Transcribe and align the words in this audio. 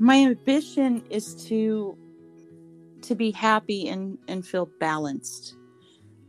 My 0.00 0.16
ambition 0.16 1.04
is 1.10 1.34
to 1.48 1.94
to 3.02 3.14
be 3.14 3.30
happy 3.30 3.88
and 3.88 4.16
and 4.28 4.44
feel 4.44 4.70
balanced. 4.80 5.56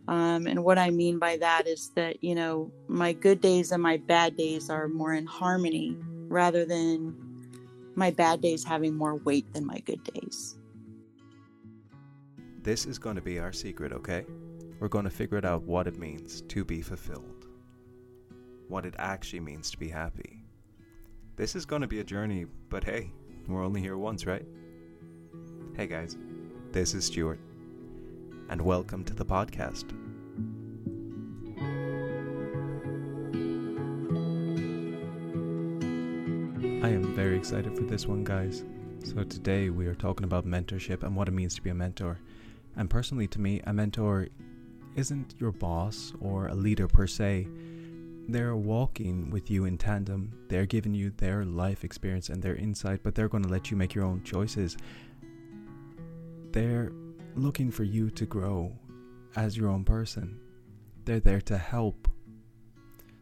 Um, 0.10 0.46
and 0.46 0.66
what 0.66 0.78
I 0.78 0.90
mean 0.90 1.20
by 1.20 1.38
that 1.38 1.68
is 1.68 1.92
that 1.96 2.22
you 2.22 2.36
know 2.36 2.70
my 2.90 3.14
good 3.14 3.40
days 3.40 3.72
and 3.72 3.82
my 3.82 3.96
bad 3.96 4.36
days 4.36 4.70
are 4.70 4.90
more 4.90 5.14
in 5.14 5.26
harmony 5.26 5.96
rather 6.28 6.66
than 6.66 7.16
my 7.96 8.12
bad 8.12 8.42
days 8.42 8.62
having 8.66 8.94
more 8.94 9.16
weight 9.16 9.54
than 9.54 9.66
my 9.66 9.80
good 9.80 10.04
days. 10.04 10.58
This 12.62 12.86
is 12.86 13.00
going 13.00 13.16
to 13.16 13.22
be 13.22 13.40
our 13.40 13.54
secret, 13.54 13.94
okay? 13.94 14.26
We're 14.82 14.90
going 14.90 15.06
to 15.06 15.10
figure 15.12 15.38
it 15.38 15.46
out 15.46 15.64
what 15.64 15.88
it 15.88 15.98
means 15.98 16.42
to 16.42 16.66
be 16.66 16.82
fulfilled, 16.82 17.48
what 18.68 18.86
it 18.86 18.96
actually 18.98 19.40
means 19.40 19.72
to 19.72 19.78
be 19.78 19.88
happy. 19.88 20.44
This 21.38 21.56
is 21.56 21.66
going 21.66 21.82
to 21.82 21.88
be 21.88 22.02
a 22.02 22.04
journey, 22.04 22.46
but 22.70 22.84
hey, 22.84 23.12
we're 23.48 23.64
only 23.64 23.82
here 23.82 23.98
once, 23.98 24.26
right? 24.26 24.46
Hey 25.76 25.88
guys, 25.88 26.18
this 26.72 26.94
is 26.94 27.06
Stuart, 27.06 27.40
and 28.50 28.62
welcome 28.62 29.04
to 29.06 29.14
the 29.14 29.26
podcast. 29.26 29.86
I 36.84 36.90
am 36.90 37.14
very 37.16 37.38
excited 37.38 37.76
for 37.76 37.84
this 37.84 38.08
one, 38.08 38.24
guys. 38.24 38.64
So, 39.04 39.24
today 39.24 39.70
we 39.70 39.88
are 39.88 39.96
talking 39.96 40.24
about 40.24 40.46
mentorship 40.46 41.04
and 41.04 41.16
what 41.16 41.28
it 41.28 41.32
means 41.32 41.56
to 41.56 41.62
be 41.62 41.70
a 41.70 41.76
mentor. 41.76 42.20
And 42.76 42.90
personally, 42.90 43.28
to 43.28 43.40
me, 43.40 43.62
a 43.66 43.74
mentor 43.74 44.28
isn't 44.96 45.36
your 45.40 45.52
boss 45.52 46.14
or 46.20 46.48
a 46.48 46.56
leader 46.56 46.88
per 46.88 47.08
se. 47.08 47.48
They're 48.28 48.56
walking 48.56 49.30
with 49.30 49.50
you 49.50 49.66
in 49.66 49.78
tandem. 49.78 50.34
They're 50.48 50.66
giving 50.66 50.94
you 50.94 51.12
their 51.12 51.44
life 51.44 51.84
experience 51.84 52.30
and 52.30 52.42
their 52.42 52.56
insight, 52.56 53.02
but 53.04 53.16
they're 53.16 53.30
going 53.30 53.44
to 53.44 53.50
let 53.50 53.72
you 53.72 53.78
make 53.78 53.94
your 53.94 54.06
own 54.06 54.24
choices. 54.24 54.78
They're 56.52 56.92
looking 57.36 57.72
for 57.72 57.84
you 57.84 58.10
to 58.12 58.26
grow 58.26 58.74
as 59.36 59.58
your 59.58 59.70
own 59.70 59.84
person. 59.84 60.40
They're 61.06 61.20
there 61.20 61.42
to 61.42 61.58
help. 61.58 62.08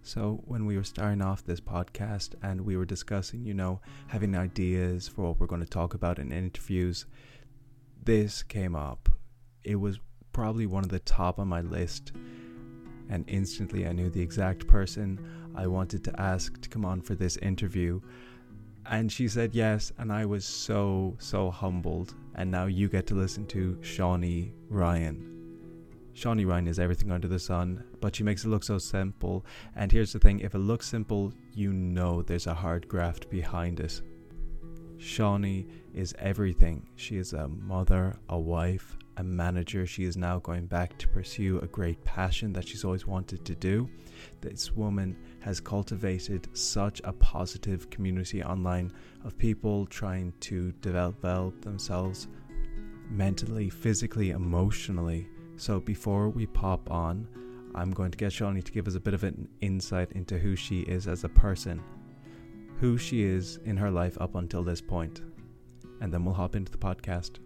So, 0.02 0.42
when 0.46 0.66
we 0.66 0.76
were 0.76 0.84
starting 0.84 1.22
off 1.22 1.44
this 1.44 1.60
podcast 1.60 2.34
and 2.42 2.62
we 2.62 2.78
were 2.78 2.86
discussing, 2.86 3.46
you 3.46 3.54
know, 3.54 3.82
having 4.08 4.36
ideas 4.36 5.08
for 5.08 5.24
what 5.24 5.40
we're 5.40 5.48
going 5.48 5.62
to 5.62 5.68
talk 5.68 5.94
about 5.94 6.20
in 6.20 6.32
interviews, 6.32 7.06
this 8.04 8.42
came 8.42 8.76
up. 8.76 9.10
It 9.64 9.76
was 9.76 10.00
probably 10.32 10.66
one 10.66 10.84
of 10.84 10.90
the 10.90 11.00
top 11.00 11.38
on 11.38 11.48
my 11.48 11.62
list, 11.62 12.14
and 13.10 13.26
instantly 13.28 13.88
I 13.88 13.92
knew 13.92 14.10
the 14.10 14.22
exact 14.22 14.68
person 14.68 15.20
I 15.56 15.68
wanted 15.68 16.04
to 16.06 16.22
ask 16.22 16.60
to 16.62 16.70
come 16.70 16.86
on 16.86 17.02
for 17.02 17.16
this 17.16 17.38
interview. 17.38 18.00
And 18.86 19.12
she 19.12 19.28
said 19.28 19.54
yes, 19.54 19.92
and 19.98 20.12
I 20.12 20.26
was 20.26 20.46
so, 20.46 21.16
so 21.20 21.52
humbled. 21.52 22.16
And 22.36 22.50
now 22.50 22.66
you 22.66 22.88
get 22.88 23.06
to 23.08 23.16
listen 23.16 23.46
to 23.48 23.78
Shawnee 23.82 24.54
Ryan. 24.70 25.30
Shawnee 26.14 26.46
Ryan 26.46 26.68
is 26.68 26.80
everything 26.80 27.12
under 27.12 27.28
the 27.28 27.40
sun, 27.40 27.84
but 28.02 28.16
she 28.16 28.24
makes 28.24 28.44
it 28.44 28.50
look 28.50 28.64
so 28.64 28.78
simple. 28.78 29.46
And 29.76 29.92
here's 29.92 30.12
the 30.12 30.20
thing 30.20 30.40
if 30.40 30.56
it 30.56 30.60
looks 30.60 30.88
simple, 30.88 31.34
you 31.54 31.72
know 31.72 32.22
there's 32.22 32.48
a 32.48 32.54
hard 32.54 32.88
graft 32.88 33.30
behind 33.30 33.80
it. 33.80 34.02
Shawnee 34.98 35.68
is 35.94 36.14
everything. 36.20 36.90
She 36.96 37.18
is 37.18 37.34
a 37.34 37.48
mother, 37.48 38.18
a 38.28 38.38
wife, 38.38 38.98
a 39.20 39.24
manager. 39.24 39.86
She 39.86 40.06
is 40.06 40.16
now 40.16 40.40
going 40.40 40.66
back 40.66 40.98
to 40.98 41.08
pursue 41.10 41.60
a 41.60 41.68
great 41.68 42.04
passion 42.06 42.54
that 42.54 42.68
she's 42.68 42.86
always 42.86 43.06
wanted 43.06 43.44
to 43.46 43.54
do. 43.54 43.90
This 44.40 44.72
woman 44.72 45.18
has 45.42 45.60
cultivated 45.60 46.48
such 46.58 47.02
a 47.04 47.12
positive 47.12 47.90
community 47.90 48.42
online 48.42 48.94
of 49.26 49.38
people 49.38 49.86
trying 49.88 50.34
to 50.40 50.72
develop 50.82 51.62
themselves 51.62 52.30
mentally, 53.10 53.70
physically, 53.70 54.32
emotionally. 54.32 55.28
So 55.58 55.82
before 55.82 56.30
we 56.30 56.46
pop 56.46 56.90
on, 56.90 57.28
I'm 57.76 57.92
going 57.92 58.12
to 58.12 58.18
get 58.18 58.32
Shawnee 58.32 58.62
to 58.62 58.72
give 58.72 58.88
us 58.88 58.96
a 58.96 59.02
bit 59.02 59.14
of 59.14 59.26
an 59.26 59.50
insight 59.60 60.14
into 60.14 60.40
who 60.40 60.56
she 60.56 60.82
is 60.82 61.08
as 61.08 61.26
a 61.26 61.30
person, 61.30 61.84
who 62.78 62.98
she 62.98 63.24
is 63.24 63.60
in 63.66 63.76
her 63.76 63.92
life 63.92 64.18
up 64.22 64.36
until 64.36 64.64
this 64.64 64.80
point, 64.82 65.22
and 66.00 66.14
then 66.14 66.24
we'll 66.24 66.34
hop 66.34 66.56
into 66.56 66.72
the 66.72 66.78
podcast. 66.78 67.40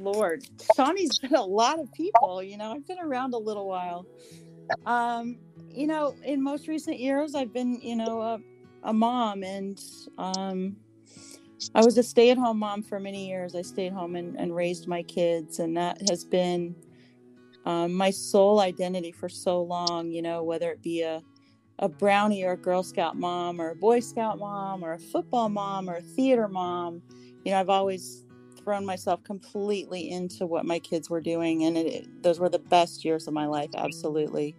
Lord, 0.00 0.44
Shawnee's 0.76 1.18
been 1.18 1.34
a 1.34 1.44
lot 1.44 1.78
of 1.78 1.92
people. 1.92 2.42
You 2.42 2.58
know, 2.58 2.72
I've 2.72 2.86
been 2.86 2.98
around 3.00 3.34
a 3.34 3.38
little 3.38 3.68
while. 3.68 4.06
Um, 4.86 5.38
you 5.70 5.86
know, 5.86 6.16
in 6.24 6.42
most 6.42 6.68
recent 6.68 6.98
years, 6.98 7.34
I've 7.34 7.52
been, 7.52 7.80
you 7.80 7.96
know, 7.96 8.20
a, 8.22 8.40
a 8.84 8.92
mom, 8.92 9.42
and 9.44 9.80
um, 10.18 10.76
I 11.74 11.82
was 11.82 11.98
a 11.98 12.02
stay-at-home 12.02 12.58
mom 12.58 12.82
for 12.82 13.00
many 13.00 13.28
years. 13.28 13.54
I 13.54 13.62
stayed 13.62 13.92
home 13.92 14.16
and, 14.16 14.36
and 14.38 14.54
raised 14.54 14.88
my 14.88 15.02
kids, 15.04 15.58
and 15.60 15.76
that 15.76 16.02
has 16.08 16.24
been 16.24 16.74
um, 17.66 17.94
my 17.94 18.10
sole 18.10 18.60
identity 18.60 19.12
for 19.12 19.28
so 19.28 19.62
long. 19.62 20.10
You 20.10 20.22
know, 20.22 20.42
whether 20.44 20.70
it 20.70 20.82
be 20.82 21.02
a 21.02 21.22
a 21.80 21.88
brownie 21.88 22.44
or 22.44 22.52
a 22.52 22.58
Girl 22.58 22.82
Scout 22.82 23.16
mom 23.18 23.60
or 23.60 23.70
a 23.70 23.76
Boy 23.76 24.00
Scout 24.00 24.38
mom 24.38 24.84
or 24.84 24.94
a 24.94 24.98
football 24.98 25.48
mom 25.48 25.90
or 25.90 25.96
a 25.96 26.02
theater 26.02 26.48
mom. 26.48 27.02
You 27.44 27.52
know, 27.52 27.60
I've 27.60 27.70
always 27.70 28.24
thrown 28.64 28.84
myself 28.84 29.22
completely 29.24 30.10
into 30.10 30.46
what 30.46 30.64
my 30.64 30.78
kids 30.78 31.10
were 31.10 31.20
doing, 31.20 31.64
and 31.64 31.76
it, 31.76 32.22
those 32.22 32.38
were 32.38 32.48
the 32.48 32.58
best 32.58 33.04
years 33.04 33.26
of 33.26 33.34
my 33.34 33.46
life, 33.46 33.70
absolutely. 33.74 34.54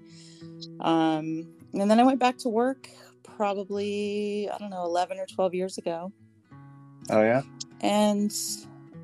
Um, 0.80 1.48
and 1.74 1.90
then 1.90 2.00
I 2.00 2.04
went 2.04 2.20
back 2.20 2.38
to 2.40 2.50
work 2.50 2.90
probably, 3.24 4.50
I 4.50 4.58
don't 4.58 4.70
know, 4.70 4.84
11 4.84 5.18
or 5.20 5.26
12 5.26 5.54
years 5.54 5.78
ago. 5.78 6.12
Oh, 7.10 7.22
yeah. 7.22 7.42
And 7.82 8.32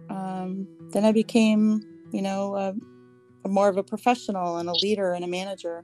um, 0.09 0.67
then 0.91 1.05
I 1.05 1.11
became, 1.11 1.81
you 2.11 2.21
know, 2.21 2.55
a, 2.55 2.75
a 3.45 3.50
more 3.50 3.69
of 3.69 3.77
a 3.77 3.83
professional 3.83 4.57
and 4.57 4.69
a 4.69 4.73
leader 4.73 5.13
and 5.13 5.23
a 5.23 5.27
manager. 5.27 5.83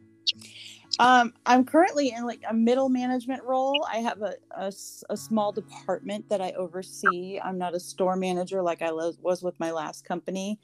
Um, 1.00 1.34
I'm 1.46 1.66
currently 1.66 2.12
in 2.12 2.26
like 2.26 2.42
a 2.48 2.54
middle 2.54 2.90
management 2.90 3.44
role. 3.44 3.86
I 3.92 3.98
have 3.98 4.22
a, 4.22 4.36
a, 4.56 4.72
a 5.10 5.18
small 5.18 5.52
department 5.52 6.30
that 6.30 6.42
I 6.42 6.52
oversee. 6.52 7.40
I'm 7.44 7.58
not 7.58 7.76
a 7.76 7.80
store 7.80 8.16
manager 8.16 8.62
like 8.62 8.82
I 8.82 8.92
was 8.92 9.42
with 9.42 9.60
my 9.60 9.72
last 9.72 10.06
company, 10.06 10.60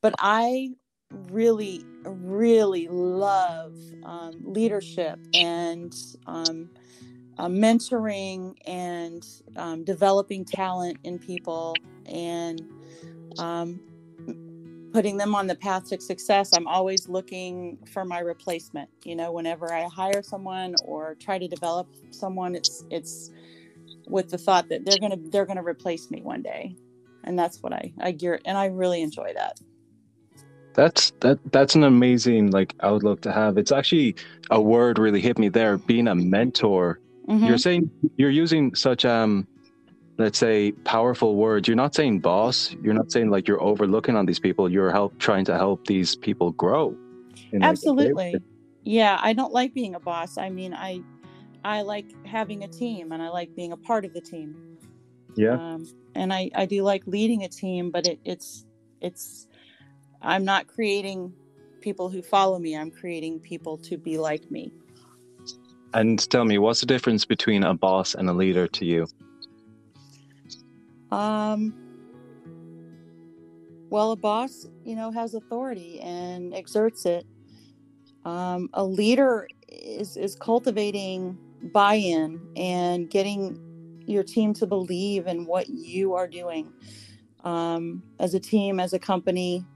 but 0.00 0.14
I 0.18 0.70
really, 1.10 1.84
really 2.04 2.88
love 2.88 3.76
um, 4.04 4.40
leadership 4.44 5.18
and 5.34 5.94
um, 6.26 6.70
uh, 7.38 7.48
mentoring 7.48 8.54
and 8.66 9.26
um, 9.56 9.84
developing 9.84 10.44
talent 10.44 10.98
in 11.04 11.18
people 11.18 11.74
and 12.06 12.62
um, 13.38 13.80
putting 14.92 15.16
them 15.16 15.34
on 15.34 15.46
the 15.46 15.54
path 15.56 15.88
to 15.88 16.00
success 16.00 16.52
i'm 16.54 16.66
always 16.68 17.08
looking 17.08 17.78
for 17.92 18.04
my 18.04 18.20
replacement 18.20 18.90
you 19.04 19.16
know 19.16 19.32
whenever 19.32 19.72
i 19.72 19.84
hire 19.84 20.22
someone 20.22 20.74
or 20.84 21.16
try 21.20 21.38
to 21.38 21.48
develop 21.48 21.88
someone 22.10 22.54
it's 22.54 22.84
it's 22.90 23.30
with 24.08 24.30
the 24.30 24.38
thought 24.38 24.68
that 24.68 24.84
they're 24.84 24.98
gonna 24.98 25.16
they're 25.30 25.46
gonna 25.46 25.64
replace 25.64 26.10
me 26.10 26.22
one 26.22 26.42
day, 26.42 26.76
and 27.24 27.38
that's 27.38 27.62
what 27.62 27.72
I 27.72 27.92
I 28.00 28.12
gear 28.12 28.40
and 28.44 28.56
I 28.56 28.66
really 28.66 29.02
enjoy 29.02 29.32
that. 29.34 29.58
That's 30.74 31.12
that 31.20 31.38
that's 31.52 31.74
an 31.74 31.84
amazing 31.84 32.50
like 32.50 32.74
outlook 32.80 33.20
to 33.22 33.32
have. 33.32 33.58
It's 33.58 33.72
actually 33.72 34.16
a 34.50 34.60
word 34.60 34.98
really 34.98 35.20
hit 35.20 35.38
me 35.38 35.48
there. 35.48 35.78
Being 35.78 36.08
a 36.08 36.14
mentor. 36.14 37.00
Mhm. 37.28 37.46
You're 37.46 37.58
saying 37.58 37.90
you're 38.16 38.30
using 38.30 38.74
such 38.74 39.04
um 39.04 39.46
let's 40.18 40.38
say 40.38 40.72
powerful 40.84 41.36
words. 41.36 41.68
You're 41.68 41.76
not 41.76 41.94
saying 41.94 42.20
boss. 42.20 42.74
You're 42.82 42.94
not 42.94 43.10
saying 43.10 43.30
like 43.30 43.48
you're 43.48 43.62
overlooking 43.62 44.16
on 44.16 44.26
these 44.26 44.38
people. 44.38 44.68
You're 44.68 44.90
help 44.90 45.18
trying 45.18 45.44
to 45.46 45.56
help 45.56 45.86
these 45.86 46.14
people 46.14 46.52
grow. 46.52 46.96
like, 47.52 47.62
Absolutely. 47.62 48.14
way. 48.14 48.34
Yeah, 48.84 49.18
I 49.22 49.32
don't 49.32 49.52
like 49.52 49.74
being 49.74 49.94
a 49.94 50.00
boss. 50.00 50.38
I 50.38 50.50
mean, 50.50 50.74
I 50.74 51.00
I 51.64 51.82
like 51.82 52.06
having 52.26 52.64
a 52.64 52.68
team 52.68 53.12
and 53.12 53.22
I 53.22 53.28
like 53.28 53.54
being 53.54 53.72
a 53.72 53.76
part 53.76 54.04
of 54.04 54.12
the 54.12 54.20
team. 54.20 54.56
Yeah. 55.36 55.52
Um, 55.52 55.86
and 56.14 56.32
I 56.32 56.50
I 56.54 56.66
do 56.66 56.82
like 56.82 57.06
leading 57.06 57.44
a 57.44 57.48
team, 57.48 57.90
but 57.90 58.06
it, 58.06 58.20
it's 58.24 58.66
it's 59.00 59.46
I'm 60.20 60.44
not 60.44 60.66
creating 60.66 61.32
people 61.80 62.10
who 62.10 62.22
follow 62.22 62.58
me. 62.58 62.76
I'm 62.76 62.90
creating 62.90 63.40
people 63.40 63.78
to 63.78 63.96
be 63.96 64.18
like 64.18 64.50
me. 64.50 64.72
And 65.94 66.18
tell 66.30 66.44
me, 66.44 66.58
what's 66.58 66.80
the 66.80 66.86
difference 66.86 67.24
between 67.24 67.64
a 67.64 67.74
boss 67.74 68.14
and 68.14 68.28
a 68.30 68.32
leader 68.32 68.66
to 68.66 68.84
you? 68.84 69.06
Um, 71.12 71.74
well, 73.90 74.12
a 74.12 74.16
boss, 74.16 74.66
you 74.82 74.96
know, 74.96 75.12
has 75.12 75.34
authority 75.34 76.00
and 76.00 76.54
exerts 76.54 77.04
it. 77.04 77.26
Um, 78.24 78.70
a 78.72 78.82
leader 78.82 79.46
is 79.68 80.16
is 80.16 80.34
cultivating 80.34 81.36
buy-in 81.74 82.40
and 82.56 83.10
getting 83.10 83.58
your 84.06 84.22
team 84.22 84.54
to 84.54 84.66
believe 84.66 85.26
in 85.26 85.44
what 85.44 85.68
you 85.68 86.14
are 86.14 86.26
doing 86.26 86.72
um, 87.44 88.02
as 88.18 88.32
a 88.32 88.40
team, 88.40 88.80
as 88.80 88.94
a 88.94 88.98
company. 88.98 89.66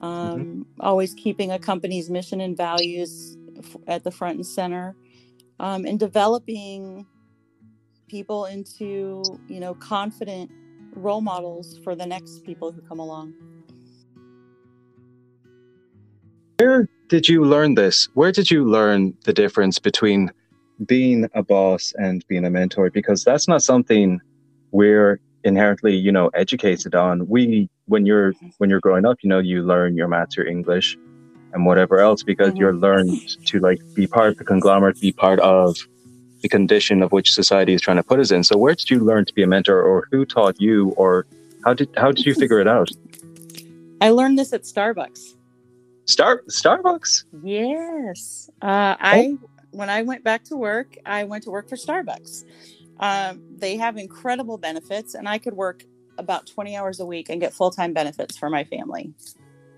Um, 0.00 0.64
Always 0.80 1.12
keeping 1.12 1.50
a 1.50 1.58
company's 1.58 2.08
mission 2.08 2.40
and 2.40 2.56
values 2.56 3.36
f- 3.58 3.76
at 3.86 4.02
the 4.02 4.10
front 4.10 4.36
and 4.36 4.46
center, 4.46 4.96
um, 5.58 5.84
and 5.84 6.00
developing 6.00 7.06
people 8.08 8.46
into 8.46 9.22
you 9.46 9.60
know 9.60 9.74
confident 9.74 10.50
role 10.96 11.20
models 11.20 11.78
for 11.84 11.94
the 11.94 12.06
next 12.06 12.44
people 12.44 12.72
who 12.72 12.80
come 12.82 12.98
along. 12.98 13.32
Where 16.58 16.88
did 17.08 17.28
you 17.28 17.44
learn 17.44 17.74
this? 17.74 18.08
Where 18.14 18.32
did 18.32 18.50
you 18.50 18.64
learn 18.64 19.14
the 19.24 19.32
difference 19.32 19.78
between 19.78 20.30
being 20.86 21.28
a 21.34 21.42
boss 21.42 21.92
and 21.96 22.24
being 22.28 22.44
a 22.44 22.50
mentor? 22.50 22.90
Because 22.90 23.24
that's 23.24 23.48
not 23.48 23.62
something 23.62 24.20
we're 24.72 25.20
inherently, 25.42 25.96
you 25.96 26.12
know, 26.12 26.28
educated 26.34 26.94
on. 26.94 27.26
We, 27.28 27.68
when 27.86 28.06
you're 28.06 28.34
when 28.58 28.68
you're 28.70 28.80
growing 28.80 29.06
up, 29.06 29.16
you 29.22 29.28
know, 29.28 29.38
you 29.38 29.62
learn 29.62 29.96
your 29.96 30.08
maths, 30.08 30.36
your 30.36 30.46
English, 30.46 30.96
and 31.52 31.64
whatever 31.66 31.98
else 31.98 32.22
because 32.22 32.54
Mhm. 32.54 32.58
you're 32.60 32.76
learned 32.76 33.20
to 33.46 33.58
like 33.58 33.78
be 33.94 34.06
part 34.06 34.28
of 34.30 34.36
the 34.36 34.44
conglomerate, 34.44 35.00
be 35.00 35.12
part 35.12 35.40
of 35.40 35.76
the 36.40 36.48
condition 36.48 37.02
of 37.02 37.12
which 37.12 37.32
society 37.32 37.74
is 37.74 37.80
trying 37.80 37.96
to 37.96 38.02
put 38.02 38.18
us 38.18 38.30
in. 38.30 38.44
So, 38.44 38.56
where 38.56 38.74
did 38.74 38.90
you 38.90 39.00
learn 39.00 39.24
to 39.24 39.34
be 39.34 39.42
a 39.42 39.46
mentor, 39.46 39.82
or 39.82 40.08
who 40.10 40.24
taught 40.24 40.60
you, 40.60 40.90
or 40.96 41.26
how 41.64 41.74
did 41.74 41.88
how 41.96 42.12
did 42.12 42.26
you 42.26 42.34
figure 42.34 42.60
it 42.60 42.68
out? 42.68 42.90
I 44.00 44.10
learned 44.10 44.38
this 44.38 44.52
at 44.52 44.62
Starbucks. 44.62 45.34
Star 46.06 46.42
Starbucks. 46.48 47.24
Yes. 47.42 48.50
Uh, 48.62 48.96
I 48.98 49.36
when 49.70 49.90
I 49.90 50.02
went 50.02 50.24
back 50.24 50.44
to 50.44 50.56
work, 50.56 50.96
I 51.06 51.24
went 51.24 51.44
to 51.44 51.50
work 51.50 51.68
for 51.68 51.76
Starbucks. 51.76 52.44
Um, 52.98 53.42
they 53.56 53.76
have 53.76 53.96
incredible 53.96 54.58
benefits, 54.58 55.14
and 55.14 55.28
I 55.28 55.38
could 55.38 55.54
work 55.54 55.84
about 56.18 56.46
twenty 56.46 56.76
hours 56.76 57.00
a 57.00 57.06
week 57.06 57.28
and 57.28 57.40
get 57.40 57.52
full 57.52 57.70
time 57.70 57.92
benefits 57.92 58.36
for 58.36 58.50
my 58.50 58.64
family. 58.64 59.12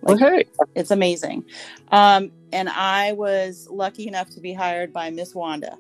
Like, 0.03 0.21
Okay. 0.21 0.45
It's 0.75 0.91
amazing. 0.91 1.45
Um, 1.93 2.33
and 2.53 2.69
I 2.69 3.13
was 3.13 3.69
lucky 3.71 4.09
enough 4.09 4.31
to 4.31 4.41
be 4.41 4.53
hired 4.53 4.93
by 4.93 5.11
Miss 5.11 5.35
Wanda. 5.35 5.79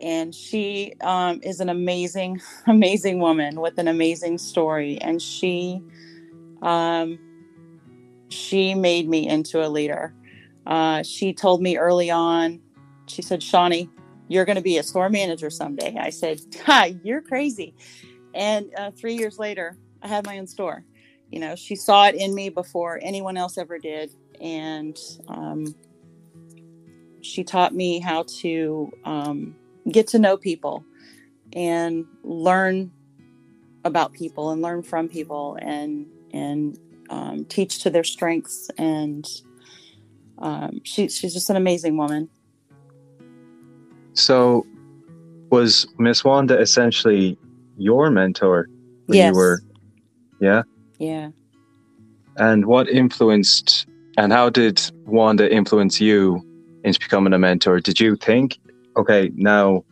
And 0.00 0.34
she 0.34 0.94
um, 1.00 1.40
is 1.42 1.60
an 1.60 1.68
amazing, 1.68 2.40
amazing 2.66 3.20
woman 3.20 3.60
with 3.60 3.78
an 3.78 3.88
amazing 3.88 4.38
story. 4.38 4.98
And 4.98 5.20
she, 5.20 5.82
um, 6.62 7.18
she 8.28 8.74
made 8.74 9.08
me 9.08 9.28
into 9.28 9.64
a 9.64 9.68
leader. 9.68 10.14
Uh, 10.66 11.02
she 11.02 11.32
told 11.32 11.62
me 11.62 11.76
early 11.76 12.10
on, 12.10 12.60
she 13.06 13.22
said, 13.22 13.42
Shawnee, 13.42 13.88
you're 14.28 14.44
going 14.44 14.56
to 14.56 14.62
be 14.62 14.78
a 14.78 14.82
store 14.82 15.08
manager 15.08 15.50
someday. 15.50 15.96
I 15.98 16.10
said, 16.10 16.40
Ha, 16.64 16.90
you're 17.02 17.22
crazy. 17.22 17.74
And 18.34 18.70
uh, 18.78 18.92
three 18.92 19.14
years 19.14 19.38
later, 19.38 19.76
I 20.02 20.08
had 20.08 20.24
my 20.24 20.38
own 20.38 20.46
store 20.46 20.84
you 21.30 21.38
know 21.38 21.54
she 21.54 21.76
saw 21.76 22.06
it 22.06 22.14
in 22.14 22.34
me 22.34 22.48
before 22.48 22.98
anyone 23.02 23.36
else 23.36 23.56
ever 23.56 23.78
did 23.78 24.10
and 24.40 24.98
um, 25.28 25.74
she 27.20 27.44
taught 27.44 27.74
me 27.74 28.00
how 28.00 28.24
to 28.40 28.90
um, 29.04 29.54
get 29.90 30.06
to 30.08 30.18
know 30.18 30.36
people 30.36 30.84
and 31.52 32.06
learn 32.22 32.90
about 33.84 34.12
people 34.12 34.50
and 34.50 34.62
learn 34.62 34.82
from 34.82 35.08
people 35.08 35.58
and 35.60 36.06
and 36.32 36.78
um, 37.10 37.44
teach 37.46 37.82
to 37.82 37.90
their 37.90 38.04
strengths 38.04 38.70
and 38.78 39.26
um, 40.38 40.80
she, 40.84 41.08
she's 41.08 41.34
just 41.34 41.50
an 41.50 41.56
amazing 41.56 41.96
woman 41.96 42.30
So, 44.14 44.66
was 45.50 45.86
Miss 45.98 46.24
Wanda 46.24 46.58
essentially 46.60 47.38
your 47.76 48.10
mentor 48.10 48.68
when 49.06 49.18
yes 49.18 49.30
you 49.30 49.34
were? 49.34 49.60
Yeah. 50.40 50.62
yeah 50.98 51.30
And 52.36 52.66
what 52.66 52.88
influenced 52.88 53.86
and 54.16 54.32
how 54.32 54.50
did 54.50 54.80
Wanda 55.06 55.52
influence 55.52 56.00
you 56.00 56.42
into 56.84 57.00
becoming 57.00 57.32
a 57.32 57.38
mentor? 57.38 57.80
Did 57.80 58.00
you 58.00 58.16
think, 58.16 58.58
okay, 59.00 59.30
now 59.34 59.82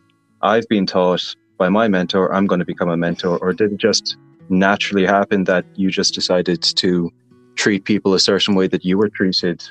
I've 0.41 0.67
been 0.69 0.85
taught 0.85 1.35
by 1.57 1.67
my 1.69 1.87
mentor, 1.87 2.33
I'm 2.33 2.47
going 2.47 2.59
to 2.59 2.65
become 2.65 2.89
a 2.89 2.97
mentor, 2.97 3.37
or 3.39 3.53
did 3.53 3.73
it 3.73 3.77
just 3.77 4.17
naturally 4.49 5.05
happen 5.05 5.43
that 5.45 5.65
you 5.75 5.89
just 5.89 6.13
decided 6.13 6.61
to 6.61 7.11
treat 7.55 7.83
people 7.83 8.13
a 8.13 8.19
certain 8.19 8.55
way 8.55 8.67
that 8.67 8.85
you 8.85 8.97
were 8.97 9.09
treated, 9.09 9.63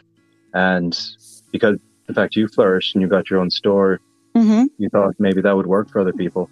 and 0.53 0.99
because 1.53 1.79
the 2.07 2.15
fact 2.15 2.37
you 2.37 2.49
flourished 2.49 2.95
and 2.95 3.03
you 3.03 3.09
got 3.09 3.31
your 3.31 3.41
own 3.41 3.51
store, 3.51 4.01
mm-hmm. 4.35 4.65
you 4.79 4.89
thought 4.89 5.15
maybe 5.19 5.41
that 5.41 5.57
would 5.57 5.67
work 5.67 5.89
for 5.89 6.01
other 6.01 6.13
people? 6.13 6.51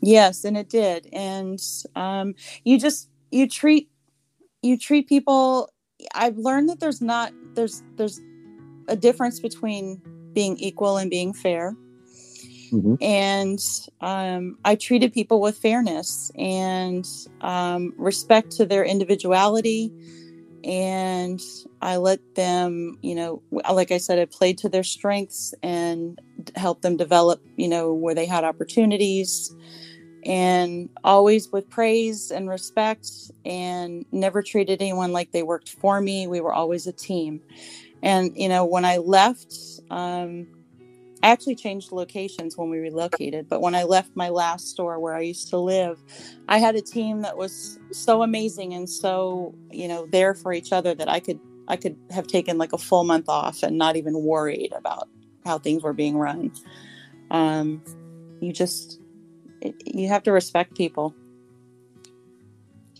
Yes, 0.00 0.44
and 0.44 0.56
it 0.56 0.68
did. 0.68 1.08
And 1.12 1.60
um, 1.94 2.34
you 2.64 2.78
just 2.78 3.08
you 3.30 3.48
treat 3.48 3.88
you 4.62 4.78
treat 4.78 5.08
people. 5.08 5.70
I've 6.14 6.38
learned 6.38 6.68
that 6.70 6.80
there's 6.80 7.00
not 7.00 7.32
there's 7.54 7.82
there's 7.96 8.20
a 8.88 8.96
difference 8.96 9.38
between 9.38 10.00
being 10.32 10.56
equal 10.58 10.96
and 10.96 11.10
being 11.10 11.32
fair. 11.32 11.76
Mhm. 12.72 12.96
And 13.00 13.58
um, 14.00 14.56
I 14.64 14.76
treated 14.76 15.12
people 15.12 15.40
with 15.40 15.58
fairness 15.58 16.30
and 16.38 17.04
um, 17.40 17.92
respect 17.98 18.52
to 18.56 18.66
their 18.66 18.84
individuality. 18.84 19.92
And 20.64 21.40
I 21.80 21.96
let 21.96 22.20
them, 22.36 22.96
you 23.02 23.14
know, 23.14 23.42
like 23.70 23.92
I 23.92 23.98
said, 23.98 24.18
I 24.18 24.26
played 24.30 24.58
to 24.58 24.68
their 24.68 24.84
strengths 24.84 25.54
and 25.62 26.18
helped 26.56 26.82
them 26.82 26.96
develop, 26.96 27.40
you 27.56 27.68
know, 27.68 27.94
where 27.94 28.14
they 28.14 28.26
had 28.26 28.44
opportunities 28.44 29.54
and 30.24 30.88
always 31.04 31.48
with 31.52 31.68
praise 31.70 32.30
and 32.34 32.48
respect 32.48 33.08
and 33.44 34.04
never 34.12 34.42
treated 34.42 34.80
anyone 34.80 35.12
like 35.12 35.30
they 35.32 35.42
worked 35.42 35.70
for 35.80 36.00
me 36.00 36.26
we 36.28 36.40
were 36.40 36.52
always 36.52 36.86
a 36.86 36.92
team 36.92 37.42
and 38.02 38.32
you 38.36 38.48
know 38.48 38.64
when 38.66 38.84
i 38.84 38.98
left 38.98 39.80
um, 39.90 40.48
i 41.22 41.30
actually 41.30 41.54
changed 41.54 41.92
locations 41.92 42.56
when 42.56 42.70
we 42.70 42.78
relocated 42.78 43.48
but 43.48 43.60
when 43.60 43.74
i 43.74 43.82
left 43.82 44.10
my 44.14 44.28
last 44.28 44.68
store 44.68 44.98
where 44.98 45.14
i 45.14 45.20
used 45.20 45.48
to 45.48 45.58
live 45.58 46.02
i 46.48 46.58
had 46.58 46.74
a 46.74 46.82
team 46.82 47.22
that 47.22 47.36
was 47.36 47.78
so 47.92 48.22
amazing 48.22 48.74
and 48.74 48.88
so 48.88 49.54
you 49.70 49.88
know 49.88 50.06
there 50.12 50.34
for 50.34 50.52
each 50.52 50.72
other 50.72 50.94
that 50.94 51.08
i 51.08 51.20
could 51.20 51.40
i 51.68 51.76
could 51.76 51.96
have 52.10 52.26
taken 52.26 52.58
like 52.58 52.72
a 52.72 52.78
full 52.78 53.04
month 53.04 53.28
off 53.28 53.62
and 53.62 53.78
not 53.78 53.96
even 53.96 54.22
worried 54.22 54.72
about 54.76 55.08
how 55.44 55.58
things 55.58 55.82
were 55.82 55.92
being 55.92 56.16
run 56.16 56.52
um, 57.32 57.82
you 58.40 58.52
just 58.52 59.00
you 59.84 60.08
have 60.08 60.22
to 60.24 60.32
respect 60.32 60.76
people. 60.76 61.14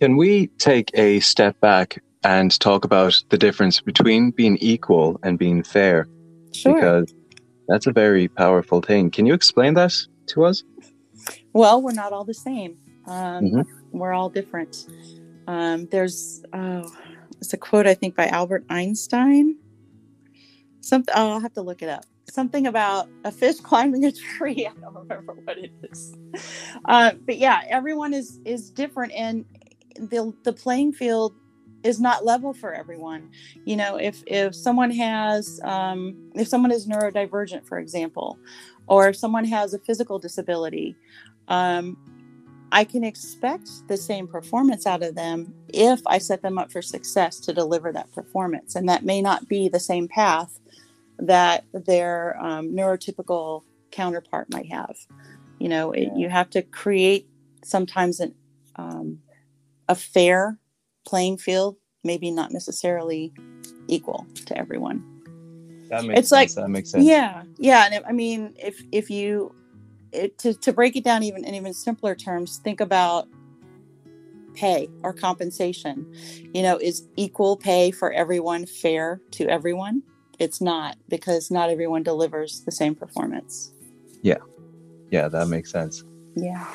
Can 0.00 0.16
we 0.16 0.48
take 0.58 0.90
a 0.94 1.20
step 1.20 1.60
back 1.60 2.02
and 2.24 2.58
talk 2.60 2.84
about 2.84 3.22
the 3.28 3.38
difference 3.38 3.80
between 3.80 4.30
being 4.30 4.56
equal 4.58 5.20
and 5.22 5.38
being 5.38 5.62
fair? 5.62 6.08
Sure. 6.52 6.74
Because 6.74 7.14
that's 7.68 7.86
a 7.86 7.92
very 7.92 8.28
powerful 8.28 8.82
thing. 8.82 9.10
Can 9.10 9.26
you 9.26 9.34
explain 9.34 9.74
that 9.74 9.92
to 10.28 10.44
us? 10.44 10.64
well, 11.54 11.82
we're 11.82 11.92
not 11.92 12.12
all 12.12 12.24
the 12.24 12.34
same. 12.34 12.78
Um, 13.06 13.44
Mhm. 13.46 13.64
We're 13.92 14.12
all 14.14 14.30
different. 14.30 14.76
Um, 15.46 15.86
there's 15.90 16.42
oh, 16.52 16.90
it's 17.40 17.52
a 17.54 17.58
quote 17.58 17.86
I 17.86 17.94
think 17.94 18.16
by 18.16 18.28
Albert 18.28 18.64
Einstein. 18.70 19.56
Something 20.80 21.14
oh, 21.16 21.32
I'll 21.32 21.40
have 21.40 21.54
to 21.54 21.62
look 21.62 21.82
it 21.82 21.88
up. 21.90 22.04
something 22.30 22.66
about 22.66 23.08
a 23.24 23.32
fish 23.32 23.60
climbing 23.62 24.04
a 24.04 24.12
tree. 24.12 24.66
I 24.68 24.72
don't 24.80 24.96
remember 25.08 25.34
what 25.44 25.58
it 25.58 25.72
is. 25.92 26.14
Uh, 26.86 27.12
but 27.26 27.38
yeah, 27.38 27.62
everyone 27.68 28.14
is 28.14 28.40
is 28.44 28.70
different, 28.70 29.12
and 29.14 29.46
the 29.96 30.34
the 30.44 30.52
playing 30.54 30.92
field 30.94 31.34
is 31.84 32.00
not 32.00 32.24
level 32.24 32.52
for 32.52 32.72
everyone. 32.72 33.30
You 33.64 33.76
know, 33.76 33.96
if 33.96 34.22
if 34.26 34.54
someone 34.54 34.90
has 34.92 35.60
um, 35.64 36.30
if 36.34 36.48
someone 36.48 36.70
is 36.70 36.86
neurodivergent, 36.86 37.66
for 37.66 37.78
example, 37.78 38.38
or 38.86 39.08
if 39.08 39.16
someone 39.16 39.44
has 39.44 39.74
a 39.74 39.78
physical 39.78 40.18
disability, 40.18 40.96
um, 41.48 41.96
I 42.72 42.84
can 42.84 43.04
expect 43.04 43.68
the 43.88 43.96
same 43.96 44.26
performance 44.26 44.86
out 44.86 45.02
of 45.02 45.14
them 45.14 45.52
if 45.68 46.00
I 46.06 46.18
set 46.18 46.42
them 46.42 46.58
up 46.58 46.72
for 46.72 46.80
success 46.80 47.38
to 47.40 47.52
deliver 47.52 47.92
that 47.92 48.10
performance. 48.12 48.76
And 48.76 48.88
that 48.88 49.04
may 49.04 49.20
not 49.20 49.48
be 49.48 49.68
the 49.68 49.80
same 49.80 50.08
path 50.08 50.58
that 51.18 51.64
their 51.72 52.36
um, 52.42 52.70
neurotypical 52.70 53.62
counterpart 53.90 54.50
might 54.50 54.70
have. 54.72 54.96
You 55.58 55.68
know, 55.68 55.92
it, 55.92 56.08
you 56.16 56.28
have 56.30 56.48
to 56.50 56.62
create 56.62 57.28
sometimes 57.62 58.20
an, 58.20 58.34
um, 58.76 59.18
a 59.88 59.94
fair 59.94 60.58
playing 61.04 61.38
field, 61.38 61.76
maybe 62.04 62.30
not 62.30 62.52
necessarily 62.52 63.32
equal 63.88 64.26
to 64.46 64.56
everyone. 64.56 65.04
That 65.90 66.04
makes 66.04 66.20
It's 66.20 66.28
sense. 66.30 66.56
like- 66.56 66.64
that 66.64 66.68
makes 66.70 66.90
sense. 66.90 67.04
Yeah, 67.04 67.42
yeah. 67.58 67.88
And 67.90 68.04
I 68.06 68.12
mean, 68.12 68.54
if 68.58 68.82
if 68.92 69.10
you 69.10 69.54
it, 70.12 70.38
to 70.38 70.54
to 70.54 70.72
break 70.72 70.96
it 70.96 71.04
down 71.04 71.22
even 71.22 71.44
in 71.44 71.54
even 71.54 71.74
simpler 71.74 72.14
terms, 72.14 72.58
think 72.64 72.80
about 72.80 73.28
pay 74.54 74.88
or 75.02 75.12
compensation. 75.12 76.06
You 76.52 76.62
know, 76.62 76.76
is 76.78 77.06
equal 77.16 77.56
pay 77.56 77.90
for 77.90 78.12
everyone 78.12 78.66
fair 78.66 79.20
to 79.32 79.48
everyone? 79.48 80.02
It's 80.38 80.60
not 80.60 80.96
because 81.08 81.50
not 81.50 81.70
everyone 81.70 82.02
delivers 82.02 82.62
the 82.64 82.72
same 82.72 82.94
performance. 82.94 83.72
Yeah, 84.22 84.38
yeah, 85.10 85.28
that 85.28 85.48
makes 85.48 85.70
sense. 85.70 86.04
Yeah. 86.34 86.66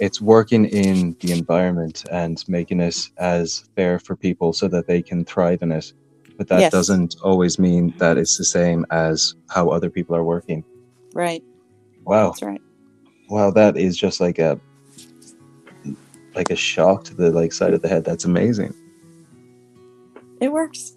It's 0.00 0.20
working 0.20 0.64
in 0.64 1.16
the 1.20 1.32
environment 1.32 2.04
and 2.10 2.42
making 2.48 2.80
it 2.80 2.96
as 3.18 3.64
fair 3.76 3.98
for 3.98 4.16
people 4.16 4.52
so 4.52 4.68
that 4.68 4.86
they 4.86 5.02
can 5.02 5.24
thrive 5.24 5.62
in 5.62 5.70
it. 5.72 5.92
But 6.36 6.48
that 6.48 6.60
Yes. 6.60 6.72
doesn't 6.72 7.14
always 7.22 7.58
mean 7.58 7.94
that 7.98 8.18
it's 8.18 8.36
the 8.36 8.44
same 8.44 8.84
as 8.90 9.34
how 9.50 9.68
other 9.68 9.88
people 9.88 10.16
are 10.16 10.24
working. 10.24 10.64
Right. 11.14 11.42
Wow. 12.04 12.30
That's 12.30 12.42
right. 12.42 12.60
Wow, 13.28 13.50
that 13.52 13.76
is 13.76 13.96
just 13.96 14.20
like 14.20 14.38
a 14.38 14.60
like 16.34 16.50
a 16.50 16.56
shock 16.56 17.04
to 17.04 17.14
the 17.14 17.30
like 17.30 17.52
side 17.52 17.72
of 17.72 17.80
the 17.82 17.88
head. 17.88 18.04
That's 18.04 18.24
amazing. 18.24 18.74
It 20.40 20.52
works. 20.52 20.96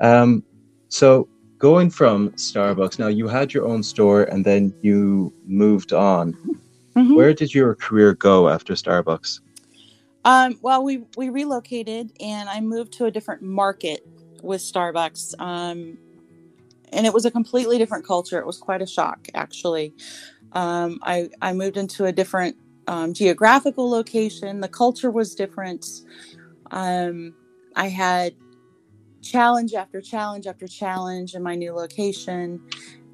Um, 0.00 0.42
so 0.88 1.28
going 1.58 1.90
from 1.90 2.30
Starbucks, 2.30 2.98
now 2.98 3.08
you 3.08 3.28
had 3.28 3.52
your 3.52 3.66
own 3.66 3.82
store 3.82 4.24
and 4.24 4.44
then 4.44 4.74
you 4.80 5.32
moved 5.46 5.92
on. 5.92 6.34
Mhm. 6.96 7.16
Where 7.16 7.34
did 7.34 7.54
your 7.54 7.74
career 7.74 8.14
go 8.14 8.48
after 8.48 8.74
Starbucks? 8.74 9.40
Um, 10.24 10.58
well, 10.62 10.84
we 10.84 11.04
we 11.16 11.30
relocated 11.30 12.12
and 12.20 12.48
I 12.48 12.60
moved 12.60 12.92
to 12.94 13.06
a 13.06 13.10
different 13.10 13.42
market 13.42 14.06
with 14.42 14.60
Starbucks. 14.62 15.34
Um, 15.40 15.98
and 16.92 17.06
it 17.06 17.14
was 17.14 17.24
a 17.24 17.30
completely 17.30 17.78
different 17.78 18.06
culture. 18.06 18.38
It 18.38 18.46
was 18.46 18.58
quite 18.58 18.82
a 18.82 18.86
shock, 18.86 19.28
actually. 19.34 19.94
Um, 20.52 20.98
I 21.02 21.30
I 21.42 21.52
moved 21.52 21.76
into 21.76 22.06
a 22.06 22.12
different 22.12 22.56
um, 22.88 23.14
geographical 23.14 23.90
location. 23.90 24.60
The 24.60 24.68
culture 24.68 25.10
was 25.10 25.34
different. 25.34 25.86
Um, 26.70 27.34
I 27.76 27.88
had 27.88 28.34
challenge 29.22 29.74
after 29.74 30.00
challenge 30.00 30.46
after 30.46 30.68
challenge 30.68 31.34
in 31.34 31.42
my 31.42 31.54
new 31.56 31.72
location 31.74 32.60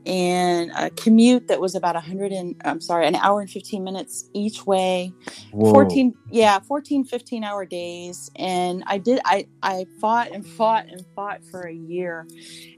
and 0.06 0.72
a 0.76 0.90
commute 0.90 1.48
that 1.48 1.60
was 1.60 1.74
about 1.74 1.94
100 1.94 2.32
and 2.32 2.56
i'm 2.64 2.80
sorry 2.80 3.06
an 3.06 3.14
hour 3.16 3.40
and 3.40 3.50
15 3.50 3.84
minutes 3.84 4.28
each 4.34 4.66
way. 4.66 5.14
Whoa. 5.52 5.70
14 5.72 6.14
yeah 6.30 6.58
14 6.60 7.04
15 7.04 7.42
hour 7.44 7.66
days. 7.66 8.30
And 8.36 8.82
i 8.86 8.98
did 8.98 9.20
i 9.26 9.46
i 9.62 9.86
fought 10.00 10.30
and 10.32 10.46
fought 10.46 10.86
and 10.90 11.06
fought 11.14 11.44
for 11.44 11.66
a 11.66 11.74
year. 11.74 12.26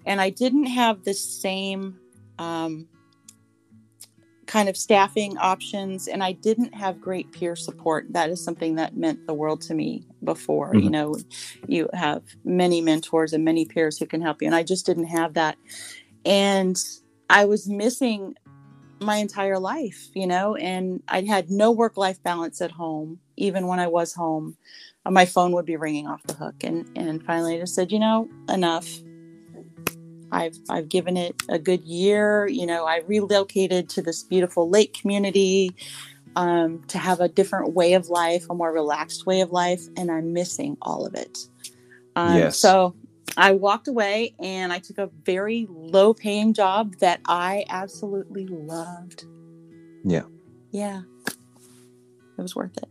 And 0.07 0.21
i 0.21 0.31
didn't 0.31 0.67
have 0.67 1.05
the 1.05 1.15
same 1.15 2.01
um 2.39 2.89
kind 4.47 4.69
of 4.69 4.77
staffing 4.77 5.39
options 5.39 6.09
and 6.09 6.23
i 6.25 6.33
didn't 6.33 6.75
have 6.75 7.01
great 7.01 7.33
peer 7.33 7.57
support. 7.57 8.07
That 8.11 8.31
is 8.31 8.43
something 8.45 8.77
that 8.77 8.97
meant 8.97 9.21
the 9.27 9.35
world 9.35 9.63
to 9.63 9.75
me 9.75 10.07
before 10.25 10.77
you 10.77 10.89
Mhm. 10.89 10.93
know 10.93 11.17
you 11.69 11.89
have 11.95 12.25
many 12.45 12.81
mentors 12.83 13.33
and 13.33 13.45
many 13.45 13.67
peers 13.67 13.99
who 13.99 14.07
can 14.07 14.23
help 14.23 14.43
you 14.43 14.47
and 14.49 14.55
i 14.57 14.63
just 14.65 14.87
didn't 14.87 15.07
have 15.07 15.35
that. 15.35 15.59
And 16.25 16.77
i 17.33 17.45
was 17.45 17.69
missing 17.69 18.35
my 19.03 19.17
entire 19.17 19.59
life, 19.59 20.09
you 20.15 20.27
know, 20.27 20.57
and 20.57 21.03
I 21.09 21.23
had 21.23 21.51
no 21.51 21.71
work 21.71 21.97
life 21.97 22.23
balance 22.23 22.61
at 22.61 22.71
home. 22.71 23.19
Even 23.37 23.67
when 23.67 23.81
I 23.81 23.89
was 23.89 24.15
home, 24.15 24.57
uh, 25.05 25.11
my 25.11 25.25
phone 25.25 25.53
would 25.53 25.67
be 25.67 25.77
ringing 25.77 26.07
off 26.07 26.23
the 26.23 26.35
hook. 26.35 26.63
And 26.63 26.89
and 26.97 27.23
finally, 27.25 27.57
I 27.57 27.61
just 27.61 27.75
said, 27.75 27.93
you 27.93 27.99
know, 27.99 28.29
enough. 28.49 28.89
I've 30.31 30.57
I've 30.71 30.89
given 30.89 31.17
it 31.17 31.35
a 31.49 31.59
good 31.59 31.83
year. 31.83 32.47
You 32.47 32.67
know, 32.67 32.87
I 32.87 33.03
relocated 33.07 33.89
to 33.91 34.03
this 34.03 34.23
beautiful 34.23 34.69
lake 34.69 34.95
community 34.95 35.75
um, 36.37 36.83
to 36.89 36.99
have 36.99 37.21
a 37.21 37.29
different 37.29 37.75
way 37.75 37.93
of 37.93 38.09
life, 38.09 38.47
a 38.49 38.55
more 38.55 38.73
relaxed 38.73 39.27
way 39.27 39.43
of 39.43 39.53
life, 39.53 39.83
and 39.97 40.11
I'm 40.11 40.33
missing 40.33 40.77
all 40.81 41.05
of 41.07 41.15
it. 41.15 41.39
Um, 42.17 42.39
Yes. 42.39 42.59
So 42.59 42.95
I 43.37 43.53
walked 43.53 43.89
away 43.89 44.35
and 44.39 44.73
I 44.73 44.79
took 44.79 44.99
a 44.99 45.11
very 45.25 45.67
low 45.71 46.13
paying 46.13 46.53
job 46.53 46.97
that 46.99 47.21
I 47.27 47.65
absolutely 47.69 48.47
loved. 48.47 49.25
Yeah. 50.05 50.23
Yeah. 50.71 51.03
It 52.39 52.43
was 52.43 52.55
worth 52.55 52.77
it. 52.77 52.89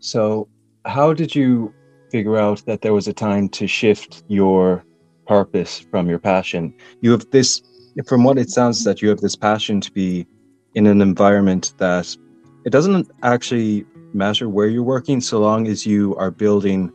So, 0.00 0.48
how 0.84 1.12
did 1.12 1.34
you 1.34 1.72
figure 2.10 2.36
out 2.36 2.64
that 2.66 2.82
there 2.82 2.92
was 2.92 3.08
a 3.08 3.12
time 3.12 3.48
to 3.50 3.66
shift 3.66 4.24
your 4.28 4.84
purpose 5.26 5.78
from 5.90 6.08
your 6.08 6.18
passion? 6.18 6.74
You 7.00 7.12
have 7.12 7.30
this, 7.30 7.62
from 8.06 8.24
what 8.24 8.38
it 8.38 8.50
sounds, 8.50 8.84
that 8.84 9.00
you 9.00 9.08
have 9.08 9.20
this 9.20 9.36
passion 9.36 9.80
to 9.80 9.92
be 9.92 10.26
in 10.74 10.86
an 10.86 11.00
environment 11.00 11.74
that 11.78 12.16
it 12.64 12.70
doesn't 12.70 13.10
actually 13.22 13.86
matter 14.12 14.48
where 14.48 14.66
you're 14.66 14.82
working 14.82 15.20
so 15.20 15.40
long 15.40 15.66
as 15.66 15.86
you 15.86 16.14
are 16.16 16.30
building 16.30 16.92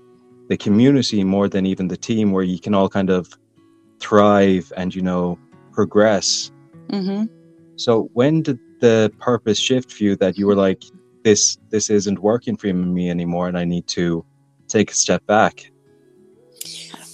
the 0.47 0.57
community 0.57 1.23
more 1.23 1.47
than 1.49 1.65
even 1.65 1.87
the 1.87 1.97
team 1.97 2.31
where 2.31 2.43
you 2.43 2.59
can 2.59 2.73
all 2.73 2.89
kind 2.89 3.09
of 3.09 3.37
thrive 3.99 4.71
and, 4.77 4.93
you 4.95 5.01
know, 5.01 5.37
progress. 5.71 6.51
hmm 6.89 7.25
So, 7.75 8.09
when 8.13 8.41
did 8.41 8.59
the 8.79 9.11
purpose 9.19 9.59
shift 9.59 9.91
for 9.91 10.03
you 10.03 10.15
that 10.17 10.37
you 10.37 10.47
were 10.47 10.55
like, 10.55 10.83
this 11.23 11.57
this 11.69 11.89
isn't 11.89 12.19
working 12.19 12.55
for 12.55 12.73
me 12.73 13.09
anymore, 13.09 13.47
and 13.47 13.57
I 13.57 13.65
need 13.65 13.87
to 13.87 14.25
take 14.67 14.91
a 14.91 14.93
step 14.93 15.25
back? 15.25 15.71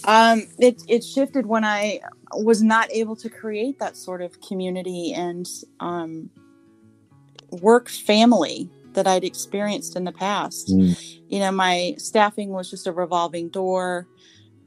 Um, 0.04 0.46
it, 0.58 0.82
it 0.86 1.02
shifted 1.02 1.46
when 1.46 1.64
I 1.64 2.00
was 2.32 2.62
not 2.62 2.90
able 2.92 3.16
to 3.16 3.30
create 3.30 3.78
that 3.78 3.96
sort 3.96 4.20
of 4.22 4.40
community 4.40 5.14
and 5.14 5.48
um, 5.80 6.30
work 7.50 7.88
family 7.88 8.70
that 8.94 9.06
I'd 9.06 9.24
experienced 9.24 9.96
in 9.96 10.04
the 10.04 10.12
past. 10.12 10.68
you 11.28 11.38
know 11.38 11.52
my 11.52 11.94
staffing 11.98 12.50
was 12.50 12.70
just 12.70 12.86
a 12.86 12.92
revolving 12.92 13.48
door. 13.48 14.06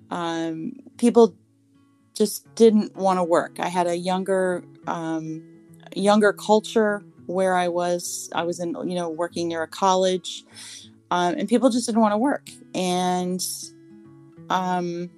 Um, 0.10 0.74
people 0.98 1.36
just 2.16 2.54
didn't 2.56 2.96
want 2.96 3.20
to 3.20 3.24
work. 3.24 3.60
I 3.60 3.68
had 3.68 3.88
a 3.88 3.96
younger 3.96 4.64
um, 4.88 5.44
younger 5.96 6.34
culture 6.34 7.04
where 7.26 7.56
i 7.56 7.68
was 7.68 8.30
i 8.34 8.44
was 8.44 8.60
in 8.60 8.70
you 8.88 8.96
know 8.96 9.10
working 9.10 9.48
near 9.50 9.64
a 9.64 9.68
college 9.68 10.46
um, 11.12 11.36
and 11.38 11.48
people 11.48 11.70
just 11.70 11.86
didn't 11.86 12.02
want 12.02 12.14
to 12.14 12.18
work. 12.18 12.50
And 12.74 13.42
um, 14.50 15.10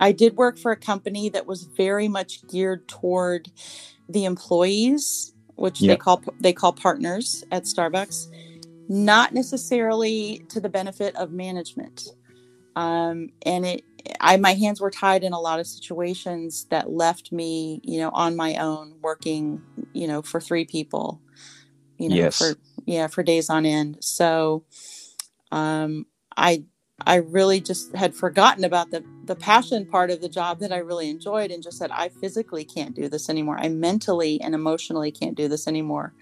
i 0.00 0.12
did 0.12 0.36
work 0.36 0.58
for 0.58 0.72
a 0.72 0.76
company 0.76 1.28
that 1.28 1.46
was 1.46 1.64
very 1.64 2.08
much 2.08 2.46
geared 2.48 2.86
toward 2.88 3.50
the 4.08 4.24
employees 4.24 5.32
which 5.60 5.80
Yeah. 5.80 5.88
they 5.88 5.96
call 5.96 6.24
they 6.40 6.52
call 6.52 6.72
partners 6.72 7.44
at 7.52 7.64
starbucks 7.64 8.26
not 8.88 9.32
necessarily 9.32 10.44
to 10.48 10.60
the 10.60 10.68
benefit 10.68 11.14
of 11.16 11.32
management. 11.32 12.08
Um, 12.76 13.30
and 13.46 13.66
it, 13.66 13.84
I, 14.20 14.36
my 14.38 14.54
hands 14.54 14.80
were 14.80 14.90
tied 14.90 15.24
in 15.24 15.32
a 15.32 15.40
lot 15.40 15.60
of 15.60 15.66
situations 15.68 16.66
that 16.70 16.90
left 16.90 17.32
me, 17.32 17.80
you 17.84 18.00
know, 18.00 18.10
on 18.10 18.36
my 18.36 18.56
own 18.56 18.94
working, 19.02 19.62
you 19.94 20.08
know, 20.08 20.22
for 20.22 20.40
three 20.40 20.64
people, 20.64 21.22
you 21.98 22.08
know, 22.08 22.16
Yes. 22.16 22.38
for, 22.38 22.56
yeah, 22.86 23.06
for 23.06 23.22
days 23.22 23.50
on 23.50 23.66
end. 23.66 23.98
So, 24.00 24.64
um, 25.52 26.06
I, 26.36 26.64
I 27.06 27.16
really 27.16 27.60
just 27.60 27.94
had 27.94 28.14
forgotten 28.14 28.64
about 28.64 28.90
the, 28.90 29.04
the 29.24 29.34
passion 29.34 29.86
part 29.86 30.10
of 30.10 30.20
the 30.20 30.28
job 30.28 30.60
that 30.60 30.72
I 30.72 30.78
really 30.78 31.08
enjoyed 31.08 31.50
and 31.50 31.62
just 31.62 31.78
said, 31.78 31.90
I 31.90 32.08
physically 32.08 32.64
can't 32.64 32.94
do 32.94 33.08
this 33.08 33.30
anymore. 33.30 33.58
I 33.58 33.68
mentally 33.68 34.40
and 34.40 34.54
emotionally 34.54 35.10
can't 35.10 35.34
do 35.34 35.48
this 35.48 35.66
anymore. 35.66 36.12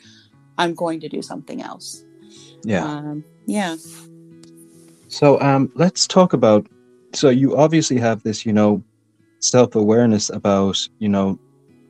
I'm 0.57 0.75
going 0.75 1.01
to 1.01 1.09
do 1.09 1.23
something 1.23 1.63
else. 1.63 2.05
Yeah. 2.65 2.85
Um, 2.85 3.25
yeah. 3.47 3.77
So 5.09 5.41
um, 5.41 5.71
let's 5.75 6.07
talk 6.07 6.33
about. 6.33 6.67
So 7.15 7.31
you 7.31 7.57
obviously 7.57 7.99
have 7.99 8.23
this, 8.23 8.45
you 8.45 8.53
know, 8.53 8.83
self 9.41 9.75
awareness 9.75 10.31
about, 10.31 10.87
you 10.99 11.09
know, 11.09 11.39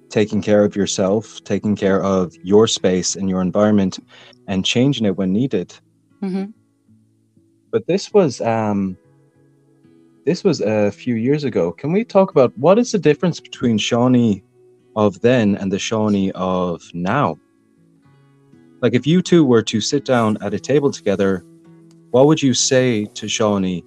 taking 0.09 0.41
care 0.41 0.65
of 0.65 0.77
yourself, 0.77 1.43
taking 1.45 1.77
care 1.77 2.03
of 2.03 2.35
your 2.43 2.67
space 2.67 3.17
and 3.17 3.29
your 3.29 3.43
environment, 3.43 3.99
and 4.47 4.65
changing 4.65 5.05
it 5.07 5.17
when 5.17 5.33
needed. 5.33 5.75
Mm-hmm. 6.23 6.51
But 7.71 7.87
this 7.87 8.13
was 8.13 8.41
um, 8.41 8.97
this 10.25 10.45
was 10.45 10.61
a 10.61 10.91
few 10.91 11.15
years 11.15 11.45
ago. 11.45 11.73
Can 11.73 11.93
we 11.93 12.05
talk 12.05 12.31
about 12.31 12.57
what 12.59 12.79
is 12.79 12.93
the 12.93 12.99
difference 12.99 13.41
between 13.41 13.79
Shawnee 13.79 14.43
of 14.97 15.21
then 15.21 15.57
and 15.57 15.73
the 15.73 15.79
Shawnee 15.79 16.33
of 16.33 16.83
now? 16.95 17.39
Like, 18.81 18.95
if 18.95 19.07
you 19.07 19.23
two 19.23 19.45
were 19.45 19.63
to 19.63 19.81
sit 19.81 20.05
down 20.05 20.39
at 20.41 20.55
a 20.55 20.61
table 20.61 20.91
together, 20.93 21.45
what 22.11 22.27
would 22.27 22.43
you 22.43 22.55
say 22.55 23.07
to 23.07 23.29
Shawnee, 23.29 23.85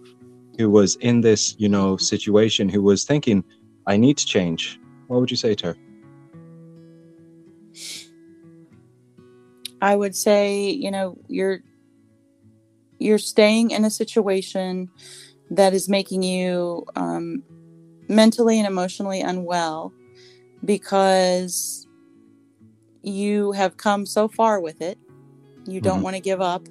who 0.58 0.70
was 0.70 0.96
in 0.98 1.22
this, 1.22 1.56
you 1.58 1.70
know, 1.70 1.98
situation, 1.98 2.70
who 2.70 2.82
was 2.82 3.04
thinking, 3.04 3.44
"I 3.88 3.98
need 3.98 4.18
to 4.18 4.26
change"? 4.26 4.80
What 5.08 5.20
would 5.20 5.32
you 5.32 5.38
say 5.38 5.56
to 5.56 5.68
her? 5.68 5.78
I 9.82 9.96
would 9.96 10.16
say, 10.16 10.70
you 10.70 10.92
know, 10.92 11.18
you're 11.28 11.64
you're 13.02 13.18
staying 13.18 13.72
in 13.72 13.84
a 13.84 13.90
situation 13.90 14.90
that 15.50 15.74
is 15.74 15.90
making 15.90 16.24
you 16.24 16.86
um, 16.96 17.44
mentally 18.08 18.60
and 18.60 18.68
emotionally 18.68 19.22
unwell 19.22 19.92
because 20.64 21.88
you 23.02 23.52
have 23.54 23.78
come 23.78 24.06
so 24.06 24.28
far 24.28 24.60
with 24.62 24.82
it. 24.82 24.98
You 25.66 25.82
don't 25.82 26.00
Mhm. 26.00 26.04
want 26.04 26.16
to 26.16 26.22
give 26.22 26.42
up. 26.42 26.68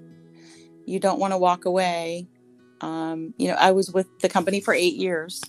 You 0.86 1.00
don't 1.00 1.18
want 1.18 1.32
to 1.32 1.38
walk 1.38 1.64
away. 1.64 2.28
Um, 2.80 3.34
you 3.36 3.48
know, 3.48 3.54
I 3.54 3.72
was 3.72 3.90
with 3.90 4.06
the 4.20 4.28
company 4.28 4.60
for 4.60 4.72
eight 4.72 4.94
years 4.94 5.40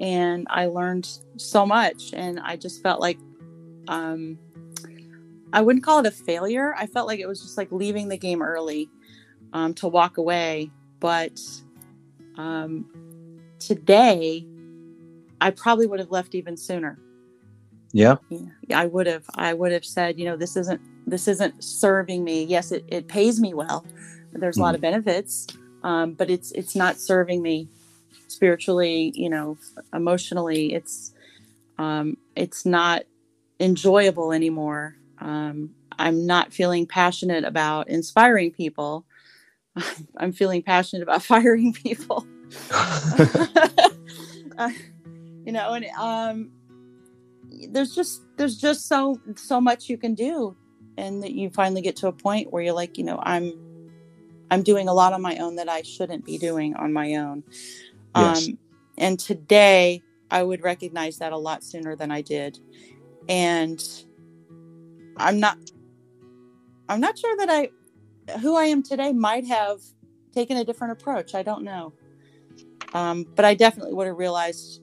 and 0.00 0.46
I 0.50 0.66
learned 0.66 1.08
so 1.36 1.64
much. 1.64 2.10
And 2.12 2.40
I 2.40 2.56
just 2.56 2.82
felt 2.82 3.00
like 3.00 3.18
um, 3.86 4.38
I 5.52 5.62
wouldn't 5.62 5.84
call 5.84 6.00
it 6.00 6.06
a 6.06 6.10
failure. 6.10 6.74
I 6.76 6.86
felt 6.86 7.06
like 7.06 7.20
it 7.20 7.26
was 7.28 7.40
just 7.40 7.56
like 7.56 7.72
leaving 7.72 8.08
the 8.08 8.18
game 8.18 8.42
early 8.42 8.90
um, 9.52 9.74
to 9.74 9.88
walk 9.88 10.18
away. 10.18 10.70
But 11.00 11.40
um, 12.36 12.86
today, 13.58 14.46
I 15.40 15.50
probably 15.50 15.86
would 15.86 16.00
have 16.00 16.10
left 16.10 16.34
even 16.34 16.56
sooner. 16.56 16.98
Yeah. 17.92 18.16
Yeah, 18.28 18.80
I 18.80 18.86
would 18.86 19.06
have. 19.06 19.24
I 19.34 19.54
would 19.54 19.72
have 19.72 19.84
said, 19.84 20.18
you 20.18 20.24
know, 20.24 20.36
this 20.36 20.56
isn't 20.56 20.80
this 21.06 21.28
isn't 21.28 21.62
serving 21.62 22.24
me. 22.24 22.44
Yes, 22.44 22.72
it, 22.72 22.84
it 22.88 23.08
pays 23.08 23.40
me 23.40 23.54
well. 23.54 23.84
There's 24.32 24.58
a 24.58 24.60
lot 24.60 24.74
of 24.74 24.80
benefits, 24.80 25.46
um, 25.82 26.12
but 26.12 26.30
it's 26.30 26.52
it's 26.52 26.76
not 26.76 26.98
serving 26.98 27.42
me 27.42 27.68
spiritually. 28.28 29.12
You 29.14 29.30
know, 29.30 29.58
emotionally. 29.94 30.74
It's 30.74 31.14
um, 31.78 32.18
it's 32.36 32.66
not 32.66 33.04
enjoyable 33.58 34.32
anymore. 34.32 34.96
Um, 35.18 35.70
I'm 35.98 36.26
not 36.26 36.52
feeling 36.52 36.86
passionate 36.86 37.44
about 37.44 37.88
inspiring 37.88 38.52
people. 38.52 39.04
I'm 40.16 40.32
feeling 40.32 40.62
passionate 40.62 41.02
about 41.02 41.22
firing 41.32 41.72
people. 41.72 42.26
Uh, 44.58 44.70
you 45.44 45.52
know, 45.52 45.72
and 45.72 45.86
um, 45.96 46.50
there's 47.68 47.94
just 47.94 48.22
there's 48.36 48.56
just 48.56 48.88
so 48.88 49.20
so 49.36 49.60
much 49.60 49.88
you 49.88 49.96
can 49.96 50.16
do, 50.16 50.56
and 50.96 51.22
that 51.22 51.30
you 51.30 51.48
finally 51.50 51.80
get 51.80 51.94
to 51.94 52.08
a 52.08 52.12
point 52.12 52.52
where 52.52 52.60
you're 52.60 52.74
like, 52.74 52.98
you 52.98 53.04
know, 53.04 53.20
I'm 53.22 53.52
I'm 54.50 54.64
doing 54.64 54.88
a 54.88 54.92
lot 54.92 55.12
on 55.12 55.22
my 55.22 55.36
own 55.36 55.54
that 55.54 55.68
I 55.68 55.82
shouldn't 55.82 56.24
be 56.24 56.38
doing 56.38 56.74
on 56.74 56.92
my 56.92 57.14
own. 57.14 57.44
Yes. 58.16 58.48
Um, 58.48 58.58
and 58.98 59.20
today, 59.20 60.02
I 60.28 60.42
would 60.42 60.64
recognize 60.64 61.18
that 61.18 61.32
a 61.32 61.38
lot 61.38 61.62
sooner 61.62 61.94
than 61.94 62.10
I 62.10 62.20
did, 62.20 62.58
and 63.28 63.80
I'm 65.18 65.38
not 65.38 65.56
I'm 66.88 67.00
not 67.00 67.18
sure 67.18 67.36
that 67.36 67.50
I 67.50 67.70
who 68.40 68.56
I 68.56 68.64
am 68.64 68.82
today 68.82 69.12
might 69.12 69.46
have 69.46 69.80
taken 70.32 70.56
a 70.56 70.64
different 70.64 70.92
approach. 70.92 71.34
I 71.34 71.42
don't 71.42 71.64
know. 71.64 71.92
Um, 72.94 73.26
but 73.34 73.44
I 73.44 73.54
definitely 73.54 73.94
would 73.94 74.06
have 74.06 74.16
realized 74.16 74.80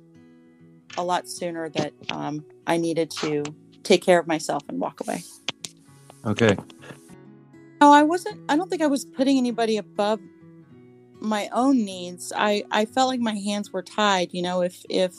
a 0.98 1.04
lot 1.04 1.28
sooner 1.28 1.70
that 1.70 1.94
um, 2.12 2.46
I 2.68 2.78
needed 2.78 3.10
to 3.12 3.44
take 3.84 4.04
care 4.04 4.20
of 4.20 4.28
myself 4.28 4.64
and 4.70 4.80
walk 4.80 5.02
away. 5.02 5.24
Okay. 6.26 6.56
No, 7.82 7.92
I 7.92 8.04
wasn't. 8.04 8.40
I 8.50 8.56
don't 8.56 8.70
think 8.70 8.82
I 8.82 8.88
was 8.88 9.06
putting 9.06 9.38
anybody 9.38 9.78
above 9.78 10.20
my 11.20 11.50
own 11.54 11.84
needs. 11.84 12.32
I 12.36 12.64
I 12.72 12.86
felt 12.86 13.10
like 13.10 13.20
my 13.20 13.36
hands 13.36 13.72
were 13.72 13.84
tied. 13.84 14.34
You 14.34 14.42
know, 14.42 14.62
if 14.62 14.84
if 14.90 15.14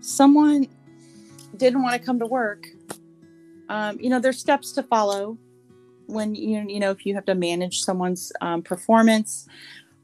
someone 0.00 0.66
didn't 1.56 1.82
want 1.82 2.00
to 2.00 2.04
come 2.04 2.18
to 2.18 2.26
work, 2.26 2.66
um, 3.68 3.98
you 4.00 4.10
know, 4.10 4.20
there's 4.20 4.38
steps 4.38 4.72
to 4.72 4.82
follow 4.82 5.38
when 6.12 6.34
you 6.34 6.64
you 6.68 6.80
know 6.80 6.90
if 6.90 7.04
you 7.06 7.14
have 7.14 7.24
to 7.26 7.34
manage 7.34 7.82
someone's 7.82 8.32
um, 8.40 8.62
performance. 8.62 9.46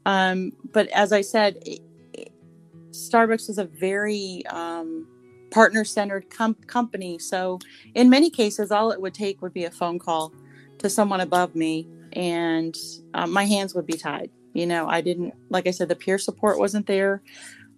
Um, 0.05 0.53
but 0.73 0.87
as 0.89 1.11
I 1.11 1.21
said, 1.21 1.57
it- 1.65 1.81
it- 2.13 2.31
Starbucks 2.91 3.49
is 3.49 3.57
a 3.57 3.65
very 3.65 4.43
um, 4.47 5.07
partner-centered 5.51 6.29
com- 6.29 6.55
company. 6.67 7.19
So 7.19 7.59
in 7.95 8.09
many 8.09 8.29
cases, 8.29 8.71
all 8.71 8.91
it 8.91 8.99
would 9.01 9.13
take 9.13 9.41
would 9.41 9.53
be 9.53 9.65
a 9.65 9.71
phone 9.71 9.99
call 9.99 10.33
to 10.79 10.89
someone 10.89 11.21
above 11.21 11.55
me, 11.55 11.87
and 12.13 12.75
um, 13.13 13.31
my 13.31 13.45
hands 13.45 13.75
would 13.75 13.85
be 13.85 13.97
tied. 13.97 14.31
You 14.53 14.65
know, 14.65 14.87
I 14.87 15.01
didn't, 15.01 15.33
like 15.49 15.67
I 15.67 15.71
said, 15.71 15.89
the 15.89 15.95
peer 15.95 16.17
support 16.17 16.57
wasn't 16.57 16.87
there. 16.87 17.21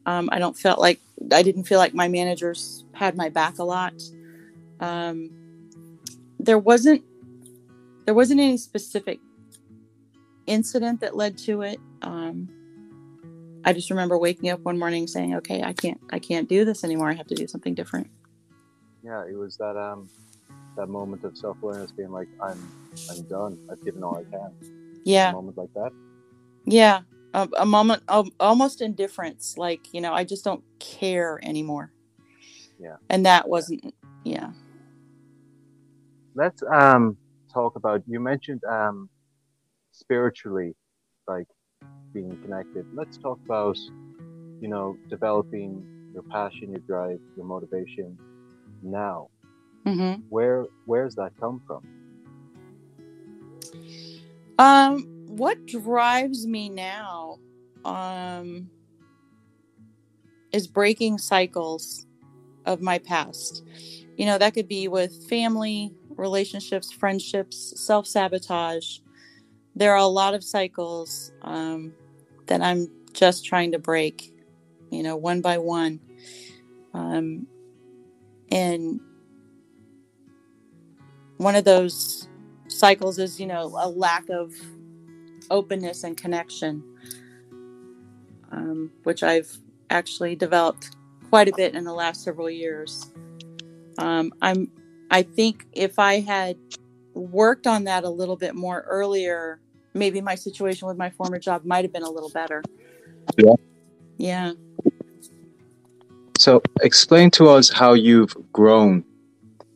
Um, 0.06 0.30
I 0.32 0.40
don't 0.40 0.58
felt 0.58 0.80
like 0.80 1.00
I 1.32 1.44
didn't 1.44 1.66
feel 1.66 1.78
like 1.80 1.94
my 1.94 2.08
managers 2.08 2.86
had 2.94 3.16
my 3.16 3.30
back 3.30 3.60
a 3.60 3.64
lot. 3.64 3.94
Um, 4.80 5.30
there 6.40 6.58
wasn't 6.58 7.04
there 8.12 8.16
wasn't 8.18 8.42
any 8.42 8.58
specific 8.58 9.22
incident 10.46 11.00
that 11.00 11.16
led 11.16 11.38
to 11.38 11.62
it. 11.62 11.80
Um, 12.02 12.50
I 13.64 13.72
just 13.72 13.90
remember 13.90 14.18
waking 14.18 14.50
up 14.50 14.60
one 14.64 14.78
morning 14.78 15.08
saying, 15.08 15.34
"Okay, 15.36 15.64
I 15.64 15.72
can't 15.72 15.98
I 16.12 16.20
can't 16.20 16.50
do 16.50 16.66
this 16.66 16.84
anymore. 16.84 17.10
I 17.10 17.14
have 17.14 17.28
to 17.28 17.36
do 17.36 17.48
something 17.48 17.74
different." 17.74 18.10
yeah, 19.02 19.24
it 19.24 19.38
was 19.38 19.56
that 19.56 19.78
um 19.78 20.10
that 20.76 20.88
moment 20.88 21.24
of 21.24 21.38
self 21.38 21.56
awareness, 21.64 21.94
being 21.94 22.12
like, 22.12 22.28
I'm 22.44 22.60
I'm 23.10 23.22
done. 23.30 23.58
I've 23.72 23.82
given 23.86 24.04
all 24.04 24.18
I 24.18 24.24
can. 24.30 24.52
Yeah. 25.06 25.30
A 25.30 25.34
moment 25.34 25.58
like 25.58 25.74
that. 25.76 25.92
Yeah, 26.66 27.04
a, 27.34 27.48
a 27.60 27.66
moment 27.66 28.04
of 28.10 28.28
almost 28.42 28.82
indifference, 28.82 29.58
like 29.58 29.94
you 29.94 30.02
know, 30.02 30.12
I 30.12 30.26
just 30.26 30.44
don't 30.44 30.66
care 30.80 31.40
anymore. 31.42 31.94
Yeah. 32.78 32.98
and 33.10 33.26
that 33.26 33.48
wasn't. 33.48 33.96
Yeah, 34.26 34.52
Let's 36.36 36.62
um 36.64 37.18
talk 37.52 37.76
about. 37.76 38.02
You 38.08 38.20
mentioned 38.20 38.62
um 38.70 39.10
spiritually, 39.92 40.76
like 41.28 41.48
being 42.14 42.38
connected. 42.42 42.86
Let's 42.94 43.18
talk 43.18 43.40
about 43.46 43.78
you 44.62 44.70
know 44.70 44.98
developing 45.10 45.86
your 46.14 46.24
passion, 46.32 46.72
your 46.72 46.82
drive, 46.88 47.20
your 47.36 47.46
motivation 47.46 48.20
now. 48.82 49.30
hmm 49.86 50.16
Where 50.30 50.66
where's 50.86 51.16
that 51.16 51.34
come 51.40 51.62
from? 51.68 51.82
Um, 54.58 55.08
what 55.28 55.58
drives 55.68 56.46
me 56.46 56.70
now, 56.70 57.40
um, 57.86 58.70
is 60.52 60.68
breaking 60.68 61.18
cycles 61.18 62.06
of 62.66 62.82
my 62.82 63.00
past. 63.00 63.64
You 64.18 64.26
know, 64.26 64.38
that 64.38 64.54
could 64.54 64.68
be 64.68 64.88
with 64.88 65.16
family, 65.30 65.94
relationships, 66.22 66.92
friendships, 66.92 67.74
self 67.76 68.08
sabotage. 68.08 69.00
There 69.76 69.92
are 69.92 69.98
a 69.98 70.06
lot 70.06 70.34
of 70.34 70.44
cycles 70.44 71.34
um, 71.42 71.94
that 72.48 72.62
I'm 72.62 72.88
just 73.14 73.46
trying 73.46 73.72
to 73.72 73.80
break, 73.80 74.34
you 74.92 75.04
know, 75.04 75.18
one 75.18 75.42
by 75.42 75.58
one. 75.58 76.00
Um, 76.94 77.48
and 78.52 79.00
one 81.38 81.56
of 81.56 81.64
those 81.64 82.28
cycles 82.68 83.18
is, 83.18 83.40
you 83.40 83.48
know, 83.48 83.76
a 83.80 83.90
lack 83.90 84.30
of 84.30 84.54
openness 85.50 86.04
and 86.04 86.16
connection, 86.16 86.84
um, 88.52 88.92
which 89.04 89.24
I've 89.24 89.58
actually 89.90 90.36
developed 90.36 90.96
quite 91.30 91.48
a 91.48 91.54
bit 91.56 91.76
in 91.76 91.86
the 91.86 91.94
last 91.94 92.24
several 92.24 92.50
years. 92.50 93.12
Um, 93.98 94.34
I'm, 94.42 94.72
I 95.12 95.24
think 95.24 95.68
if 95.74 96.00
I 96.00 96.22
had 96.22 96.58
worked 97.14 97.68
on 97.68 97.84
that 97.84 98.06
a 98.06 98.10
little 98.10 98.38
bit 98.38 98.56
more 98.56 98.82
earlier, 98.88 99.60
maybe 99.94 100.22
my 100.22 100.36
situation 100.36 100.88
with 100.88 100.98
my 100.98 101.10
former 101.10 101.38
job 101.38 101.66
might 101.66 101.84
have 101.84 101.92
been 101.92 102.04
a 102.04 102.10
little 102.10 102.30
better. 102.30 102.64
Yeah. 103.38 103.54
Yeah. 104.18 104.54
So 106.38 106.62
explain 106.82 107.30
to 107.32 107.50
us 107.50 107.70
how 107.70 107.94
you've 107.94 108.36
grown. 108.54 109.04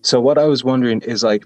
So 0.01 0.21
what 0.21 0.37
I 0.37 0.45
was 0.45 0.63
wondering 0.63 1.01
is 1.01 1.23
like 1.23 1.45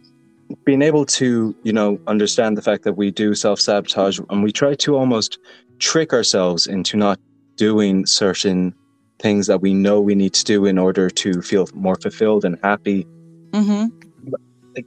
being 0.65 0.81
able 0.81 1.05
to, 1.05 1.55
you 1.63 1.73
know, 1.73 1.99
understand 2.07 2.57
the 2.57 2.61
fact 2.61 2.83
that 2.83 2.93
we 2.93 3.09
do 3.11 3.33
self-sabotage 3.33 4.19
and 4.29 4.43
we 4.43 4.51
try 4.51 4.75
to 4.75 4.95
almost 4.95 5.39
trick 5.79 6.13
ourselves 6.13 6.67
into 6.67 6.95
not 6.95 7.19
doing 7.55 8.05
certain 8.05 8.73
things 9.19 9.47
that 9.47 9.61
we 9.61 9.73
know 9.73 9.99
we 9.99 10.15
need 10.15 10.33
to 10.33 10.43
do 10.43 10.65
in 10.65 10.77
order 10.77 11.09
to 11.09 11.41
feel 11.41 11.67
more 11.73 11.95
fulfilled 11.95 12.45
and 12.45 12.57
happy. 12.63 13.07
Mm-hmm. 13.51 14.31
Like 14.75 14.85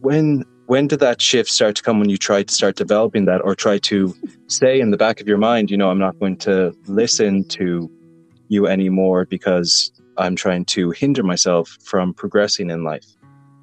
when 0.00 0.44
when 0.66 0.86
did 0.86 1.00
that 1.00 1.20
shift 1.20 1.48
start 1.48 1.76
to 1.76 1.82
come 1.82 1.98
when 1.98 2.10
you 2.10 2.18
try 2.18 2.42
to 2.42 2.52
start 2.52 2.76
developing 2.76 3.24
that 3.24 3.40
or 3.42 3.54
try 3.54 3.78
to 3.78 4.14
say 4.48 4.80
in 4.80 4.90
the 4.90 4.96
back 4.96 5.20
of 5.20 5.26
your 5.26 5.38
mind, 5.38 5.70
you 5.70 5.76
know, 5.76 5.90
I'm 5.90 5.98
not 5.98 6.18
going 6.18 6.36
to 6.38 6.76
listen 6.86 7.44
to 7.48 7.90
you 8.48 8.66
anymore 8.66 9.24
because 9.24 9.92
I'm 10.16 10.36
trying 10.36 10.64
to 10.66 10.90
hinder 10.90 11.22
myself 11.22 11.78
from 11.82 12.12
progressing 12.12 12.70
in 12.70 12.82
life? 12.82 13.06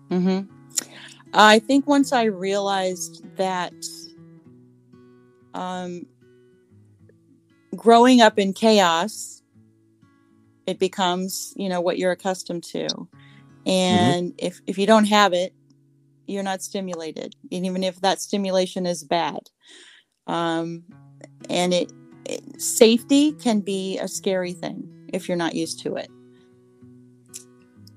Mm-hmm. 0.10 0.52
I 1.34 1.60
think 1.60 1.86
once 1.86 2.14
I 2.14 2.24
realized 2.24 3.26
that 3.36 3.74
um, 5.54 6.06
growing 7.76 8.22
up 8.22 8.40
in 8.40 8.54
chaos, 8.54 9.44
it 10.66 10.80
becomes, 10.80 11.54
you 11.58 11.68
know, 11.68 11.82
what 11.82 11.98
you're 11.98 12.12
accustomed 12.12 12.64
to. 12.64 12.88
And 13.66 14.32
mm-hmm. 14.32 14.46
if, 14.46 14.62
if 14.68 14.78
you 14.78 14.86
don't 14.86 15.06
have 15.06 15.34
it, 15.34 15.54
you're 16.28 16.44
not 16.44 16.62
stimulated, 16.62 17.36
and 17.52 17.66
even 17.66 17.84
if 17.84 18.02
that 18.02 18.20
stimulation 18.20 18.86
is 18.86 19.04
bad. 19.04 19.40
Um, 20.28 20.84
and 21.50 21.74
it, 21.74 21.92
it 22.26 22.62
safety 22.62 23.32
can 23.34 23.60
be 23.60 24.00
a 24.00 24.08
scary 24.08 24.54
thing 24.54 25.10
if 25.14 25.28
you're 25.28 25.38
not 25.38 25.54
used 25.54 25.82
to 25.82 25.96
it. 25.96 26.10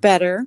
Better. 0.01 0.47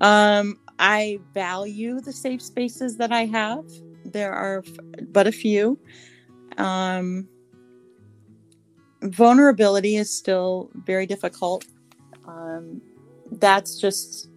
Um, 0.00 0.58
I 0.78 1.18
value 1.32 2.00
the 2.00 2.12
safe 2.12 2.42
spaces 2.42 2.96
that 2.98 3.12
I 3.12 3.24
have. 3.24 3.64
There 4.04 4.32
are 4.32 4.62
but 5.08 5.26
a 5.26 5.32
few. 5.32 5.78
Um, 6.58 7.28
vulnerability 9.02 9.96
is 9.96 10.12
still 10.12 10.70
very 10.74 11.06
difficult. 11.06 11.64
Um, 12.26 12.82
that's 13.40 13.80
just 13.80 14.28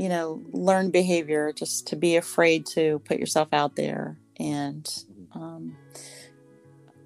you 0.00 0.08
know, 0.08 0.42
learn 0.52 0.90
behavior, 0.90 1.52
just 1.52 1.88
to 1.88 1.94
be 1.94 2.16
afraid 2.16 2.64
to 2.64 3.00
put 3.00 3.18
yourself 3.18 3.48
out 3.52 3.76
there. 3.76 4.16
And 4.38 4.84
mm-hmm. 4.84 5.38
um, 5.38 5.76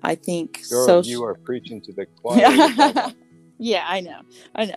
I 0.00 0.14
think 0.14 0.60
so. 0.62 1.02
You 1.02 1.24
are 1.24 1.34
preaching 1.34 1.80
to 1.80 1.92
the 1.92 2.06
choir. 2.22 3.12
yeah, 3.58 3.84
I 3.88 4.00
know. 4.00 4.20
I 4.54 4.66
know. 4.66 4.76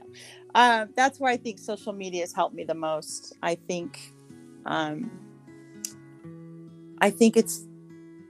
Uh, 0.55 0.87
that's 0.95 1.19
where 1.19 1.31
I 1.31 1.37
think 1.37 1.59
social 1.59 1.93
media 1.93 2.21
has 2.21 2.33
helped 2.33 2.55
me 2.55 2.63
the 2.63 2.73
most. 2.73 3.35
I 3.43 3.53
think, 3.53 3.99
um, 4.65 5.11
I 6.99 7.11
think 7.11 7.37
it's 7.37 7.67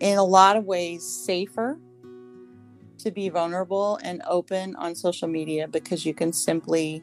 in 0.02 0.17
a 0.17 0.24
lot 0.24 0.58
of 0.58 0.65
ways 0.65 1.02
safer 1.06 1.80
to 2.98 3.12
be 3.12 3.30
vulnerable 3.30 4.00
and 4.04 4.22
open 4.28 4.76
on 4.76 4.96
social 4.96 5.30
media 5.30 5.65
because 5.65 6.06
you 6.06 6.13
can 6.13 6.34
simply, 6.34 7.02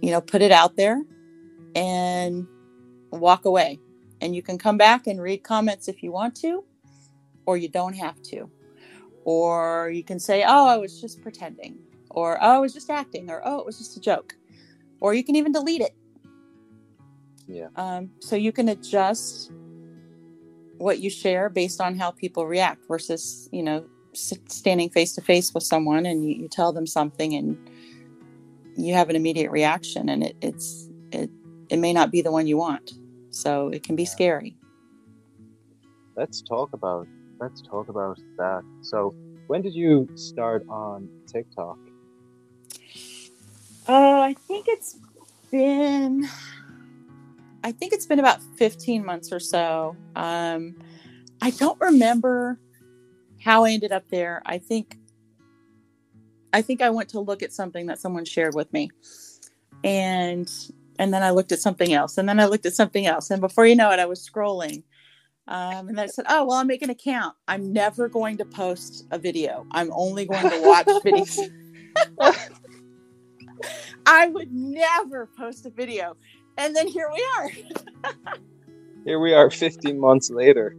you 0.00 0.10
know, 0.10 0.20
put 0.20 0.42
it 0.42 0.52
out 0.52 0.76
there 0.76 1.02
and 1.74 2.46
walk 3.10 3.44
away. 3.44 3.78
And 4.20 4.34
you 4.34 4.42
can 4.42 4.58
come 4.58 4.76
back 4.76 5.06
and 5.06 5.20
read 5.20 5.44
comments 5.44 5.88
if 5.88 6.02
you 6.02 6.10
want 6.10 6.34
to, 6.36 6.64
or 7.46 7.56
you 7.56 7.68
don't 7.68 7.94
have 7.94 8.20
to. 8.24 8.50
Or 9.24 9.90
you 9.90 10.02
can 10.02 10.18
say, 10.18 10.44
oh, 10.46 10.66
I 10.66 10.76
was 10.76 11.00
just 11.00 11.22
pretending, 11.22 11.78
or 12.10 12.38
oh, 12.42 12.56
I 12.56 12.58
was 12.58 12.72
just 12.72 12.90
acting, 12.90 13.30
or 13.30 13.42
oh, 13.44 13.58
it 13.58 13.66
was 13.66 13.78
just 13.78 13.96
a 13.96 14.00
joke. 14.00 14.34
Or 15.00 15.14
you 15.14 15.22
can 15.22 15.36
even 15.36 15.52
delete 15.52 15.82
it. 15.82 15.94
Yeah. 17.46 17.68
Um, 17.76 18.10
so 18.20 18.36
you 18.36 18.52
can 18.52 18.68
adjust 18.68 19.52
what 20.78 21.00
you 21.00 21.10
share 21.10 21.48
based 21.48 21.80
on 21.80 21.98
how 21.98 22.10
people 22.10 22.46
react 22.46 22.86
versus, 22.86 23.48
you 23.52 23.62
know, 23.62 23.84
standing 24.14 24.90
face 24.90 25.14
to 25.14 25.20
face 25.20 25.52
with 25.54 25.62
someone 25.62 26.06
and 26.06 26.24
you, 26.24 26.34
you, 26.34 26.48
tell 26.48 26.72
them 26.72 26.86
something 26.86 27.34
and 27.34 27.70
you 28.78 28.94
have 28.94 29.10
an 29.10 29.16
immediate 29.16 29.50
reaction 29.50 30.08
and 30.08 30.22
it, 30.24 30.36
it's 30.40 30.88
it 31.12 31.30
it 31.68 31.78
may 31.78 31.92
not 31.92 32.10
be 32.10 32.22
the 32.22 32.32
one 32.32 32.46
you 32.46 32.56
want. 32.56 32.92
So 33.30 33.68
it 33.68 33.82
can 33.82 33.96
be 33.96 34.04
scary. 34.04 34.56
Let's 36.16 36.42
talk 36.42 36.72
about 36.72 37.06
let's 37.40 37.62
talk 37.62 37.88
about 37.88 38.18
that. 38.38 38.62
So 38.82 39.14
when 39.46 39.62
did 39.62 39.74
you 39.74 40.08
start 40.14 40.64
on 40.68 41.08
TikTok? 41.26 41.78
Uh, 43.88 44.20
I 44.20 44.34
think 44.46 44.66
it's 44.68 44.98
been 45.50 46.28
I 47.64 47.72
think 47.72 47.92
it's 47.92 48.06
been 48.06 48.18
about 48.18 48.42
15 48.56 49.04
months 49.04 49.32
or 49.32 49.40
so. 49.40 49.96
Um, 50.14 50.76
I 51.40 51.50
don't 51.50 51.80
remember 51.80 52.58
how 53.40 53.64
I 53.64 53.70
ended 53.70 53.92
up 53.92 54.08
there. 54.10 54.42
I 54.46 54.58
think 54.58 54.97
I 56.52 56.62
think 56.62 56.82
I 56.82 56.90
went 56.90 57.10
to 57.10 57.20
look 57.20 57.42
at 57.42 57.52
something 57.52 57.86
that 57.86 57.98
someone 57.98 58.24
shared 58.24 58.54
with 58.54 58.72
me. 58.72 58.90
And 59.84 60.50
and 60.98 61.14
then 61.14 61.22
I 61.22 61.30
looked 61.30 61.52
at 61.52 61.60
something 61.60 61.92
else, 61.92 62.18
and 62.18 62.28
then 62.28 62.40
I 62.40 62.46
looked 62.46 62.66
at 62.66 62.74
something 62.74 63.06
else, 63.06 63.30
and 63.30 63.40
before 63.40 63.66
you 63.66 63.76
know 63.76 63.90
it, 63.92 64.00
I 64.00 64.06
was 64.06 64.28
scrolling. 64.28 64.82
Um, 65.46 65.88
and 65.88 65.96
then 65.96 66.04
I 66.04 66.06
said, 66.06 66.26
"Oh 66.28 66.44
well, 66.44 66.58
I'll 66.58 66.64
make 66.64 66.82
an 66.82 66.90
account. 66.90 67.36
I'm 67.46 67.72
never 67.72 68.08
going 68.08 68.36
to 68.38 68.44
post 68.44 69.06
a 69.10 69.18
video. 69.18 69.66
I'm 69.70 69.90
only 69.92 70.26
going 70.26 70.50
to 70.50 70.60
watch 70.62 70.86
videos." 71.04 71.38
I 74.06 74.28
would 74.28 74.52
never 74.52 75.26
post 75.26 75.66
a 75.66 75.70
video, 75.70 76.16
and 76.56 76.74
then 76.74 76.86
here 76.88 77.10
we 77.12 77.24
are. 77.38 77.50
here 79.04 79.20
we 79.20 79.32
are, 79.34 79.50
15 79.50 79.98
months 79.98 80.30
later. 80.30 80.76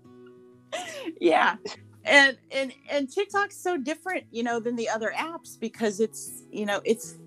yeah, 1.20 1.56
and 2.04 2.36
and 2.50 2.72
and 2.90 3.10
TikTok's 3.10 3.56
so 3.56 3.76
different, 3.76 4.24
you 4.30 4.42
know, 4.42 4.60
than 4.60 4.76
the 4.76 4.88
other 4.88 5.12
apps 5.16 5.58
because 5.58 6.00
it's 6.00 6.42
you 6.50 6.66
know 6.66 6.80
it's 6.84 7.18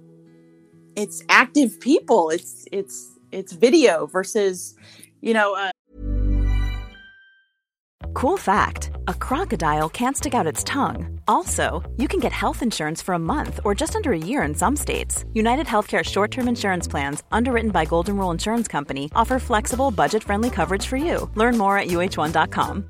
it's 0.96 1.24
active 1.30 1.80
people. 1.80 2.30
It's 2.30 2.66
it's 2.72 3.18
it's 3.32 3.54
video 3.54 4.06
versus 4.06 4.76
you 5.22 5.34
know 5.34 5.56
uh... 5.56 5.72
cool 8.14 8.38
fact 8.38 8.92
a 9.08 9.14
crocodile 9.14 9.90
can't 9.90 10.18
stick 10.18 10.34
out 10.34 10.48
its 10.48 10.64
tongue. 10.64 11.20
Also 11.28 11.84
you 11.98 12.08
can 12.08 12.20
get 12.20 12.32
health 12.32 12.62
insurance 12.62 13.02
for 13.02 13.14
a 13.14 13.20
month 13.20 13.60
or 13.64 13.76
just 13.76 13.96
under 13.96 14.12
a 14.14 14.18
year 14.18 14.44
in 14.44 14.56
some 14.56 14.76
states. 14.76 15.26
United 15.34 15.68
healthcare 15.68 16.04
short-term 16.04 16.48
insurance 16.48 16.88
plans 16.88 17.24
underwritten 17.32 17.72
by 17.72 17.86
golden 17.86 18.18
rule 18.18 18.32
insurance 18.32 18.68
company 18.68 19.12
offer 19.16 19.40
flexible 19.40 19.92
budget-friendly 19.92 20.50
coverage 20.50 20.86
for 20.86 20.98
you. 20.98 21.30
Learn 21.36 21.58
more 21.58 21.78
at 21.78 21.88
uh1.com 21.88 22.90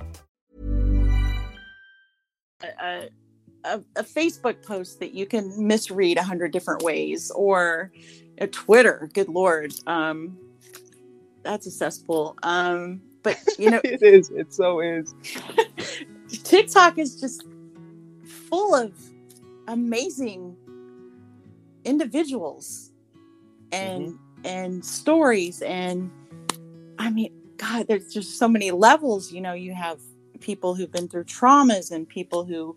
Uh, 2.81 3.05
a, 3.63 3.79
a, 3.95 4.03
Facebook 4.03 4.65
post 4.65 4.99
that 4.99 5.13
you 5.13 5.27
can 5.27 5.53
misread 5.67 6.17
a 6.17 6.23
hundred 6.23 6.51
different 6.51 6.81
ways, 6.81 7.31
or 7.35 7.91
a 8.39 8.47
Twitter. 8.47 9.07
Good 9.13 9.29
lord, 9.29 9.71
um, 9.85 10.35
that's 11.43 11.67
a 11.67 11.71
cesspool. 11.71 12.35
Um, 12.41 13.01
but 13.21 13.37
you 13.59 13.69
know, 13.69 13.81
it 13.83 14.01
is. 14.01 14.31
It 14.31 14.53
so 14.53 14.79
is. 14.79 15.13
TikTok 16.43 16.97
is 16.97 17.19
just 17.19 17.43
full 18.25 18.73
of 18.73 18.93
amazing 19.67 20.55
individuals 21.85 22.91
and 23.71 24.07
mm-hmm. 24.07 24.45
and 24.45 24.83
stories 24.85 25.61
and 25.61 26.11
I 26.99 27.09
mean, 27.09 27.31
God, 27.57 27.87
there's 27.87 28.13
just 28.13 28.37
so 28.37 28.47
many 28.47 28.69
levels. 28.69 29.31
You 29.31 29.41
know, 29.41 29.53
you 29.53 29.73
have 29.73 29.99
people 30.41 30.75
who've 30.75 30.91
been 30.91 31.07
through 31.07 31.23
traumas 31.25 31.91
and 31.91 32.07
people 32.09 32.43
who 32.43 32.75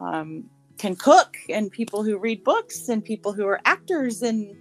um, 0.00 0.48
can 0.78 0.96
cook 0.96 1.36
and 1.48 1.70
people 1.70 2.02
who 2.02 2.18
read 2.18 2.42
books 2.44 2.88
and 2.88 3.04
people 3.04 3.32
who 3.32 3.46
are 3.46 3.60
actors 3.64 4.22
and 4.22 4.56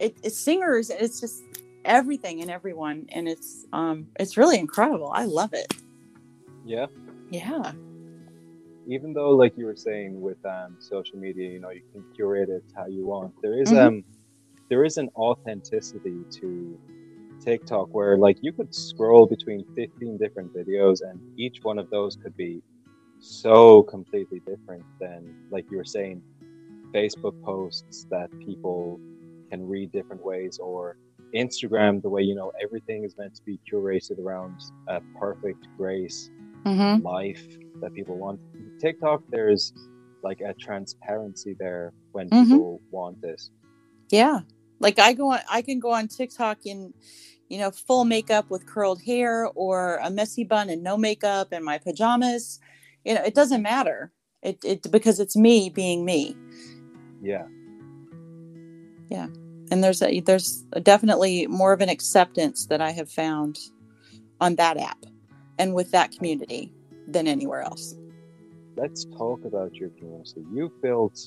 it, 0.00 0.16
it's 0.22 0.38
singers 0.38 0.90
it's 0.90 1.20
just 1.20 1.42
everything 1.84 2.40
and 2.42 2.50
everyone. 2.50 3.06
And 3.12 3.28
it's 3.28 3.66
um 3.72 4.06
it's 4.18 4.36
really 4.36 4.58
incredible. 4.58 5.10
I 5.14 5.24
love 5.24 5.52
it. 5.52 5.72
Yeah. 6.64 6.86
Yeah. 7.30 7.72
Even 8.88 9.12
though 9.12 9.30
like 9.30 9.54
you 9.56 9.66
were 9.66 9.76
saying 9.76 10.20
with 10.20 10.44
um 10.44 10.76
social 10.80 11.18
media 11.18 11.48
you 11.50 11.60
know 11.60 11.70
you 11.70 11.82
can 11.92 12.04
curate 12.16 12.48
it 12.48 12.64
how 12.74 12.86
you 12.86 13.06
want 13.06 13.32
there 13.42 13.60
is, 13.60 13.70
Mhm. 13.70 13.86
um 13.86 14.04
there 14.68 14.84
is 14.84 14.96
an 14.96 15.08
authenticity 15.16 16.24
to 16.40 16.78
tiktok 17.44 17.88
where 17.94 18.16
like 18.18 18.38
you 18.40 18.52
could 18.52 18.72
scroll 18.72 19.26
between 19.26 19.64
15 19.76 20.18
different 20.18 20.50
videos 20.54 20.98
and 21.02 21.20
each 21.36 21.56
one 21.62 21.78
of 21.78 21.88
those 21.90 22.16
could 22.22 22.34
be 22.36 22.62
so 23.18 23.82
completely 23.84 24.42
different 24.46 24.84
than 25.00 25.34
like 25.50 25.64
you 25.70 25.76
were 25.76 25.84
saying 25.84 26.22
Facebook 26.94 27.32
posts 27.44 28.06
that 28.10 28.28
people 28.44 29.00
can 29.50 29.66
read 29.66 29.90
different 29.92 30.24
ways, 30.24 30.58
or 30.62 30.96
Instagram, 31.34 32.02
the 32.02 32.08
way 32.10 32.22
you 32.22 32.34
know 32.34 32.52
everything 32.62 33.04
is 33.04 33.14
meant 33.18 33.34
to 33.34 33.40
be 33.46 33.58
curated 33.72 34.18
around 34.18 34.58
a 34.88 35.00
perfect 35.18 35.66
grace 35.78 36.30
Mm-hmm. 36.66 37.04
life 37.04 37.44
that 37.80 37.92
people 37.94 38.16
want. 38.18 38.38
TikTok, 38.80 39.22
there's 39.30 39.72
like 40.22 40.40
a 40.40 40.54
transparency 40.60 41.56
there 41.58 41.92
when 42.12 42.28
Mhm. 42.30 42.44
people 42.50 42.80
want 42.92 43.20
this. 43.20 43.50
Yeah. 44.10 44.42
Like 44.82 44.98
I 44.98 45.14
go 45.14 45.32
on 45.32 45.40
I 45.50 45.62
can 45.62 45.80
go 45.80 45.92
on 45.92 46.08
TikTok 46.08 46.66
in 46.66 46.92
you 47.48 47.58
know 47.58 47.70
full 47.70 48.04
makeup 48.04 48.50
with 48.50 48.66
curled 48.66 49.02
hair 49.02 49.48
or 49.54 49.96
a 50.02 50.10
messy 50.10 50.44
bun 50.44 50.68
and 50.70 50.82
no 50.82 50.96
makeup 50.98 51.48
and 51.52 51.64
my 51.64 51.78
pajamas. 51.78 52.60
You 53.04 53.14
know, 53.14 53.22
it 53.24 53.34
doesn't 53.34 53.62
matter. 53.62 54.12
It 54.42 54.58
it 54.64 54.90
because 54.90 55.20
it's 55.20 55.36
me 55.36 55.70
being 55.70 56.04
me. 56.04 56.36
Yeah. 57.22 57.46
Yeah. 59.08 59.28
And 59.70 59.82
there's 59.82 60.02
a 60.02 60.20
there's 60.20 60.64
a 60.72 60.80
definitely 60.80 61.46
more 61.46 61.72
of 61.72 61.80
an 61.80 61.88
acceptance 61.88 62.66
that 62.66 62.80
I 62.82 62.90
have 62.90 63.10
found 63.10 63.58
on 64.40 64.56
that 64.56 64.76
app 64.76 64.98
and 65.58 65.74
with 65.74 65.92
that 65.92 66.12
community 66.12 66.74
than 67.06 67.28
anywhere 67.28 67.62
else. 67.62 67.94
let's 68.76 69.04
talk 69.16 69.44
about 69.44 69.74
your 69.74 69.90
community. 69.90 70.44
You've 70.52 70.80
built 70.82 71.18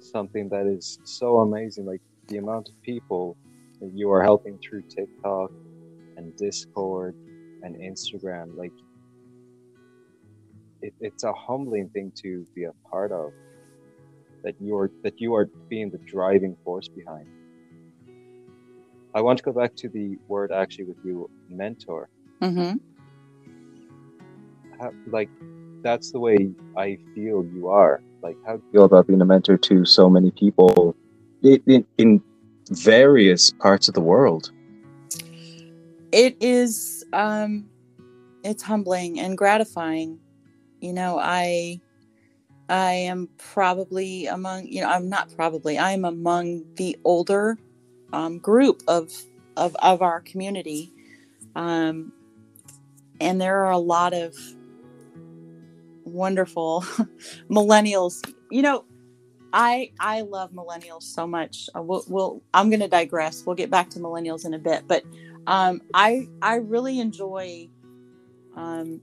something 0.00 0.48
that 0.50 0.66
is 0.66 0.98
so 1.04 1.38
amazing, 1.40 1.86
like 1.86 2.02
the 2.28 2.36
amount 2.36 2.68
of 2.68 2.80
people 2.82 3.36
that 3.80 3.90
you 3.94 4.10
are 4.12 4.22
helping 4.22 4.58
through 4.58 4.82
TikTok 4.82 5.50
and 6.16 6.36
Discord 6.36 7.14
and 7.62 7.76
Instagram. 7.76 8.56
Like, 8.56 8.72
it, 10.82 10.94
it's 11.00 11.24
a 11.24 11.32
humbling 11.32 11.88
thing 11.90 12.12
to 12.22 12.46
be 12.54 12.64
a 12.64 12.72
part 12.90 13.12
of. 13.12 13.32
That 14.44 14.54
you 14.60 14.76
are 14.76 14.90
that 15.02 15.20
you 15.20 15.34
are 15.34 15.46
being 15.68 15.90
the 15.90 15.98
driving 15.98 16.56
force 16.64 16.86
behind. 16.86 17.26
I 19.12 19.20
want 19.20 19.38
to 19.38 19.44
go 19.44 19.52
back 19.52 19.74
to 19.76 19.88
the 19.88 20.16
word 20.28 20.52
actually 20.52 20.84
with 20.84 20.98
you, 21.04 21.28
mentor. 21.48 22.08
Mm-hmm. 22.40 22.76
How, 24.80 24.92
like 25.08 25.28
that's 25.82 26.12
the 26.12 26.20
way 26.20 26.52
I 26.76 26.98
feel 27.14 27.44
you 27.52 27.66
are. 27.68 28.00
Like 28.22 28.36
how 28.46 28.58
do 28.58 28.62
you 28.66 28.72
feel 28.72 28.84
about 28.84 29.08
being 29.08 29.20
a 29.20 29.24
mentor 29.24 29.58
to 29.58 29.84
so 29.84 30.08
many 30.08 30.30
people 30.30 30.94
in, 31.42 31.86
in, 31.98 32.22
various 32.70 33.50
parts 33.52 33.88
of 33.88 33.94
the 33.94 34.00
world? 34.00 34.52
it 36.12 36.36
is 36.40 37.04
um 37.12 37.68
it's 38.44 38.62
humbling 38.62 39.18
and 39.18 39.36
gratifying. 39.36 40.18
You 40.80 40.92
know 40.92 41.18
i 41.18 41.80
i 42.68 42.92
am 42.92 43.28
probably 43.38 44.26
among 44.26 44.66
you 44.66 44.80
know 44.80 44.88
i'm 44.88 45.08
not 45.08 45.34
probably 45.34 45.78
i 45.78 45.92
am 45.92 46.04
among 46.04 46.64
the 46.76 46.96
older 47.04 47.58
um, 48.12 48.38
group 48.38 48.82
of 48.88 49.12
of 49.56 49.74
of 49.76 50.02
our 50.02 50.20
community. 50.20 50.92
Um 51.56 52.12
and 53.20 53.40
there 53.40 53.64
are 53.64 53.72
a 53.72 53.78
lot 53.78 54.14
of 54.14 54.36
wonderful 56.04 56.82
millennials. 57.50 58.22
You 58.50 58.62
know 58.62 58.84
i 59.52 59.90
i 60.00 60.20
love 60.20 60.52
millennials 60.52 61.02
so 61.02 61.26
much 61.26 61.68
Uh, 61.76 61.82
we'll, 61.82 62.04
we'll 62.08 62.42
i'm 62.54 62.70
going 62.70 62.80
to 62.80 62.88
digress 62.88 63.44
we'll 63.46 63.56
get 63.56 63.70
back 63.70 63.88
to 63.90 63.98
millennials 63.98 64.44
in 64.44 64.54
a 64.54 64.58
bit 64.58 64.84
but 64.88 65.04
um, 65.48 65.80
I 65.94 66.28
I 66.42 66.56
really 66.56 67.00
enjoy 67.00 67.70
um, 68.54 69.00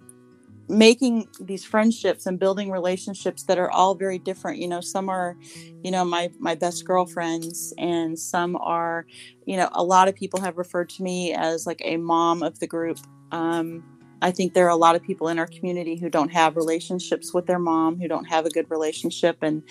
making 0.70 1.28
these 1.40 1.66
friendships 1.66 2.28
and 2.28 2.40
building 2.40 2.70
relationships 2.70 3.44
that 3.44 3.58
are 3.58 3.72
all 3.72 3.96
very 3.96 4.20
different. 4.20 4.60
You 4.60 4.68
know, 4.68 4.80
some 4.82 5.10
are, 5.10 5.36
you 5.84 5.90
know, 5.90 6.06
my 6.06 6.30
my 6.40 6.54
best 6.54 6.86
girlfriends, 6.86 7.74
and 7.80 8.18
some 8.18 8.56
are, 8.58 9.08
you 9.46 9.58
know, 9.58 9.70
a 9.74 9.84
lot 9.84 10.08
of 10.08 10.16
people 10.16 10.40
have 10.42 10.58
referred 10.58 10.90
to 10.90 11.04
me 11.04 11.34
as 11.34 11.66
like 11.66 11.82
a 11.84 11.98
mom 11.98 12.44
of 12.44 12.60
the 12.60 12.68
group. 12.68 13.00
Um, 13.32 13.84
I 14.22 14.32
think 14.32 14.54
there 14.54 14.66
are 14.66 14.70
a 14.70 14.76
lot 14.76 14.96
of 14.96 15.04
people 15.04 15.28
in 15.28 15.40
our 15.40 15.48
community 15.48 15.98
who 15.98 16.10
don't 16.10 16.32
have 16.32 16.56
relationships 16.56 17.34
with 17.34 17.46
their 17.46 17.60
mom, 17.60 18.00
who 18.00 18.08
don't 18.08 18.26
have 18.26 18.46
a 18.46 18.50
good 18.50 18.70
relationship, 18.70 19.38
and 19.42 19.64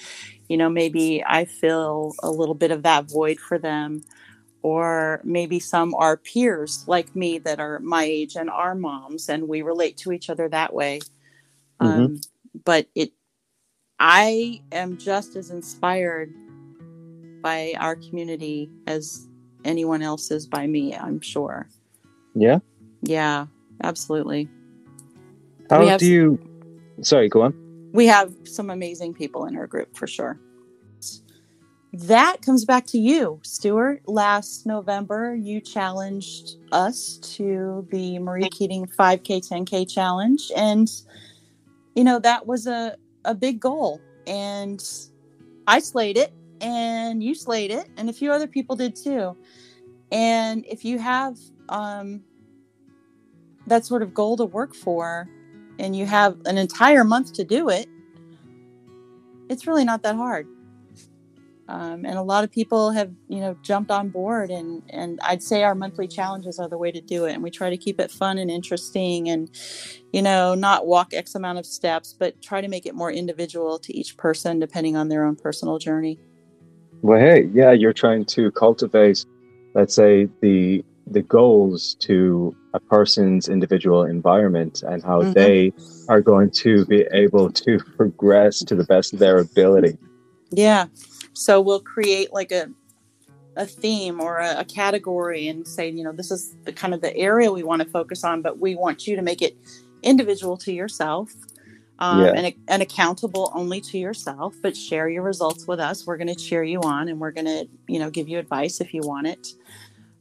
you 0.48 0.56
know, 0.56 0.68
maybe 0.68 1.24
I 1.26 1.44
fill 1.46 2.12
a 2.22 2.30
little 2.30 2.54
bit 2.54 2.70
of 2.70 2.82
that 2.82 3.10
void 3.10 3.38
for 3.38 3.58
them. 3.58 4.02
Or 4.62 5.20
maybe 5.24 5.60
some 5.60 5.94
are 5.94 6.16
peers 6.16 6.84
like 6.86 7.14
me 7.14 7.38
that 7.40 7.60
are 7.60 7.80
my 7.80 8.04
age 8.04 8.34
and 8.34 8.48
are 8.48 8.74
moms 8.74 9.28
and 9.28 9.46
we 9.46 9.60
relate 9.60 9.98
to 9.98 10.12
each 10.12 10.30
other 10.30 10.48
that 10.48 10.72
way. 10.72 11.00
Um, 11.80 12.20
but 12.64 12.86
it 12.94 13.12
i 13.98 14.60
am 14.72 14.96
just 14.96 15.36
as 15.36 15.50
inspired 15.50 16.32
by 17.42 17.74
our 17.78 17.96
community 17.96 18.70
as 18.86 19.28
anyone 19.64 20.02
else 20.02 20.30
is 20.30 20.46
by 20.46 20.66
me 20.66 20.94
i'm 20.94 21.20
sure. 21.20 21.68
Yeah. 22.34 22.58
yeah 23.02 23.46
absolutely 23.82 24.48
How 25.70 25.80
We 25.80 25.88
have- 25.88 26.00
do 26.00 26.06
you? 26.06 26.38
Sorry, 27.02 27.28
go 27.28 27.42
on. 27.42 27.54
we 27.92 28.06
have 28.06 28.32
some 28.44 28.70
amazing 28.70 29.14
people 29.14 29.46
in 29.46 29.56
our 29.56 29.66
group 29.66 29.96
for 29.96 30.06
sure. 30.06 30.38
That 31.92 32.42
comes 32.42 32.64
back 32.64 32.86
to 32.88 32.98
you, 32.98 33.38
Stuart. 33.44 34.02
Last 34.08 34.66
November, 34.66 35.34
you 35.36 35.60
challenged 35.60 36.56
us 36.72 37.18
to 37.36 37.86
the 37.92 38.18
Marie 38.18 38.48
Keating 38.48 38.86
5K, 38.86 39.48
10K 39.48 39.88
challenge. 39.88 40.50
And, 40.56 40.90
you 41.94 42.02
know, 42.02 42.18
that 42.18 42.48
was 42.48 42.66
a, 42.66 42.96
a 43.24 43.32
big 43.32 43.60
goal. 43.60 44.00
And 44.26 44.82
I 45.68 45.78
slayed 45.78 46.16
it, 46.16 46.32
and 46.60 47.22
you 47.22 47.32
slayed 47.32 47.70
it, 47.70 47.88
and 47.96 48.10
a 48.10 48.12
few 48.12 48.32
other 48.32 48.48
people 48.48 48.74
did 48.74 48.96
too. 48.96 49.36
And 50.10 50.64
if 50.66 50.84
you 50.84 50.98
have 50.98 51.38
um, 51.68 52.22
that 53.66 53.84
sort 53.84 54.02
of 54.02 54.14
goal 54.14 54.36
to 54.36 54.44
work 54.44 54.74
for, 54.74 55.28
and 55.78 55.96
you 55.96 56.06
have 56.06 56.36
an 56.46 56.58
entire 56.58 57.04
month 57.04 57.32
to 57.34 57.44
do 57.44 57.68
it, 57.68 57.88
it's 59.48 59.66
really 59.66 59.84
not 59.84 60.02
that 60.02 60.16
hard. 60.16 60.46
Um, 61.66 62.04
and 62.04 62.18
a 62.18 62.22
lot 62.22 62.44
of 62.44 62.52
people 62.52 62.90
have, 62.90 63.10
you 63.28 63.40
know, 63.40 63.56
jumped 63.62 63.90
on 63.90 64.10
board, 64.10 64.50
and 64.50 64.82
and 64.90 65.18
I'd 65.22 65.42
say 65.42 65.62
our 65.62 65.74
monthly 65.74 66.06
challenges 66.06 66.58
are 66.58 66.68
the 66.68 66.76
way 66.76 66.92
to 66.92 67.00
do 67.00 67.24
it. 67.24 67.32
And 67.32 67.42
we 67.42 67.50
try 67.50 67.70
to 67.70 67.78
keep 67.78 67.98
it 67.98 68.10
fun 68.10 68.36
and 68.36 68.50
interesting, 68.50 69.30
and 69.30 69.50
you 70.12 70.20
know, 70.20 70.54
not 70.54 70.86
walk 70.86 71.14
X 71.14 71.34
amount 71.34 71.58
of 71.58 71.64
steps, 71.64 72.14
but 72.18 72.42
try 72.42 72.60
to 72.60 72.68
make 72.68 72.84
it 72.84 72.94
more 72.94 73.10
individual 73.10 73.78
to 73.78 73.96
each 73.96 74.18
person, 74.18 74.58
depending 74.58 74.94
on 74.94 75.08
their 75.08 75.24
own 75.24 75.36
personal 75.36 75.78
journey. 75.78 76.18
Well, 77.00 77.18
hey, 77.18 77.48
yeah, 77.54 77.72
you're 77.72 77.94
trying 77.94 78.26
to 78.26 78.50
cultivate, 78.50 79.24
let's 79.74 79.94
say, 79.94 80.28
the 80.42 80.84
the 81.06 81.22
goals 81.22 81.96
to 82.00 82.54
a 82.72 82.80
person's 82.80 83.48
individual 83.48 84.02
environment 84.04 84.82
and 84.82 85.02
how 85.02 85.22
Mhm. 85.22 85.34
they 85.34 85.72
are 86.08 86.20
going 86.20 86.50
to 86.50 86.84
be 86.86 87.06
able 87.12 87.50
to 87.50 87.78
progress 87.96 88.60
to 88.64 88.74
the 88.74 88.84
best 88.84 89.12
of 89.12 89.18
their 89.18 89.38
ability. 89.38 89.96
Yeah. 90.50 90.86
So 91.34 91.60
we'll 91.60 91.80
create 91.80 92.32
like 92.32 92.52
a 92.52 92.68
a 93.56 93.66
theme 93.66 94.20
or 94.20 94.38
a, 94.38 94.58
a 94.60 94.64
category 94.64 95.46
and 95.46 95.66
say, 95.68 95.88
you 95.88 96.02
know, 96.02 96.10
this 96.10 96.32
is 96.32 96.56
the 96.64 96.72
kind 96.72 96.92
of 96.92 97.00
the 97.00 97.16
area 97.16 97.52
we 97.52 97.62
want 97.62 97.80
to 97.80 97.88
focus 97.88 98.24
on, 98.24 98.42
but 98.42 98.58
we 98.58 98.74
want 98.74 99.06
you 99.06 99.14
to 99.14 99.22
make 99.22 99.40
it 99.42 99.56
individual 100.02 100.56
to 100.56 100.72
yourself. 100.72 101.32
Um, 102.00 102.20
Yeah. 102.24 102.32
and, 102.32 102.54
and 102.66 102.82
accountable 102.82 103.52
only 103.54 103.80
to 103.82 103.96
yourself, 103.98 104.56
but 104.60 104.76
share 104.76 105.08
your 105.08 105.22
results 105.22 105.68
with 105.68 105.78
us. 105.78 106.04
We're 106.04 106.16
going 106.16 106.26
to 106.26 106.34
cheer 106.34 106.64
you 106.64 106.80
on 106.80 107.08
and 107.08 107.20
we're 107.20 107.30
going 107.30 107.46
to, 107.46 107.68
you 107.86 108.00
know, 108.00 108.10
give 108.10 108.28
you 108.28 108.40
advice 108.40 108.80
if 108.80 108.92
you 108.92 109.02
want 109.04 109.28
it. 109.28 109.46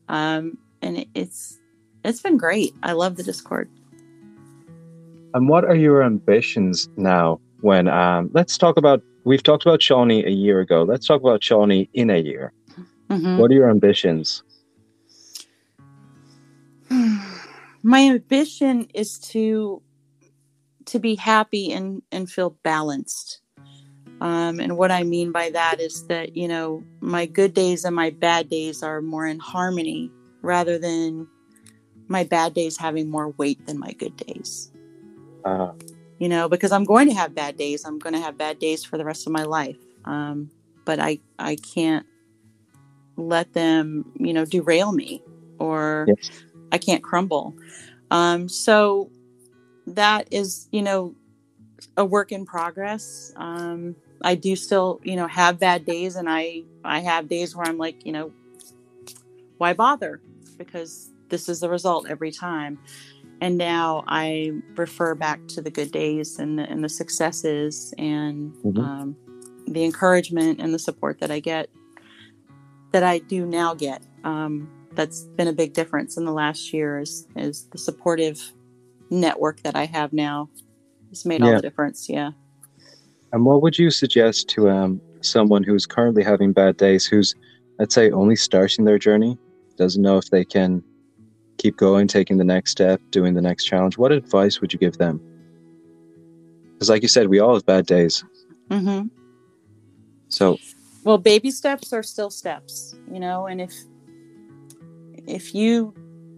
Um, 0.08 0.60
and 0.84 1.06
it's, 1.16 1.60
it's 2.04 2.22
been 2.22 2.38
great. 2.38 2.74
I 2.84 2.92
love 2.92 3.16
the 3.16 3.24
Discord. 3.24 3.70
And 5.34 5.50
what 5.50 5.66
are 5.66 5.76
your 5.76 6.04
ambitions 6.04 6.88
now? 6.96 7.40
When 7.62 7.88
um, 7.88 8.30
let's 8.34 8.58
talk 8.58 8.78
about 8.78 9.02
we've 9.24 9.42
talked 9.42 9.66
about 9.66 9.82
Shawnee 9.82 10.24
a 10.26 10.30
year 10.30 10.60
ago. 10.60 10.84
Let's 10.84 11.08
talk 11.08 11.22
about 11.22 11.42
Shawnee 11.44 11.90
in 11.94 12.10
a 12.10 12.18
year. 12.18 12.52
Mhm. 13.10 13.38
What 13.38 13.50
are 13.52 13.54
your 13.54 13.70
ambitions? 13.70 14.44
my 17.84 18.02
ambition 18.02 18.88
is 18.94 19.18
to 19.20 19.82
to 20.86 21.00
be 21.00 21.16
happy 21.16 21.72
and 21.72 22.02
and 22.12 22.30
feel 22.30 22.52
balanced 22.64 23.42
um, 24.22 24.60
and 24.60 24.78
what 24.78 24.92
i 24.92 25.04
mean 25.04 25.32
by 25.32 25.50
that 25.50 25.80
is 25.80 26.06
that 26.08 26.36
you 26.36 26.48
know 26.48 26.84
my 27.00 27.26
good 27.26 27.54
days 27.54 27.86
and 27.86 27.96
my 27.96 28.10
bad 28.10 28.50
days 28.50 28.84
are 28.84 29.02
more 29.02 29.26
in 29.26 29.40
harmony 29.40 30.12
rather 30.44 30.78
than 30.78 31.28
my 32.08 32.24
bad 32.24 32.54
days 32.54 32.78
having 32.78 33.10
more 33.10 33.30
weight 33.30 33.66
than 33.66 33.80
my 33.80 33.94
good 33.94 34.16
days. 34.18 34.72
Uh, 35.44 35.72
you 36.20 36.30
know 36.30 36.48
because 36.48 36.72
i'm 36.72 36.86
going 36.86 37.08
to 37.08 37.14
have 37.14 37.36
bad 37.36 37.58
days 37.58 37.84
i'm 37.86 38.00
going 38.00 38.14
to 38.14 38.20
have 38.20 38.38
bad 38.38 38.58
days 38.60 38.86
for 38.86 38.98
the 38.98 39.04
rest 39.04 39.26
of 39.28 39.34
my 39.34 39.44
life. 39.44 39.78
Um, 40.06 40.52
but 40.86 41.00
i 41.00 41.20
i 41.40 41.56
can't 41.56 42.06
let 43.18 43.54
them 43.54 44.06
you 44.16 44.34
know 44.34 44.46
derail 44.46 44.92
me 44.92 45.22
or 45.60 46.06
Yes. 46.08 46.44
i 46.72 46.78
can't 46.78 47.04
crumble. 47.04 47.56
Um, 48.12 48.48
so 48.48 49.10
that 49.88 50.28
is 50.32 50.68
you 50.72 50.82
know 50.82 51.16
a 51.98 52.06
work 52.06 52.32
in 52.32 52.46
progress. 52.46 53.34
Um, 53.36 53.96
I 54.24 54.36
do 54.36 54.56
still, 54.56 55.02
you 55.04 55.16
know, 55.16 55.28
have 55.28 55.60
bad 55.60 55.86
days 55.86 56.16
and 56.16 56.30
I 56.30 56.64
I 56.84 57.00
have 57.00 57.28
days 57.28 57.56
where 57.56 57.66
I'm 57.66 57.78
like, 57.78 58.06
you 58.06 58.12
know, 58.12 58.32
why 59.58 59.74
bother? 59.74 60.22
Because 60.54 61.12
this 61.30 61.50
is 61.50 61.60
the 61.60 61.70
result 61.70 62.08
every 62.10 62.32
time. 62.32 62.80
And 63.42 63.58
now 63.58 64.04
I 64.08 64.52
refer 64.76 65.16
back 65.16 65.48
to 65.50 65.62
the 65.62 65.72
good 65.72 65.92
days 65.92 66.40
and 66.40 66.58
the, 66.58 66.64
and 66.64 66.84
the 66.84 66.90
successes 66.90 67.94
and 67.98 68.54
Mhm. 68.64 68.78
um, 68.78 69.16
the 69.68 69.84
encouragement 69.84 70.62
and 70.62 70.74
the 70.74 70.80
support 70.80 71.20
that 71.20 71.32
I 71.32 71.40
get, 71.40 71.70
that 72.92 73.04
I 73.04 73.20
do 73.20 73.46
now 73.46 73.74
get. 73.74 74.04
Um, 74.24 74.70
that's 74.94 75.24
been 75.36 75.48
a 75.48 75.54
big 75.54 75.74
difference 75.74 76.18
in 76.18 76.26
the 76.26 76.32
last 76.32 76.72
year 76.72 77.00
is, 77.00 77.28
is 77.36 77.68
the 77.72 77.78
supportive 77.78 78.54
network 79.10 79.62
that 79.64 79.76
I 79.76 79.86
have 79.86 80.14
now. 80.14 80.50
It's 81.12 81.26
made 81.26 81.42
all 81.42 81.52
the 81.52 81.62
difference. 81.62 82.10
Yeah. 82.10 82.32
And 83.32 83.46
what 83.46 83.62
would 83.62 83.80
you 83.80 83.90
suggest 83.90 84.48
to 84.50 84.70
um, 84.70 85.02
someone 85.22 85.64
who's 85.64 85.86
currently 85.86 86.24
having 86.24 86.54
bad 86.54 86.78
days, 86.78 87.06
who's, 87.06 87.36
let's 87.80 87.96
say, 87.96 88.12
only 88.12 88.36
starting 88.36 88.86
their 88.86 89.00
journey, 89.00 89.38
doesn't 89.78 90.02
know 90.02 90.18
if 90.18 90.30
they 90.30 90.46
can 90.46 90.84
keep 91.58 91.78
going, 91.78 92.08
taking 92.08 92.38
the 92.38 92.44
next 92.44 92.72
step, 92.72 93.02
doing 93.12 93.34
the 93.34 93.42
next 93.42 93.66
challenge? 93.66 93.98
What 93.98 94.12
advice 94.12 94.62
would 94.62 94.74
you 94.74 94.80
give 94.80 94.98
them? 94.98 95.22
Because, 96.74 96.90
like 96.90 97.02
you 97.02 97.08
said, 97.08 97.28
we 97.28 97.40
all 97.40 97.54
have 97.54 97.66
bad 97.66 97.86
days. 97.86 98.24
Mm-hmm. 98.70 99.08
So, 100.30 100.58
well 101.04 101.18
baby 101.18 101.52
steps 101.52 101.94
are 101.94 102.04
still 102.04 102.30
steps 102.30 102.96
you 103.12 103.20
know 103.20 103.46
and 103.48 103.62
if 103.62 103.74
if 105.28 105.54
you 105.54 105.94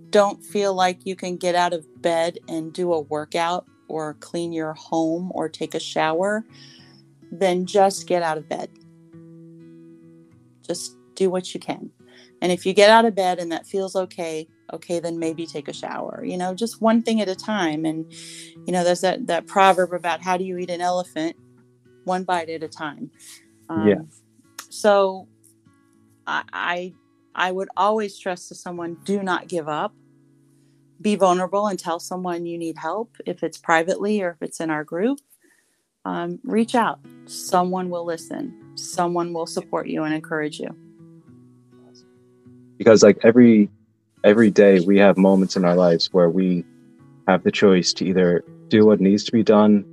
don't 0.09 0.43
feel 0.43 0.73
like 0.73 1.05
you 1.05 1.15
can 1.15 1.37
get 1.37 1.55
out 1.55 1.73
of 1.73 1.85
bed 2.01 2.37
and 2.47 2.71
do 2.73 2.93
a 2.93 3.01
workout 3.01 3.65
or 3.87 4.13
clean 4.15 4.53
your 4.53 4.73
home 4.73 5.31
or 5.33 5.49
take 5.49 5.73
a 5.73 5.79
shower 5.79 6.45
then 7.31 7.65
just 7.65 8.07
get 8.07 8.21
out 8.21 8.37
of 8.37 8.47
bed 8.47 8.69
just 10.65 10.95
do 11.15 11.29
what 11.29 11.53
you 11.53 11.59
can 11.59 11.89
and 12.41 12.51
if 12.51 12.65
you 12.65 12.73
get 12.73 12.89
out 12.89 13.05
of 13.05 13.15
bed 13.15 13.39
and 13.39 13.51
that 13.51 13.67
feels 13.67 13.95
okay 13.95 14.47
okay 14.73 14.99
then 14.99 15.19
maybe 15.19 15.45
take 15.47 15.67
a 15.67 15.73
shower 15.73 16.23
you 16.25 16.37
know 16.37 16.53
just 16.55 16.81
one 16.81 17.01
thing 17.03 17.21
at 17.21 17.29
a 17.29 17.35
time. 17.35 17.85
And 17.85 18.05
you 18.67 18.73
know 18.73 18.83
there's 18.83 19.01
that 19.01 19.27
that 19.27 19.47
proverb 19.47 19.93
about 19.93 20.21
how 20.23 20.37
do 20.37 20.43
you 20.43 20.57
eat 20.57 20.69
an 20.71 20.81
elephant 20.81 21.35
one 22.05 22.23
bite 22.23 22.49
at 22.49 22.63
a 22.63 22.69
time? 22.69 23.11
Um, 23.69 23.87
Yeah. 23.87 24.01
so 24.69 25.27
I, 26.27 26.43
I 26.53 26.95
i 27.35 27.51
would 27.51 27.69
always 27.77 28.15
stress 28.15 28.47
to 28.49 28.55
someone 28.55 28.97
do 29.05 29.23
not 29.23 29.47
give 29.47 29.67
up. 29.69 29.95
Be 31.01 31.15
vulnerable 31.15 31.67
and 31.67 31.79
tell 31.79 31.99
someone 31.99 32.45
you 32.45 32.57
need 32.57 32.77
help 32.77 33.15
if 33.25 33.43
it's 33.43 33.57
privately 33.57 34.21
or 34.21 34.31
if 34.31 34.37
it's 34.41 34.59
in 34.61 34.69
our 34.71 34.83
group. 34.85 35.19
Um, 36.05 36.39
reach 36.43 36.75
out. 36.75 36.99
Someone 37.27 37.89
will 37.89 38.05
listen. 38.05 38.75
Someone 38.77 39.33
will 39.33 39.47
support 39.47 39.87
you 39.87 40.03
and 40.03 40.13
encourage 40.13 40.59
you 40.59 40.69
because 42.77 43.03
like 43.03 43.17
every 43.23 43.69
every 44.23 44.49
day 44.49 44.79
we 44.81 44.97
have 44.97 45.17
moments 45.17 45.55
in 45.55 45.65
our 45.65 45.75
lives 45.75 46.09
where 46.11 46.29
we 46.29 46.65
have 47.27 47.43
the 47.43 47.51
choice 47.51 47.93
to 47.93 48.05
either 48.05 48.43
do 48.69 48.85
what 48.85 48.99
needs 48.99 49.23
to 49.23 49.31
be 49.31 49.43
done 49.43 49.85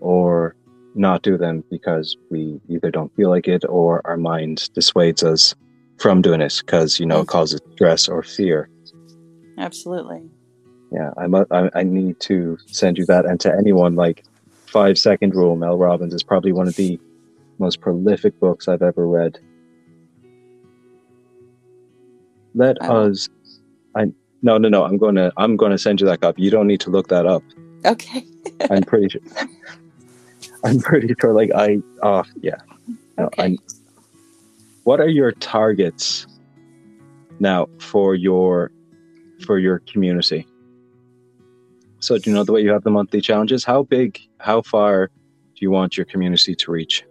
or 0.00 0.54
not 0.94 1.22
do 1.22 1.36
them 1.36 1.62
because 1.70 2.16
we 2.30 2.60
either 2.68 2.90
don't 2.90 3.14
feel 3.16 3.28
like 3.28 3.48
it 3.48 3.64
or 3.68 4.00
our 4.06 4.16
mind 4.16 4.70
dissuades 4.74 5.22
us 5.22 5.54
from 5.98 6.22
doing 6.22 6.40
it 6.40 6.62
because 6.64 6.98
you 7.00 7.06
know 7.06 7.20
it 7.20 7.28
causes 7.28 7.60
stress 7.74 8.08
or 8.08 8.22
fear. 8.22 8.68
Absolutely. 9.58 10.22
Yeah 10.92 11.10
I, 11.16 11.26
mu- 11.26 11.44
I 11.50 11.70
i 11.74 11.82
need 11.82 12.20
to 12.20 12.58
send 12.66 12.98
you 12.98 13.06
that. 13.06 13.26
And 13.26 13.40
to 13.40 13.52
anyone 13.52 13.96
like 13.96 14.24
five 14.66 14.98
second 14.98 15.34
rule 15.34 15.56
mel 15.56 15.78
robbins 15.78 16.14
is 16.14 16.22
probably 16.22 16.52
one 16.52 16.68
of 16.68 16.76
the 16.76 16.98
most 17.58 17.80
prolific 17.80 18.38
books 18.40 18.68
i've 18.68 18.82
ever 18.82 19.06
read 19.06 19.38
let 22.56 22.82
I 22.82 22.88
us 22.88 23.28
i 23.94 24.06
no 24.42 24.58
no 24.58 24.68
no 24.68 24.84
i'm 24.84 24.96
gonna 24.96 25.30
i'm 25.36 25.56
gonna 25.56 25.78
send 25.78 26.00
you 26.00 26.06
that 26.06 26.20
copy 26.20 26.42
you 26.42 26.50
don't 26.50 26.66
need 26.66 26.80
to 26.80 26.90
look 26.90 27.08
that 27.08 27.26
up. 27.26 27.44
Okay. 27.84 28.24
I'm 28.70 28.82
pretty 28.82 29.08
sure 29.08 29.20
i'm 30.64 30.80
pretty 30.80 31.14
sure 31.20 31.32
like 31.32 31.50
i 31.54 31.78
oh 32.02 32.24
yeah. 32.40 32.56
No, 33.18 33.26
okay. 33.26 33.42
I, 33.42 33.56
what 34.84 35.00
are 35.00 35.08
your 35.08 35.32
targets 35.32 36.26
now 37.38 37.68
for 37.78 38.14
your 38.14 38.70
for 39.44 39.58
your 39.58 39.80
community? 39.80 40.46
So 42.00 42.18
do 42.18 42.30
you 42.30 42.36
know 42.36 42.44
the 42.44 42.52
way 42.52 42.62
you 42.62 42.70
have 42.70 42.84
the 42.84 42.90
monthly 42.90 43.20
challenges? 43.20 43.64
How 43.64 43.82
big 43.82 44.20
how 44.38 44.62
far 44.62 45.08
do 45.08 45.60
you 45.60 45.70
want 45.70 45.96
your 45.96 46.06
community 46.06 46.54
to 46.54 46.70
reach 46.70 47.04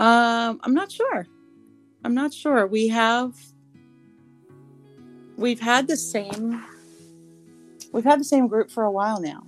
Um, 0.00 0.58
I'm 0.62 0.72
not 0.72 0.90
sure. 0.90 1.26
I'm 2.04 2.14
not 2.14 2.32
sure. 2.32 2.66
We 2.66 2.88
have 2.88 3.34
we've 5.36 5.60
had 5.60 5.88
the 5.88 5.96
same 5.96 6.64
we've 7.92 8.04
had 8.04 8.18
the 8.18 8.24
same 8.24 8.48
group 8.48 8.70
for 8.70 8.82
a 8.84 8.90
while 8.90 9.20
now. 9.20 9.46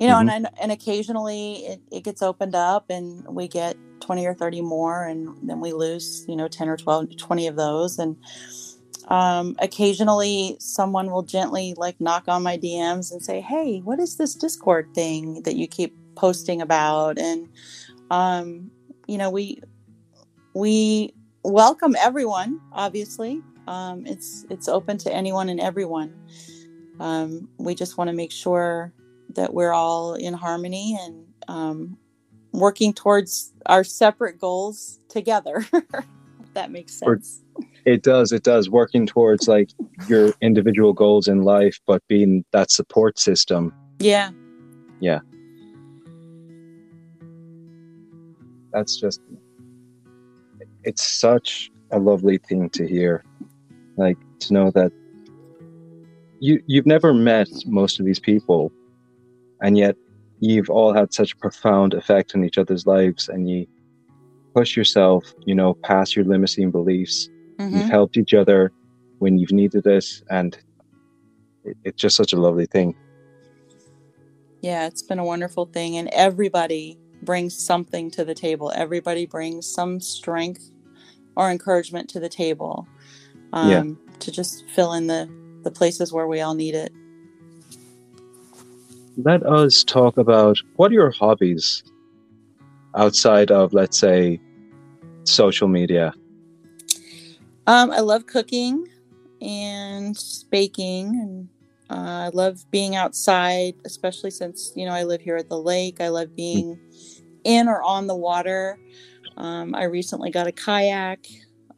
You 0.00 0.08
know, 0.08 0.18
and 0.18 0.48
and 0.60 0.72
occasionally 0.72 1.66
it, 1.66 1.80
it 1.92 2.04
gets 2.04 2.22
opened 2.22 2.54
up 2.54 2.86
and 2.88 3.22
we 3.28 3.48
get 3.48 3.76
20 4.00 4.26
or 4.26 4.34
30 4.34 4.62
more 4.62 5.04
and 5.04 5.36
then 5.42 5.60
we 5.60 5.74
lose, 5.74 6.24
you 6.26 6.36
know, 6.36 6.48
10 6.48 6.70
or 6.70 6.78
12 6.78 7.14
20 7.18 7.46
of 7.46 7.56
those 7.56 7.98
and 7.98 8.16
um, 9.08 9.56
occasionally 9.58 10.56
someone 10.58 11.10
will 11.10 11.22
gently 11.22 11.74
like 11.76 12.00
knock 12.00 12.24
on 12.28 12.42
my 12.42 12.56
DMs 12.56 13.12
and 13.12 13.22
say, 13.22 13.42
"Hey, 13.42 13.80
what 13.80 14.00
is 14.00 14.16
this 14.16 14.34
Discord 14.34 14.88
thing 14.94 15.42
that 15.42 15.56
you 15.56 15.66
keep 15.66 15.94
posting 16.14 16.62
about?" 16.62 17.18
And 17.18 17.48
um, 18.10 18.70
you 19.06 19.18
know, 19.18 19.28
we 19.28 19.60
we 20.54 21.14
welcome 21.44 21.96
everyone 21.98 22.60
obviously. 22.72 23.42
Um, 23.68 24.06
it's 24.06 24.44
it's 24.50 24.68
open 24.68 24.98
to 24.98 25.12
anyone 25.12 25.48
and 25.48 25.60
everyone. 25.60 26.14
Um, 27.00 27.48
we 27.58 27.74
just 27.74 27.96
want 27.96 28.08
to 28.08 28.14
make 28.14 28.32
sure 28.32 28.92
that 29.34 29.54
we're 29.54 29.72
all 29.72 30.14
in 30.14 30.34
harmony 30.34 30.98
and 31.00 31.24
um, 31.48 31.96
working 32.52 32.92
towards 32.92 33.52
our 33.66 33.82
separate 33.82 34.38
goals 34.38 35.00
together 35.08 35.64
that 36.54 36.70
makes 36.70 36.94
sense. 36.94 37.42
It 37.84 38.02
does 38.02 38.32
it 38.32 38.42
does. 38.42 38.68
Working 38.68 39.06
towards 39.06 39.48
like 39.48 39.70
your 40.08 40.32
individual 40.40 40.92
goals 40.92 41.28
in 41.28 41.42
life 41.42 41.78
but 41.86 42.02
being 42.08 42.44
that 42.52 42.70
support 42.70 43.18
system. 43.18 43.72
Yeah. 43.98 44.30
yeah. 45.00 45.20
That's 48.72 48.98
just 48.98 49.20
it's 50.84 51.02
such 51.02 51.70
a 51.90 51.98
lovely 51.98 52.38
thing 52.38 52.70
to 52.70 52.86
hear 52.86 53.24
like 53.96 54.16
to 54.40 54.52
know 54.52 54.70
that 54.70 54.92
you 56.40 56.62
you've 56.66 56.86
never 56.86 57.12
met 57.12 57.48
most 57.66 58.00
of 58.00 58.06
these 58.06 58.18
people 58.18 58.72
and 59.60 59.76
yet 59.76 59.96
you've 60.40 60.70
all 60.70 60.92
had 60.92 61.12
such 61.12 61.32
a 61.32 61.36
profound 61.36 61.94
effect 61.94 62.34
on 62.34 62.44
each 62.44 62.58
other's 62.58 62.86
lives 62.86 63.28
and 63.28 63.48
you 63.48 63.66
push 64.54 64.76
yourself 64.76 65.32
you 65.46 65.54
know 65.54 65.74
past 65.84 66.16
your 66.16 66.24
limiting 66.24 66.70
beliefs. 66.70 67.28
Mhm. 67.58 67.72
you've 67.72 67.90
helped 67.90 68.16
each 68.16 68.34
other 68.34 68.72
when 69.18 69.38
you've 69.38 69.52
needed 69.52 69.86
it 69.86 70.06
and 70.30 70.58
it, 71.64 71.76
it's 71.84 72.00
just 72.00 72.16
such 72.16 72.32
a 72.32 72.36
lovely 72.36 72.66
thing. 72.66 72.94
Yeah 74.62 74.86
it's 74.86 75.02
been 75.02 75.18
a 75.18 75.24
wonderful 75.24 75.66
thing 75.66 75.96
and 75.96 76.08
everybody 76.08 76.98
brings 77.22 77.56
something 77.56 78.10
to 78.10 78.24
the 78.24 78.34
table. 78.34 78.72
Everybody 78.74 79.26
brings 79.26 79.66
some 79.66 80.00
strength 80.00 80.71
or 81.36 81.50
encouragement 81.50 82.08
to 82.10 82.20
the 82.20 82.28
table 82.28 82.86
um, 83.52 83.70
Yeah. 83.70 84.18
to 84.20 84.30
just 84.32 84.64
fill 84.70 84.92
in 84.92 85.06
the 85.06 85.28
the 85.64 85.70
places 85.70 86.12
where 86.12 86.26
we 86.26 86.40
all 86.40 86.54
need 86.54 86.74
it. 86.74 86.92
Let 89.16 89.44
us 89.46 89.84
talk 89.84 90.16
about 90.16 90.56
what 90.76 90.90
are 90.90 90.94
your 90.94 91.12
hobbies 91.12 91.84
outside 92.96 93.50
of 93.50 93.72
let's 93.72 93.98
say 93.98 94.40
social 95.24 95.68
media? 95.68 96.14
Um, 97.66 97.90
i 97.92 98.00
love 98.00 98.26
cooking 98.26 98.84
and 99.40 100.16
baking 100.50 101.06
and 101.08 101.48
uh, 101.90 102.24
i 102.26 102.30
love 102.32 102.58
being 102.72 102.96
outside 102.96 103.74
especially 103.84 104.30
since 104.30 104.72
you 104.74 104.84
know 104.84 104.92
i 104.92 105.04
live 105.04 105.20
here 105.20 105.36
at 105.36 105.48
the 105.48 105.58
lake. 105.58 106.00
I 106.00 106.08
love 106.08 106.34
being 106.34 106.78
in 107.44 107.68
or 107.68 107.82
on 107.82 108.06
the 108.06 108.16
water 108.16 108.78
um, 109.36 109.74
i 109.74 109.84
recently 109.84 110.30
got 110.30 110.46
a 110.46 110.52
kayak 110.52 111.26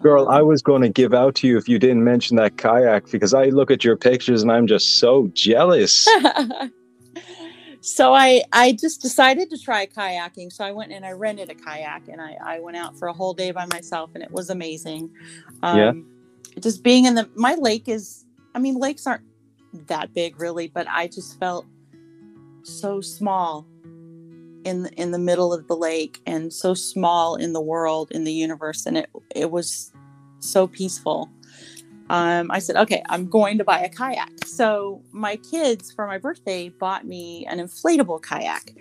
girl 0.02 0.28
i 0.28 0.40
Um, 0.40 0.48
was 0.48 0.62
going 0.62 0.82
to 0.82 0.88
give 0.88 1.14
out 1.14 1.34
to 1.36 1.46
you 1.46 1.56
if 1.56 1.68
you 1.68 1.78
didn't 1.78 2.04
mention 2.04 2.36
that 2.36 2.56
kayak 2.56 3.10
because 3.10 3.32
i 3.34 3.46
look 3.46 3.70
at 3.70 3.84
your 3.84 3.96
pictures 3.96 4.42
and 4.42 4.50
i'm 4.52 4.66
just 4.66 4.98
so 4.98 5.28
jealous 5.34 6.08
so 7.84 8.14
I 8.14 8.42
I 8.52 8.72
just 8.72 9.02
decided 9.02 9.50
to 9.50 9.58
try 9.58 9.86
kayaking. 9.86 10.50
So 10.50 10.64
I 10.64 10.72
went 10.72 10.90
and 10.90 11.04
I 11.04 11.12
rented 11.12 11.50
a 11.50 11.54
kayak 11.54 12.08
and 12.08 12.18
I, 12.20 12.36
I 12.42 12.58
went 12.58 12.78
out 12.78 12.98
for 12.98 13.08
a 13.08 13.12
whole 13.12 13.34
day 13.34 13.50
by 13.50 13.66
myself 13.66 14.10
and 14.14 14.24
it 14.24 14.30
was 14.30 14.48
amazing. 14.48 15.10
Um, 15.62 15.78
Yeah. 15.78 15.92
Just 16.60 16.82
being 16.82 17.04
in 17.04 17.14
the 17.14 17.28
my 17.34 17.54
lake 17.56 17.86
is 17.88 18.24
I 18.54 18.58
mean 18.58 18.76
lakes 18.76 19.06
aren't 19.06 19.24
that 19.86 20.14
big 20.14 20.40
really, 20.40 20.68
but 20.68 20.86
I 20.88 21.08
just 21.08 21.38
felt 21.38 21.66
so 22.62 23.02
small 23.02 23.66
in 24.64 24.86
in 24.96 25.10
the 25.10 25.18
middle 25.18 25.52
of 25.52 25.66
the 25.68 25.76
lake 25.76 26.20
and 26.26 26.52
so 26.52 26.74
small 26.74 27.36
in 27.36 27.52
the 27.52 27.60
world 27.60 28.10
in 28.12 28.24
the 28.24 28.32
universe 28.32 28.86
and 28.86 28.98
it 28.98 29.10
it 29.34 29.50
was 29.50 29.92
so 30.40 30.66
peaceful. 30.66 31.30
Um, 32.10 32.50
i 32.50 32.58
said 32.58 32.76
okay 32.76 33.02
i'm 33.08 33.30
going 33.30 33.56
to 33.58 33.64
buy 33.64 33.80
a 33.80 33.88
kayak. 33.88 34.44
So 34.44 35.02
my 35.12 35.36
kids 35.36 35.90
for 35.90 36.06
my 36.06 36.18
birthday 36.18 36.68
bought 36.68 37.06
me 37.06 37.46
an 37.46 37.58
inflatable 37.58 38.20
kayak 38.22 38.74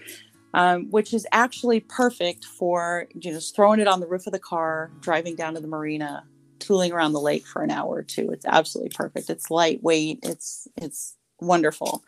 um, 0.55 0.91
which 0.91 1.13
is 1.13 1.25
actually 1.31 1.79
perfect 1.79 2.45
for 2.45 3.07
you 3.15 3.31
know, 3.31 3.37
just 3.37 3.55
throwing 3.55 3.79
it 3.79 3.87
on 3.87 4.01
the 4.01 4.07
roof 4.07 4.27
of 4.27 4.33
the 4.33 4.39
car 4.39 4.91
driving 4.99 5.35
down 5.35 5.53
to 5.53 5.61
the 5.61 5.67
marina 5.67 6.25
tooling 6.63 6.91
around 6.93 7.13
the 7.13 7.19
lake 7.19 7.45
for 7.45 7.61
an 7.61 7.71
hour 7.71 7.89
or 7.95 8.03
two. 8.03 8.29
It's 8.31 8.45
absolutely 8.45 8.91
perfect. 8.95 9.29
It's 9.29 9.51
lightweight. 9.51 10.19
It's 10.23 10.67
it's 10.77 11.17
wonderful. 11.45 12.03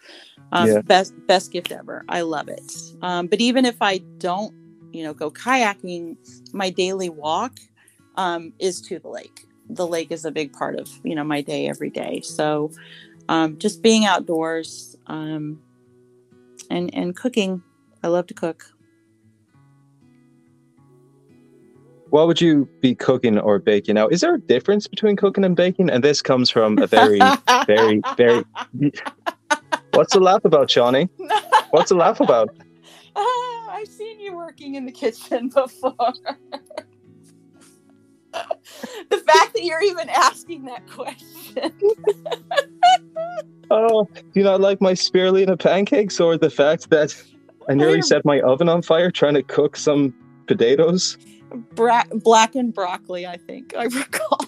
Um, 0.52 0.68
yeah. 0.68 0.82
Best 0.82 1.14
best 1.28 1.52
gift 1.52 1.72
ever. 1.72 2.04
I 2.10 2.22
love 2.22 2.48
it. 2.48 2.72
Um, 3.02 3.28
but 3.28 3.40
even 3.40 3.66
if 3.66 3.82
I 3.82 4.00
don't, 4.18 4.54
you 4.92 5.04
know, 5.04 5.14
go 5.14 5.32
kayaking, 5.32 6.18
my 6.54 6.70
daily 6.70 7.10
walk 7.10 7.54
um, 8.16 8.54
is 8.60 8.82
to 8.82 9.00
the 9.00 9.10
lake. 9.10 9.46
The 9.70 9.88
lake 9.88 10.12
is 10.12 10.26
a 10.26 10.32
big 10.32 10.54
part 10.54 10.80
of 10.80 10.90
you 11.04 11.16
know 11.16 11.24
my 11.24 11.42
day 11.42 11.68
every 11.68 11.90
day. 11.90 12.22
So 12.22 12.72
um, 13.30 13.58
just 13.58 13.82
being 13.82 14.06
outdoors 14.06 14.96
um, 15.08 15.60
and 16.70 16.94
and 16.94 17.16
cooking. 17.16 17.64
I 18.04 18.08
love 18.08 18.28
to 18.28 18.36
cook. 18.36 18.66
what 22.16 22.28
would 22.28 22.40
you 22.40 22.66
be 22.80 22.96
cooking 22.96 23.38
or 23.38 23.60
baking? 23.60 23.96
Now, 23.96 24.08
is 24.08 24.22
there 24.22 24.36
a 24.36 24.40
difference 24.40 24.88
between 24.88 25.18
cooking 25.18 25.44
and 25.44 25.54
baking? 25.54 25.90
And 25.90 26.02
this 26.02 26.22
comes 26.22 26.50
from 26.50 26.78
a 26.78 26.88
very, 26.88 27.20
very, 27.68 28.02
very. 28.16 28.46
What's 29.96 30.14
the 30.14 30.20
laugh 30.20 30.46
about, 30.46 30.70
Shawnee? 30.70 31.10
What's 31.72 31.90
the 31.90 31.96
laugh 31.96 32.20
about? 32.20 32.50
Uh, 33.16 33.22
I've 33.70 33.88
seen 33.88 34.20
you 34.20 34.36
working 34.36 34.76
in 34.76 34.86
the 34.86 34.92
kitchen 34.92 35.50
before. 35.54 35.96
the 38.32 39.18
fact 39.18 39.54
that 39.54 39.64
you're 39.64 39.82
even 39.82 40.10
asking 40.10 40.66
that 40.66 40.88
question. 40.90 41.72
oh, 43.72 44.08
do 44.14 44.24
you 44.34 44.44
not 44.44 44.60
like 44.60 44.82
my 44.82 44.94
spirulina 44.94 45.58
pancakes 45.58 46.20
or 46.20 46.38
the 46.38 46.50
fact 46.50 46.90
that 46.90 47.16
I 47.70 47.74
nearly 47.74 48.02
set 48.02 48.26
my 48.26 48.42
oven 48.42 48.70
on 48.70 48.82
fire 48.82 49.10
trying 49.10 49.36
to 49.36 49.44
cook 49.44 49.78
some 49.78 50.14
potatoes? 50.48 51.18
bra- 51.56 52.04
blackened 52.12 52.74
broccoli. 52.74 53.26
I 53.26 53.38
think 53.38 53.74
I 53.76 53.84
recall. 53.86 54.45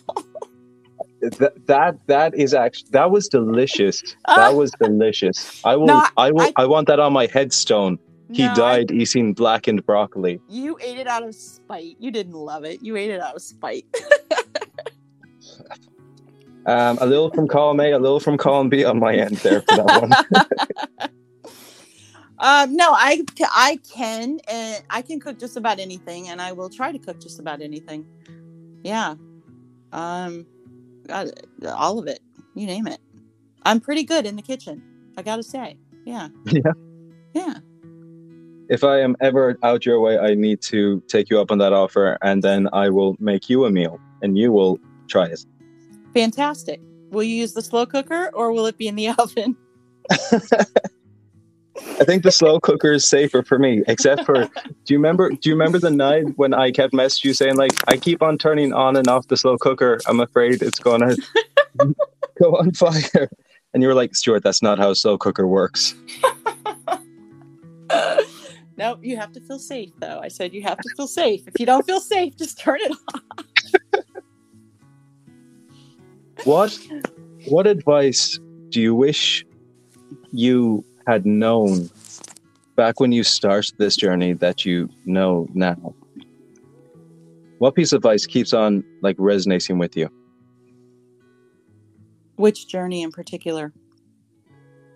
That 1.22 1.68
that 1.68 2.08
that 2.08 2.36
is 2.36 2.54
actually 2.54 2.90
that 2.92 3.12
was 3.12 3.28
delicious. 3.28 4.04
That 4.28 4.56
was 4.56 4.72
delicious. 4.82 5.62
I 5.64 5.76
will. 5.76 5.88
No, 5.88 6.06
I, 6.18 6.32
will. 6.32 6.42
I, 6.42 6.54
I, 6.58 6.66
want 6.66 6.88
that 6.88 7.00
on 7.00 7.14
my 7.14 7.28
headstone. 7.28 8.00
He 8.32 8.46
no, 8.46 8.56
died 8.56 8.92
I, 8.92 8.96
eating 8.96 9.34
blackened 9.34 9.86
broccoli. 9.86 10.42
You 10.50 10.78
ate 10.82 11.00
it 11.00 11.08
out 11.08 11.24
of 11.24 11.34
spite. 11.34 11.96
You 12.00 12.12
didn't 12.12 12.34
love 12.34 12.66
it. 12.66 12.84
You 12.84 12.98
ate 12.98 13.10
it 13.10 13.22
out 13.22 13.36
of 13.36 13.42
spite. 13.42 13.86
um, 16.66 16.98
a 17.00 17.06
little 17.06 17.32
from 17.32 17.48
column 17.48 17.80
A, 17.80 17.92
a 17.92 18.00
little 18.00 18.20
from 18.20 18.38
column 18.38 18.70
B 18.70 18.84
on 18.84 19.00
my 19.00 19.16
end 19.16 19.38
there 19.38 19.62
for 19.62 19.78
that 19.78 20.02
one. 20.02 21.10
Um, 22.40 22.76
no, 22.76 22.92
I 22.92 23.24
I 23.52 23.80
can 23.92 24.40
and 24.48 24.84
I 24.92 25.02
can 25.02 25.20
cook 25.20 25.40
just 25.40 25.58
about 25.58 25.80
anything, 25.80 26.30
and 26.30 26.40
I 26.40 26.52
will 26.52 26.70
try 26.70 26.92
to 26.92 27.00
cook 27.00 27.20
just 27.20 27.40
about 27.40 27.62
anything. 27.62 28.06
Yeah, 28.84 29.16
um, 29.92 30.46
Uh, 31.10 31.28
all 31.68 32.00
of 32.00 32.08
it. 32.08 32.20
You 32.56 32.66
name 32.68 32.88
it. 32.88 33.00
I'm 33.64 33.80
pretty 33.80 34.04
good 34.04 34.26
in 34.26 34.36
the 34.36 34.42
kitchen. 34.42 34.82
I 35.18 35.22
gotta 35.22 35.44
say. 35.44 35.78
Yeah. 36.06 36.30
Yeah. 36.46 36.72
Yeah. 37.34 37.60
If 38.70 38.84
I 38.84 39.00
am 39.00 39.16
ever 39.22 39.58
out 39.64 39.86
your 39.86 40.00
way, 40.00 40.18
I 40.18 40.34
need 40.34 40.62
to 40.64 41.02
take 41.08 41.30
you 41.30 41.40
up 41.40 41.52
on 41.52 41.58
that 41.60 41.72
offer, 41.72 42.18
and 42.22 42.44
then 42.44 42.68
I 42.74 42.90
will 42.90 43.16
make 43.20 43.50
you 43.50 43.66
a 43.66 43.72
meal, 43.72 44.00
and 44.22 44.38
you 44.38 44.52
will 44.52 44.80
try 45.08 45.26
it. 45.26 45.46
Fantastic. 46.14 46.82
Will 47.12 47.24
you 47.24 47.36
use 47.36 47.54
the 47.54 47.62
slow 47.62 47.86
cooker, 47.86 48.30
or 48.34 48.52
will 48.52 48.66
it 48.66 48.78
be 48.78 48.88
in 48.88 48.96
the 48.96 49.10
oven? 49.18 49.56
I 52.00 52.04
think 52.04 52.24
the 52.24 52.32
slow 52.32 52.60
cooker 52.60 52.92
is 52.92 53.06
safer 53.06 53.44
for 53.44 53.60
me, 53.60 53.84
except 53.88 54.26
for 54.26 54.46
do 54.46 54.94
you 54.94 54.98
remember 54.98 55.30
do 55.30 55.50
you 55.50 55.56
remember 55.56 55.80
the 55.80 55.92
night 55.92 56.26
when 56.38 56.54
I 56.54 56.72
kept 56.72 56.94
messaging 56.94 57.26
you 57.26 57.34
saying 57.34 57.56
like 57.56 57.72
I 57.88 57.98
keep 57.98 58.22
on 58.22 58.38
turning 58.38 58.74
on 58.74 58.96
and 58.96 59.08
off 59.08 59.28
the 59.28 59.38
slow 59.38 59.58
cooker. 59.58 60.00
I'm 60.08 60.20
afraid 60.20 60.62
it's 60.62 60.80
gonna 60.80 61.16
go 62.42 62.58
on 62.58 62.72
fire. 62.74 63.30
And 63.74 63.84
you 63.84 63.90
were 63.90 63.96
like, 63.96 64.16
Stuart, 64.16 64.44
that's 64.44 64.64
not 64.64 64.80
how 64.80 64.92
a 64.92 64.96
slow 64.96 65.18
cooker 65.18 65.48
works. 65.48 65.94
no, 68.78 68.98
you 69.02 69.18
have 69.18 69.32
to 69.34 69.42
feel 69.42 69.60
safe 69.60 69.92
though. 70.00 70.20
I 70.20 70.30
said 70.30 70.54
you 70.54 70.64
have 70.64 70.78
to 70.78 70.90
feel 70.96 71.08
safe. 71.08 71.48
If 71.48 71.60
you 71.60 71.66
don't 71.66 71.86
feel 71.86 72.00
safe, 72.00 72.36
just 72.38 72.60
turn 72.60 72.80
it 72.82 72.92
off. 73.14 73.22
what 76.44 76.80
what 77.48 77.68
advice 77.68 78.40
do 78.70 78.82
you 78.82 78.96
wish 78.96 79.46
you 80.32 80.84
had 81.08 81.26
known 81.26 81.90
back 82.76 83.00
when 83.00 83.12
you 83.12 83.24
started 83.24 83.74
this 83.78 83.96
journey 83.96 84.34
that 84.34 84.66
you 84.66 84.90
know 85.06 85.48
now? 85.54 85.96
What 87.60 87.76
piece 87.76 87.92
of 87.92 87.98
advice 87.98 88.26
keeps 88.26 88.54
on 88.54 88.84
like 89.02 89.16
resonating 89.18 89.80
with 89.80 89.98
you? 89.98 90.10
Which 92.36 92.68
journey 92.68 93.02
in 93.02 93.12
particular? 93.12 93.74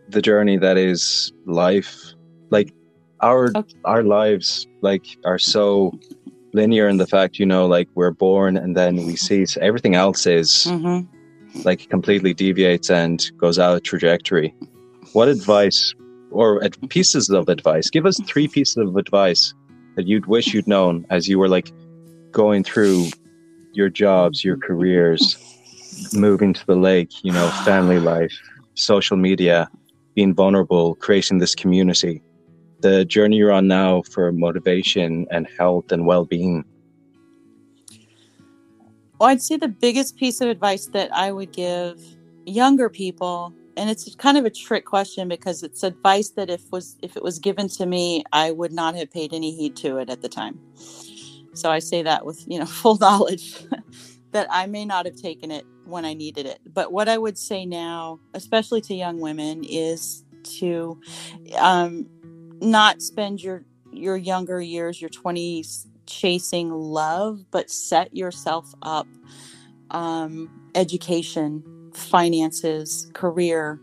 The 0.10 0.22
journey 0.22 0.58
that 0.58 0.78
is 0.78 1.32
life. 1.46 1.96
Like 2.50 2.74
our 3.22 3.52
okay. 3.56 3.76
our 3.86 4.04
lives 4.04 4.68
like 4.82 5.06
are 5.26 5.40
so 5.40 5.98
linear 6.54 6.90
in 6.90 6.98
the 6.98 7.08
fact, 7.08 7.40
you 7.40 7.46
know, 7.46 7.66
like 7.66 7.88
we're 7.96 8.12
born 8.12 8.58
and 8.58 8.76
then 8.76 8.98
we 9.08 9.16
cease. 9.16 9.58
Everything 9.58 9.96
else 9.96 10.28
is 10.28 10.68
mm-hmm. 10.68 11.08
like 11.64 11.90
completely 11.90 12.34
deviates 12.34 12.92
and 12.92 13.32
goes 13.38 13.58
out 13.58 13.76
of 13.76 13.84
trajectory. 13.84 14.54
What 15.14 15.30
advice 15.30 15.96
or 16.32 16.62
pieces 16.90 17.30
of 17.30 17.50
advice. 17.50 17.90
Give 17.90 18.06
us 18.06 18.20
three 18.26 18.48
pieces 18.48 18.78
of 18.78 18.96
advice 18.96 19.54
that 19.96 20.08
you'd 20.08 20.26
wish 20.26 20.54
you'd 20.54 20.68
known 20.68 21.06
as 21.10 21.28
you 21.28 21.38
were 21.38 21.50
like 21.50 21.72
going 22.32 22.64
through 22.64 23.08
your 23.74 23.90
jobs, 23.90 24.44
your 24.44 24.58
careers, 24.58 25.38
moving 26.14 26.54
to 26.54 26.66
the 26.66 26.76
lake, 26.76 27.24
you 27.24 27.32
know, 27.32 27.50
family 27.66 28.00
life, 28.00 28.34
social 28.76 29.18
media, 29.18 29.70
being 30.16 30.34
vulnerable, 30.34 30.96
creating 30.96 31.40
this 31.40 31.56
community, 31.56 32.22
the 32.80 33.06
journey 33.06 33.38
you're 33.38 33.52
on 33.52 33.68
now 33.68 34.02
for 34.02 34.32
motivation 34.32 35.26
and 35.32 35.48
health 35.58 35.92
and 35.92 36.06
well 36.06 36.26
being. 36.26 36.66
Well, 39.20 39.30
I'd 39.30 39.42
say 39.42 39.58
the 39.58 39.68
biggest 39.68 40.18
piece 40.18 40.42
of 40.42 40.50
advice 40.50 40.88
that 40.88 41.14
I 41.14 41.32
would 41.32 41.52
give 41.52 42.02
younger 42.46 42.90
people 42.90 43.54
and 43.82 43.90
it's 43.90 44.14
kind 44.14 44.38
of 44.38 44.46
a 44.46 44.50
trick 44.52 44.86
question 44.86 45.28
because 45.28 45.64
it's 45.64 45.82
advice 45.82 46.30
that 46.30 46.52
if 46.52 46.72
was 46.72 46.98
if 47.02 47.18
it 47.18 47.24
was 47.24 47.40
given 47.40 47.68
to 47.68 47.88
me 47.88 48.24
i 48.32 48.52
would 48.52 48.72
not 48.72 48.96
have 48.96 49.10
paid 49.10 49.34
any 49.34 49.56
heed 49.56 49.76
to 49.76 49.98
it 49.98 50.08
at 50.08 50.22
the 50.22 50.30
time. 50.30 50.60
So 51.56 51.72
i 51.72 51.80
say 51.80 52.04
that 52.04 52.24
with 52.24 52.44
you 52.48 52.60
know 52.60 52.66
full 52.82 52.98
knowledge 52.98 53.56
that 54.34 54.48
i 54.52 54.68
may 54.68 54.86
not 54.86 55.08
have 55.08 55.16
taken 55.16 55.50
it 55.50 55.66
when 55.86 56.06
i 56.06 56.14
needed 56.14 56.46
it. 56.46 56.60
But 56.72 56.94
what 56.94 57.10
i 57.10 57.18
would 57.18 57.40
say 57.40 57.66
now 57.66 58.20
especially 58.36 58.82
to 58.82 58.94
young 58.94 59.20
women 59.20 59.64
is 59.64 60.24
to 60.60 61.00
um, 61.58 62.08
not 62.62 63.02
spend 63.02 63.42
your 63.42 63.64
your 63.92 64.16
younger 64.16 64.62
years 64.62 65.02
your 65.02 65.10
20s 65.10 65.88
chasing 66.06 66.70
love 66.72 67.46
but 67.52 67.72
set 67.72 68.16
yourself 68.16 68.74
up 68.84 69.08
um, 69.90 70.50
education 70.76 71.64
finances, 71.96 73.10
career. 73.14 73.80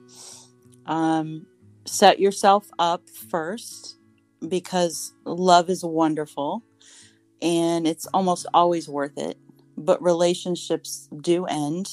Um, 0.87 1.47
set 1.87 2.19
yourself 2.19 2.69
up 2.79 3.09
first 3.31 3.99
because 4.47 5.13
love 5.25 5.69
is 5.71 5.85
wonderful 5.85 6.63
and 7.41 7.87
it's 7.87 8.07
almost 8.13 8.47
always 8.55 8.89
worth 8.89 9.19
it. 9.19 9.39
But 9.77 10.03
relationships 10.03 11.09
do 11.21 11.45
end, 11.45 11.89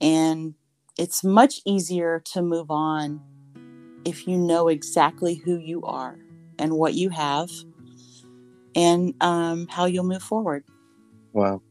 and 0.00 0.54
it's 0.96 1.24
much 1.24 1.60
easier 1.66 2.22
to 2.32 2.42
move 2.42 2.70
on 2.70 3.20
if 4.04 4.26
you 4.26 4.36
know 4.36 4.68
exactly 4.68 5.34
who 5.34 5.58
you 5.58 5.82
are 5.82 6.16
and 6.58 6.74
what 6.74 6.94
you 6.94 7.08
have 7.08 7.50
and 8.74 9.14
um, 9.20 9.66
how 9.68 9.86
you'll 9.86 10.04
move 10.04 10.22
forward. 10.22 10.64
Wow. 11.32 11.62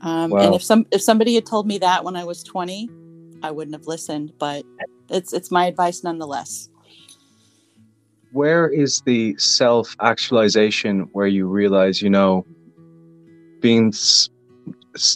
Um, 0.00 0.30
wow. 0.30 0.40
And 0.40 0.54
if 0.54 0.62
some 0.62 0.86
if 0.90 1.02
somebody 1.02 1.34
had 1.34 1.46
told 1.46 1.66
me 1.66 1.78
that 1.78 2.04
when 2.04 2.16
I 2.16 2.24
was 2.24 2.42
20, 2.42 2.88
I 3.42 3.50
wouldn't 3.50 3.74
have 3.74 3.86
listened. 3.86 4.32
But 4.38 4.64
it's 5.08 5.32
it's 5.32 5.50
my 5.50 5.66
advice 5.66 6.04
nonetheless. 6.04 6.68
Where 8.32 8.68
is 8.68 9.02
the 9.06 9.36
self 9.38 9.94
actualization 10.00 11.08
where 11.12 11.26
you 11.26 11.46
realize, 11.46 12.02
you 12.02 12.10
know, 12.10 12.44
being 13.60 13.88
s- 13.88 14.28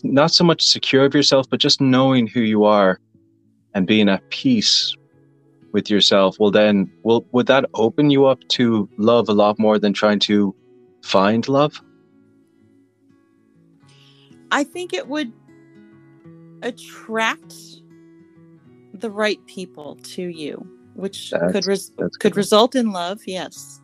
not 0.03 0.31
so 0.31 0.45
much 0.45 0.63
secure 0.63 1.05
of 1.05 1.15
yourself, 1.15 1.47
but 1.51 1.61
just 1.61 1.81
knowing 1.81 2.27
who 2.27 2.41
you 2.41 2.65
are 2.65 2.99
and 3.75 3.87
being 3.87 4.09
at 4.09 4.29
peace 4.31 4.95
with 5.73 5.91
yourself, 5.91 6.37
well 6.41 6.51
then 6.51 6.91
will 7.03 7.27
would 7.33 7.47
that 7.47 7.67
open 7.75 8.11
you 8.11 8.27
up 8.27 8.39
to 8.49 8.89
love 8.97 9.29
a 9.29 9.35
lot 9.35 9.59
more 9.59 9.79
than 9.79 9.93
trying 9.93 10.19
to 10.21 10.55
find 11.03 11.47
love? 11.49 11.81
I 14.51 14.65
think 14.65 14.93
it 14.93 15.07
would 15.09 15.33
attract 16.63 17.55
the 18.95 19.11
right 19.11 19.45
people 19.47 19.97
to 20.03 20.23
you, 20.23 20.67
which 20.95 21.31
That's- 21.31 21.53
could 21.53 21.67
res- 21.67 21.93
could 21.97 22.21
good. 22.21 22.37
result 22.37 22.75
in 22.75 22.93
love. 22.93 23.21
Yes. 23.27 23.81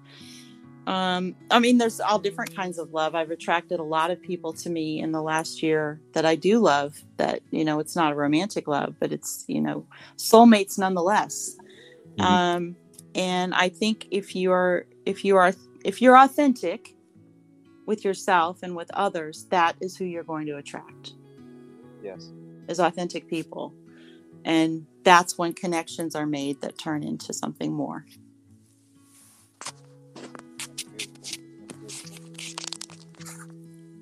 Um, 0.86 1.34
I 1.50 1.58
mean, 1.58 1.78
there's 1.78 1.98
all 2.00 2.18
different 2.20 2.54
kinds 2.54 2.78
of 2.78 2.92
love. 2.92 3.14
I've 3.16 3.30
attracted 3.32 3.80
a 3.80 3.82
lot 3.82 4.10
of 4.12 4.22
people 4.22 4.52
to 4.52 4.70
me 4.70 5.00
in 5.00 5.10
the 5.10 5.20
last 5.22 5.60
year 5.62 6.00
that 6.12 6.24
I 6.24 6.36
do 6.36 6.58
love. 6.60 7.02
That 7.16 7.40
you 7.50 7.64
know, 7.64 7.80
it's 7.80 7.96
not 7.96 8.12
a 8.12 8.14
romantic 8.14 8.68
love, 8.68 8.94
but 9.00 9.10
it's 9.12 9.44
you 9.48 9.60
know, 9.60 9.86
soulmates 10.16 10.78
nonetheless. 10.78 11.56
Mhm. 12.18 12.24
Um, 12.24 12.76
and 13.16 13.52
I 13.54 13.68
think 13.68 14.06
if 14.10 14.36
you 14.36 14.52
are 14.52 14.86
if 15.06 15.24
you 15.24 15.36
are 15.36 15.52
if 15.84 16.00
you're 16.00 16.16
authentic 16.16 16.94
with 17.86 18.04
yourself 18.04 18.60
and 18.62 18.76
with 18.76 18.90
others, 18.94 19.46
that 19.50 19.76
is 19.80 19.96
who 19.96 20.04
you're 20.06 20.24
going 20.24 20.46
to 20.46 20.56
attract 20.58 21.14
Yes. 22.02 22.32
is 22.68 22.80
authentic 22.80 23.28
people. 23.28 23.76
And 24.44 24.86
that's 25.04 25.38
when 25.38 25.54
connections 25.54 26.14
are 26.16 26.26
made 26.26 26.60
that 26.62 26.78
turn 26.78 27.02
into 27.04 27.32
something 27.34 27.72
more. 27.72 28.06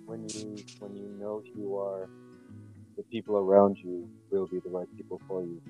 When 0.06 0.28
you 0.34 0.64
when 0.80 0.94
you 0.96 1.16
know 1.20 1.42
who 1.54 1.60
you 1.60 1.78
are, 1.78 2.08
the 2.96 3.04
people 3.12 3.36
around 3.38 3.78
you 3.82 4.08
will 4.30 4.48
be 4.48 4.60
the 4.64 4.70
right 4.70 4.88
people 4.96 5.20
for 5.28 5.42
you 5.42 5.60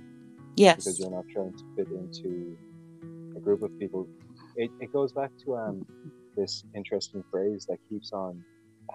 Yes. 0.57 0.85
because 0.85 0.99
you're 1.01 1.11
not 1.11 1.27
trying 1.33 1.55
to 1.55 1.65
fit 1.77 1.89
into 1.91 2.59
a 3.37 3.41
group 3.41 3.63
of 3.63 3.71
people. 3.79 4.09
It, 4.57 4.73
it 4.81 4.93
goes 4.93 5.13
back 5.13 5.31
to 5.47 5.57
um 5.57 5.87
this 6.37 6.65
interesting 6.75 7.25
phrase 7.31 7.67
that 7.69 7.79
keeps 7.89 8.13
on 8.13 8.43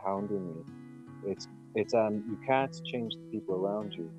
hounding 0.06 0.48
me. 0.48 0.64
It's 1.32 1.48
it's 1.76 1.94
um 1.94 2.24
you 2.30 2.38
can't 2.48 2.76
change 2.86 3.14
the 3.16 3.38
people 3.38 3.56
around 3.56 3.94
you, 3.98 4.10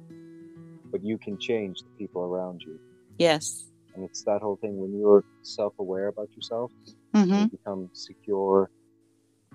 but 0.92 1.02
you 1.04 1.18
can 1.18 1.38
change 1.38 1.78
the 1.82 2.04
people 2.04 2.22
around 2.22 2.62
you. 2.66 2.78
Yes. 3.18 3.64
And 3.94 4.04
it's 4.04 4.22
that 4.24 4.40
whole 4.42 4.56
thing 4.56 4.78
when 4.80 4.98
you're 4.98 5.24
self-aware 5.42 6.08
about 6.08 6.28
yourself, 6.36 6.72
hmm 7.14 7.26
you 7.28 7.48
become 7.50 7.90
secure 7.92 8.70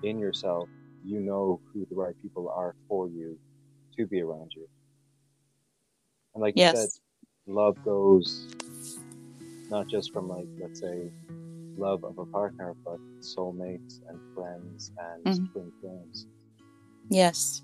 in 0.02 0.18
yourself, 0.18 0.68
you 1.04 1.20
know 1.20 1.60
who 1.72 1.86
the 1.90 1.96
right 1.96 2.14
people 2.22 2.48
are 2.48 2.74
for 2.88 3.08
you 3.08 3.38
to 3.96 4.06
be 4.06 4.20
around 4.20 4.52
you. 4.54 4.66
And 6.34 6.42
like 6.42 6.56
you 6.56 6.66
said, 6.66 6.88
love 7.46 7.76
goes 7.84 8.46
not 9.70 9.88
just 9.88 10.12
from 10.12 10.28
like 10.28 10.46
let's 10.60 10.80
say 10.80 11.10
love 11.78 12.04
of 12.04 12.18
a 12.18 12.26
partner, 12.26 12.74
but 12.84 12.98
soulmates 13.20 14.00
and 14.08 14.18
friends 14.34 14.92
and 14.98 15.24
Mhm. 15.24 15.52
twin 15.52 15.72
flames. 15.80 16.26
Yes. 17.08 17.62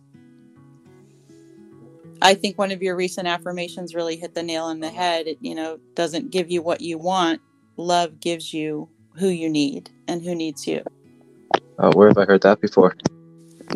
I 2.20 2.34
think 2.34 2.56
one 2.56 2.70
of 2.70 2.82
your 2.82 2.94
recent 2.94 3.26
affirmations 3.26 3.94
really 3.94 4.16
hit 4.16 4.34
the 4.34 4.42
nail 4.42 4.64
on 4.64 4.80
the 4.80 4.90
head. 4.90 5.26
It, 5.26 5.38
you 5.40 5.54
know, 5.54 5.78
doesn't 5.94 6.30
give 6.30 6.50
you 6.50 6.62
what 6.62 6.80
you 6.80 6.96
want. 6.98 7.40
Love 7.76 8.20
gives 8.20 8.54
you 8.54 8.88
who 9.16 9.26
you 9.28 9.48
need 9.50 9.90
and 10.06 10.22
who 10.22 10.34
needs 10.34 10.66
you. 10.66 10.84
Oh, 11.78 11.90
where 11.92 12.08
have 12.08 12.18
I 12.18 12.24
heard 12.24 12.42
that 12.42 12.60
before? 12.60 12.94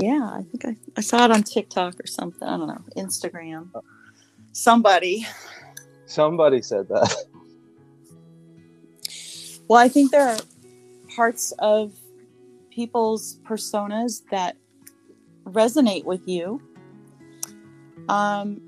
Yeah, 0.00 0.30
I 0.32 0.42
think 0.42 0.64
I, 0.64 0.76
I 0.96 1.00
saw 1.00 1.24
it 1.24 1.30
on 1.30 1.42
TikTok 1.42 1.98
or 1.98 2.06
something. 2.06 2.46
I 2.46 2.56
don't 2.56 2.68
know, 2.68 2.82
Instagram. 2.96 3.70
Somebody. 4.52 5.26
Somebody 6.06 6.62
said 6.62 6.88
that. 6.88 7.14
Well, 9.68 9.80
I 9.80 9.88
think 9.88 10.10
there 10.12 10.28
are 10.28 10.38
parts 11.14 11.52
of 11.58 11.92
people's 12.70 13.38
personas 13.44 14.22
that 14.30 14.56
resonate 15.44 16.04
with 16.04 16.26
you. 16.28 16.60
Um, 18.08 18.60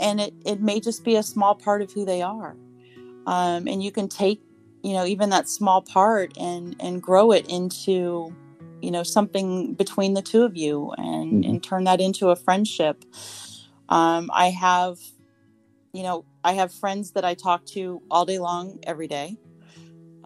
and 0.00 0.20
it, 0.20 0.34
it 0.44 0.60
may 0.60 0.80
just 0.80 1.04
be 1.04 1.16
a 1.16 1.22
small 1.22 1.54
part 1.54 1.82
of 1.82 1.92
who 1.92 2.04
they 2.04 2.22
are. 2.22 2.56
Um, 3.26 3.66
and 3.66 3.82
you 3.82 3.90
can 3.90 4.08
take, 4.08 4.40
you 4.82 4.92
know, 4.94 5.04
even 5.04 5.30
that 5.30 5.48
small 5.48 5.82
part 5.82 6.36
and, 6.38 6.76
and 6.80 7.02
grow 7.02 7.32
it 7.32 7.46
into, 7.50 8.32
you 8.80 8.90
know, 8.90 9.02
something 9.02 9.74
between 9.74 10.14
the 10.14 10.22
two 10.22 10.42
of 10.44 10.56
you 10.56 10.92
and, 10.96 11.44
Mhm. 11.44 11.48
and 11.48 11.62
turn 11.62 11.84
that 11.84 12.00
into 12.00 12.30
a 12.30 12.36
friendship. 12.36 13.04
Um, 13.88 14.30
I 14.32 14.50
have, 14.50 14.98
you 15.92 16.02
know, 16.02 16.24
I 16.44 16.52
have 16.54 16.72
friends 16.72 17.12
that 17.12 17.24
I 17.24 17.34
talk 17.34 17.64
to 17.66 18.00
all 18.10 18.24
day 18.24 18.38
long, 18.38 18.78
every 18.84 19.08
day. 19.08 19.36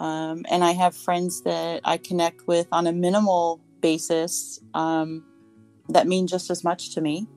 Um, 0.00 0.44
and 0.50 0.64
I 0.64 0.72
have 0.72 0.96
friends 0.96 1.42
that 1.42 1.82
I 1.84 1.98
connect 1.98 2.48
with 2.48 2.68
on 2.72 2.88
a 2.88 2.92
minimal 2.92 3.62
basis 3.82 4.60
um, 4.74 5.24
that 5.90 6.08
mean 6.08 6.26
just 6.26 6.50
as 6.50 6.64
much 6.64 6.94
to 6.94 7.02
me. 7.02 7.28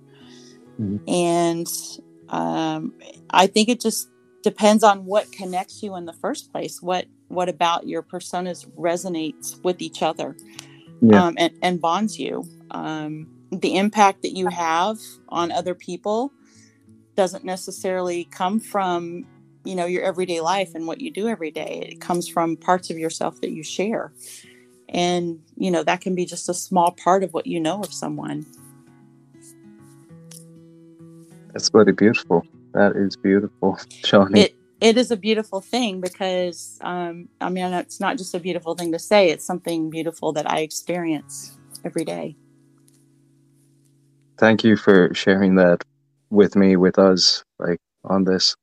Mhm. 0.80 1.02
And 1.08 1.68
um, 2.30 2.94
I 3.32 3.48
think 3.48 3.70
it 3.70 3.82
just 3.82 4.10
depends 4.44 4.84
on 4.84 5.06
what 5.06 5.32
connects 5.32 5.84
you 5.84 5.96
in 5.96 6.06
the 6.06 6.14
first 6.14 6.52
place. 6.52 6.82
What 6.82 7.08
what 7.30 7.50
about 7.50 7.88
your 7.88 8.04
personas 8.04 8.66
resonates 8.78 9.64
with 9.64 9.82
each 9.82 10.04
other 10.04 10.36
Yeah. 11.02 11.28
um, 11.28 11.36
and, 11.38 11.54
and 11.62 11.82
bonds 11.82 12.20
you. 12.20 12.46
Um, 12.72 13.28
the 13.52 13.76
impact 13.78 14.24
that 14.24 14.36
you 14.36 14.48
have 14.50 14.98
on 15.30 15.52
other 15.52 15.76
people 15.76 16.34
doesn't 17.16 17.46
necessarily 17.46 18.26
come 18.26 18.60
from 18.60 19.26
you 19.64 19.76
know 19.76 19.86
your 19.86 20.04
everyday 20.04 20.42
life 20.42 20.76
and 20.76 20.88
what 20.88 21.02
you 21.02 21.12
do 21.12 21.28
every 21.28 21.52
day 21.52 21.88
it 21.92 22.00
comes 22.02 22.28
from 22.28 22.58
parts 22.58 22.90
of 22.90 22.98
yourself 22.98 23.40
that 23.42 23.52
you 23.52 23.64
share 23.64 24.12
and 24.90 25.40
you 25.58 25.72
know 25.72 25.84
that 25.84 26.02
can 26.02 26.16
be 26.16 26.26
just 26.26 26.50
a 26.50 26.54
small 26.54 26.92
part 26.92 27.24
of 27.24 27.34
what 27.34 27.48
you 27.48 27.60
know 27.60 27.82
of 27.82 27.94
someone 27.94 28.46
That's 31.54 31.70
really 31.74 31.92
beautiful. 31.92 32.44
That 32.74 32.96
is 32.96 33.16
beautiful, 33.16 33.78
Shawnee. 34.04 34.42
it 34.42 34.56
it 34.82 34.98
is 34.98 35.12
a 35.12 35.18
beautiful 35.18 35.62
thing 35.62 36.02
because 36.02 36.80
um 36.82 37.30
i 37.40 37.50
mean 37.50 37.72
it's 37.74 38.00
not 38.00 38.18
just 38.18 38.34
a 38.34 38.40
beautiful 38.40 38.76
thing 38.76 38.92
to 38.92 39.00
say 39.00 39.30
it's 39.30 39.46
something 39.46 39.90
beautiful 39.90 40.34
that 40.34 40.50
i 40.50 40.60
experience 40.60 41.58
every 41.86 42.04
day 42.04 42.36
Thank 44.38 44.64
you 44.64 44.76
for 44.76 45.14
sharing 45.14 45.56
that 45.56 45.84
with 46.30 46.56
me, 46.56 46.76
with 46.76 46.98
us, 46.98 47.44
like 47.60 47.80
on 48.04 48.24
this. 48.24 48.56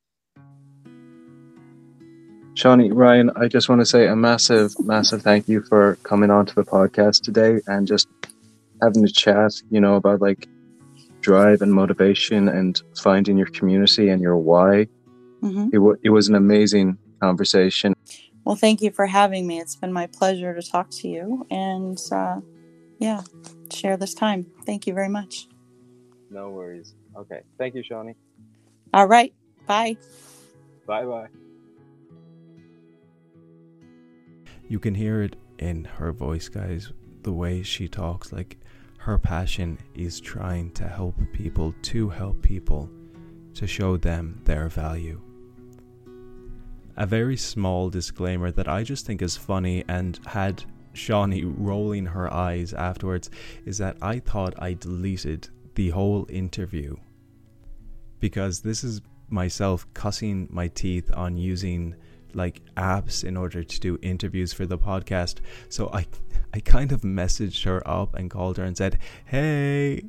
Shawnee, 2.60 2.90
Ryan, 2.92 3.30
I 3.36 3.48
just 3.48 3.68
want 3.70 3.80
to 3.80 3.86
say 3.86 4.06
a 4.06 4.14
massive, 4.16 4.72
massive 4.78 5.22
thank 5.22 5.48
you 5.48 5.62
for 5.68 5.98
coming 6.04 6.30
on 6.30 6.44
to 6.46 6.54
the 6.54 6.64
podcast 6.64 7.22
today 7.22 7.60
and 7.66 7.86
just 7.86 8.06
having 8.82 9.04
a 9.04 9.08
chat, 9.08 9.52
you 9.70 9.80
know, 9.80 9.94
about 9.96 10.20
like 10.20 10.46
drive 11.22 11.62
and 11.62 11.72
motivation 11.72 12.48
and 12.48 12.80
finding 13.02 13.38
your 13.38 13.48
community 13.54 14.10
and 14.10 14.20
your 14.22 14.36
why. 14.36 14.88
hmm 15.40 15.68
It, 15.72 15.76
w- 15.78 15.96
it 16.02 16.10
was 16.10 16.28
an 16.28 16.34
amazing 16.34 16.98
conversation. 17.22 17.94
well 18.44 18.56
thank 18.56 18.82
you 18.82 18.90
for 18.90 19.06
having 19.06 19.46
me 19.46 19.60
it's 19.60 19.76
been 19.76 19.92
my 19.92 20.06
pleasure 20.06 20.54
to 20.54 20.62
talk 20.62 20.88
to 20.90 21.08
you 21.08 21.46
and 21.50 21.98
uh 22.12 22.40
yeah 22.98 23.22
share 23.72 23.96
this 23.96 24.14
time 24.14 24.46
thank 24.66 24.86
you 24.86 24.94
very 24.94 25.08
much 25.08 25.48
No 26.30 26.50
worries. 26.50 26.94
Okay. 27.16 27.40
Thank 27.58 27.74
you, 27.74 27.82
Shawnee. 27.82 28.16
all 28.94 29.06
right 29.06 29.34
bye 29.66 29.96
Bye 30.86 31.04
bye. 31.06 31.28
You 34.70 34.78
can 34.78 34.94
hear 34.94 35.24
it 35.24 35.34
in 35.58 35.82
her 35.82 36.12
voice, 36.12 36.48
guys. 36.48 36.92
The 37.24 37.32
way 37.32 37.64
she 37.64 37.88
talks, 37.88 38.32
like 38.32 38.56
her 38.98 39.18
passion 39.18 39.80
is 39.96 40.20
trying 40.20 40.70
to 40.74 40.86
help 40.86 41.16
people, 41.32 41.74
to 41.82 42.08
help 42.08 42.40
people, 42.40 42.88
to 43.54 43.66
show 43.66 43.96
them 43.96 44.40
their 44.44 44.68
value. 44.68 45.20
A 46.96 47.04
very 47.04 47.36
small 47.36 47.90
disclaimer 47.90 48.52
that 48.52 48.68
I 48.68 48.84
just 48.84 49.06
think 49.06 49.22
is 49.22 49.36
funny 49.36 49.82
and 49.88 50.20
had 50.24 50.62
Shawnee 50.92 51.42
rolling 51.42 52.06
her 52.06 52.32
eyes 52.32 52.72
afterwards 52.72 53.28
is 53.66 53.78
that 53.78 53.96
I 54.00 54.20
thought 54.20 54.54
I 54.56 54.74
deleted 54.74 55.48
the 55.74 55.90
whole 55.90 56.28
interview 56.28 56.94
because 58.20 58.60
this 58.60 58.84
is 58.84 59.00
myself 59.30 59.84
cussing 59.94 60.46
my 60.48 60.68
teeth 60.68 61.10
on 61.12 61.36
using 61.36 61.96
like 62.34 62.62
apps 62.76 63.24
in 63.24 63.36
order 63.36 63.62
to 63.62 63.80
do 63.80 63.98
interviews 64.02 64.52
for 64.52 64.66
the 64.66 64.78
podcast. 64.78 65.36
So 65.68 65.90
I 65.92 66.06
I 66.52 66.60
kind 66.60 66.92
of 66.92 67.02
messaged 67.02 67.64
her 67.64 67.86
up 67.88 68.14
and 68.14 68.30
called 68.30 68.56
her 68.56 68.64
and 68.64 68.76
said, 68.76 68.98
"Hey, 69.24 70.02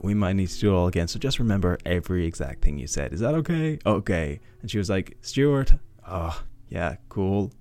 we 0.00 0.14
might 0.14 0.34
need 0.34 0.48
to 0.48 0.60
do 0.60 0.72
it 0.72 0.76
all 0.76 0.86
again. 0.86 1.08
So 1.08 1.18
just 1.18 1.38
remember 1.38 1.78
every 1.84 2.26
exact 2.26 2.62
thing 2.62 2.78
you 2.78 2.86
said. 2.86 3.12
Is 3.12 3.20
that 3.20 3.34
okay?" 3.34 3.78
Okay. 3.84 4.40
And 4.60 4.70
she 4.70 4.78
was 4.78 4.90
like, 4.90 5.16
"Stuart, 5.20 5.72
oh, 6.08 6.42
yeah, 6.68 6.96
cool." 7.08 7.52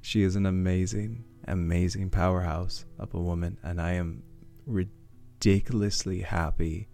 She 0.00 0.22
is 0.22 0.36
an 0.36 0.46
amazing, 0.46 1.24
amazing 1.46 2.10
powerhouse 2.10 2.86
of 2.98 3.12
a 3.14 3.20
woman, 3.20 3.58
and 3.62 3.80
I 3.80 3.92
am 3.92 4.22
ridiculously 4.66 6.20
happy 6.20 6.88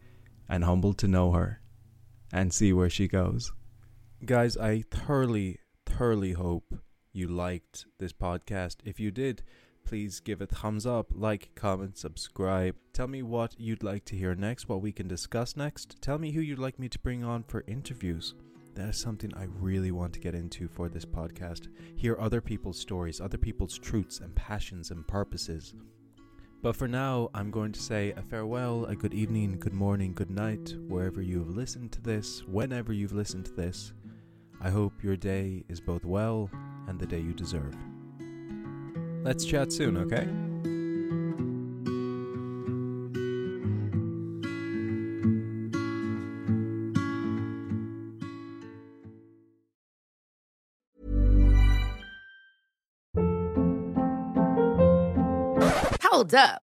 and 0.49 0.65
humbled 0.65 0.99
to 0.99 1.09
know 1.09 1.33
her 1.33 1.61
and 2.33 2.53
see 2.53 2.73
where 2.73 2.91
she 2.91 3.07
goes. 3.07 3.53
Guys, 4.25 4.57
I 4.57 4.83
thoroughly, 4.91 5.59
thoroughly 5.99 6.33
hope 6.33 6.75
you 7.13 7.29
liked 7.29 7.87
this 8.01 8.13
podcast. 8.13 8.79
If 8.85 8.99
you 8.99 9.13
did, 9.13 9.45
please 9.87 10.19
give 10.19 10.41
it 10.41 10.51
thumbs 10.51 10.87
up, 10.87 11.13
like, 11.15 11.55
comment, 11.55 11.97
subscribe. 11.97 12.75
Tell 12.93 13.07
me 13.07 13.23
what 13.23 13.55
you'd 13.61 13.85
like 13.85 14.05
to 14.07 14.17
hear 14.17 14.35
next, 14.35 14.69
what 14.69 14.83
we 14.83 14.91
can 14.91 15.07
discuss 15.07 15.57
next. 15.57 16.03
Tell 16.03 16.19
me 16.19 16.33
who 16.33 16.41
you'd 16.41 16.59
like 16.59 16.81
me 16.81 16.89
to 16.89 16.99
bring 16.99 17.23
on 17.23 17.45
for 17.45 17.63
interviews. 17.69 18.35
That 18.75 18.89
is 18.89 18.97
something 18.97 19.33
I 19.37 19.45
really 19.61 19.93
want 19.93 20.13
to 20.15 20.21
get 20.21 20.35
into 20.35 20.67
for 20.67 20.89
this 20.89 21.05
podcast. 21.05 21.69
Hear 21.95 22.17
other 22.19 22.41
people's 22.41 22.81
stories, 22.81 23.21
other 23.21 23.39
people's 23.39 23.79
truths 23.79 24.19
and 24.19 24.35
passions 24.35 24.91
and 24.91 25.07
purposes. 25.07 25.75
But 26.61 26.75
for 26.75 26.89
now, 26.89 27.31
I'm 27.35 27.53
going 27.53 27.71
to 27.71 27.81
say 27.81 28.11
a 28.17 28.23
farewell, 28.23 28.87
a 28.87 28.97
good 28.97 29.15
evening, 29.15 29.61
good 29.61 29.75
morning, 29.75 30.13
good 30.13 30.31
night, 30.31 30.75
wherever 30.89 31.23
you 31.23 31.39
have 31.39 31.51
listened 31.51 31.93
to 31.93 32.01
this, 32.01 32.43
whenever 32.49 32.93
you've 32.93 33.13
listened 33.13 33.45
to 33.45 33.53
this. 33.53 33.93
I 34.65 34.71
hope 34.71 35.05
your 35.05 35.15
day 35.15 35.63
is 35.69 35.79
both 35.79 36.07
well 36.07 36.49
and 36.89 36.99
the 36.99 37.05
day 37.05 37.21
you 37.21 37.35
deserve. 37.35 37.77
Let's 39.23 39.45
chat 39.45 39.75
soon, 39.75 39.99
okay? 39.99 40.27
Hold 56.03 56.35
up. 56.35 56.64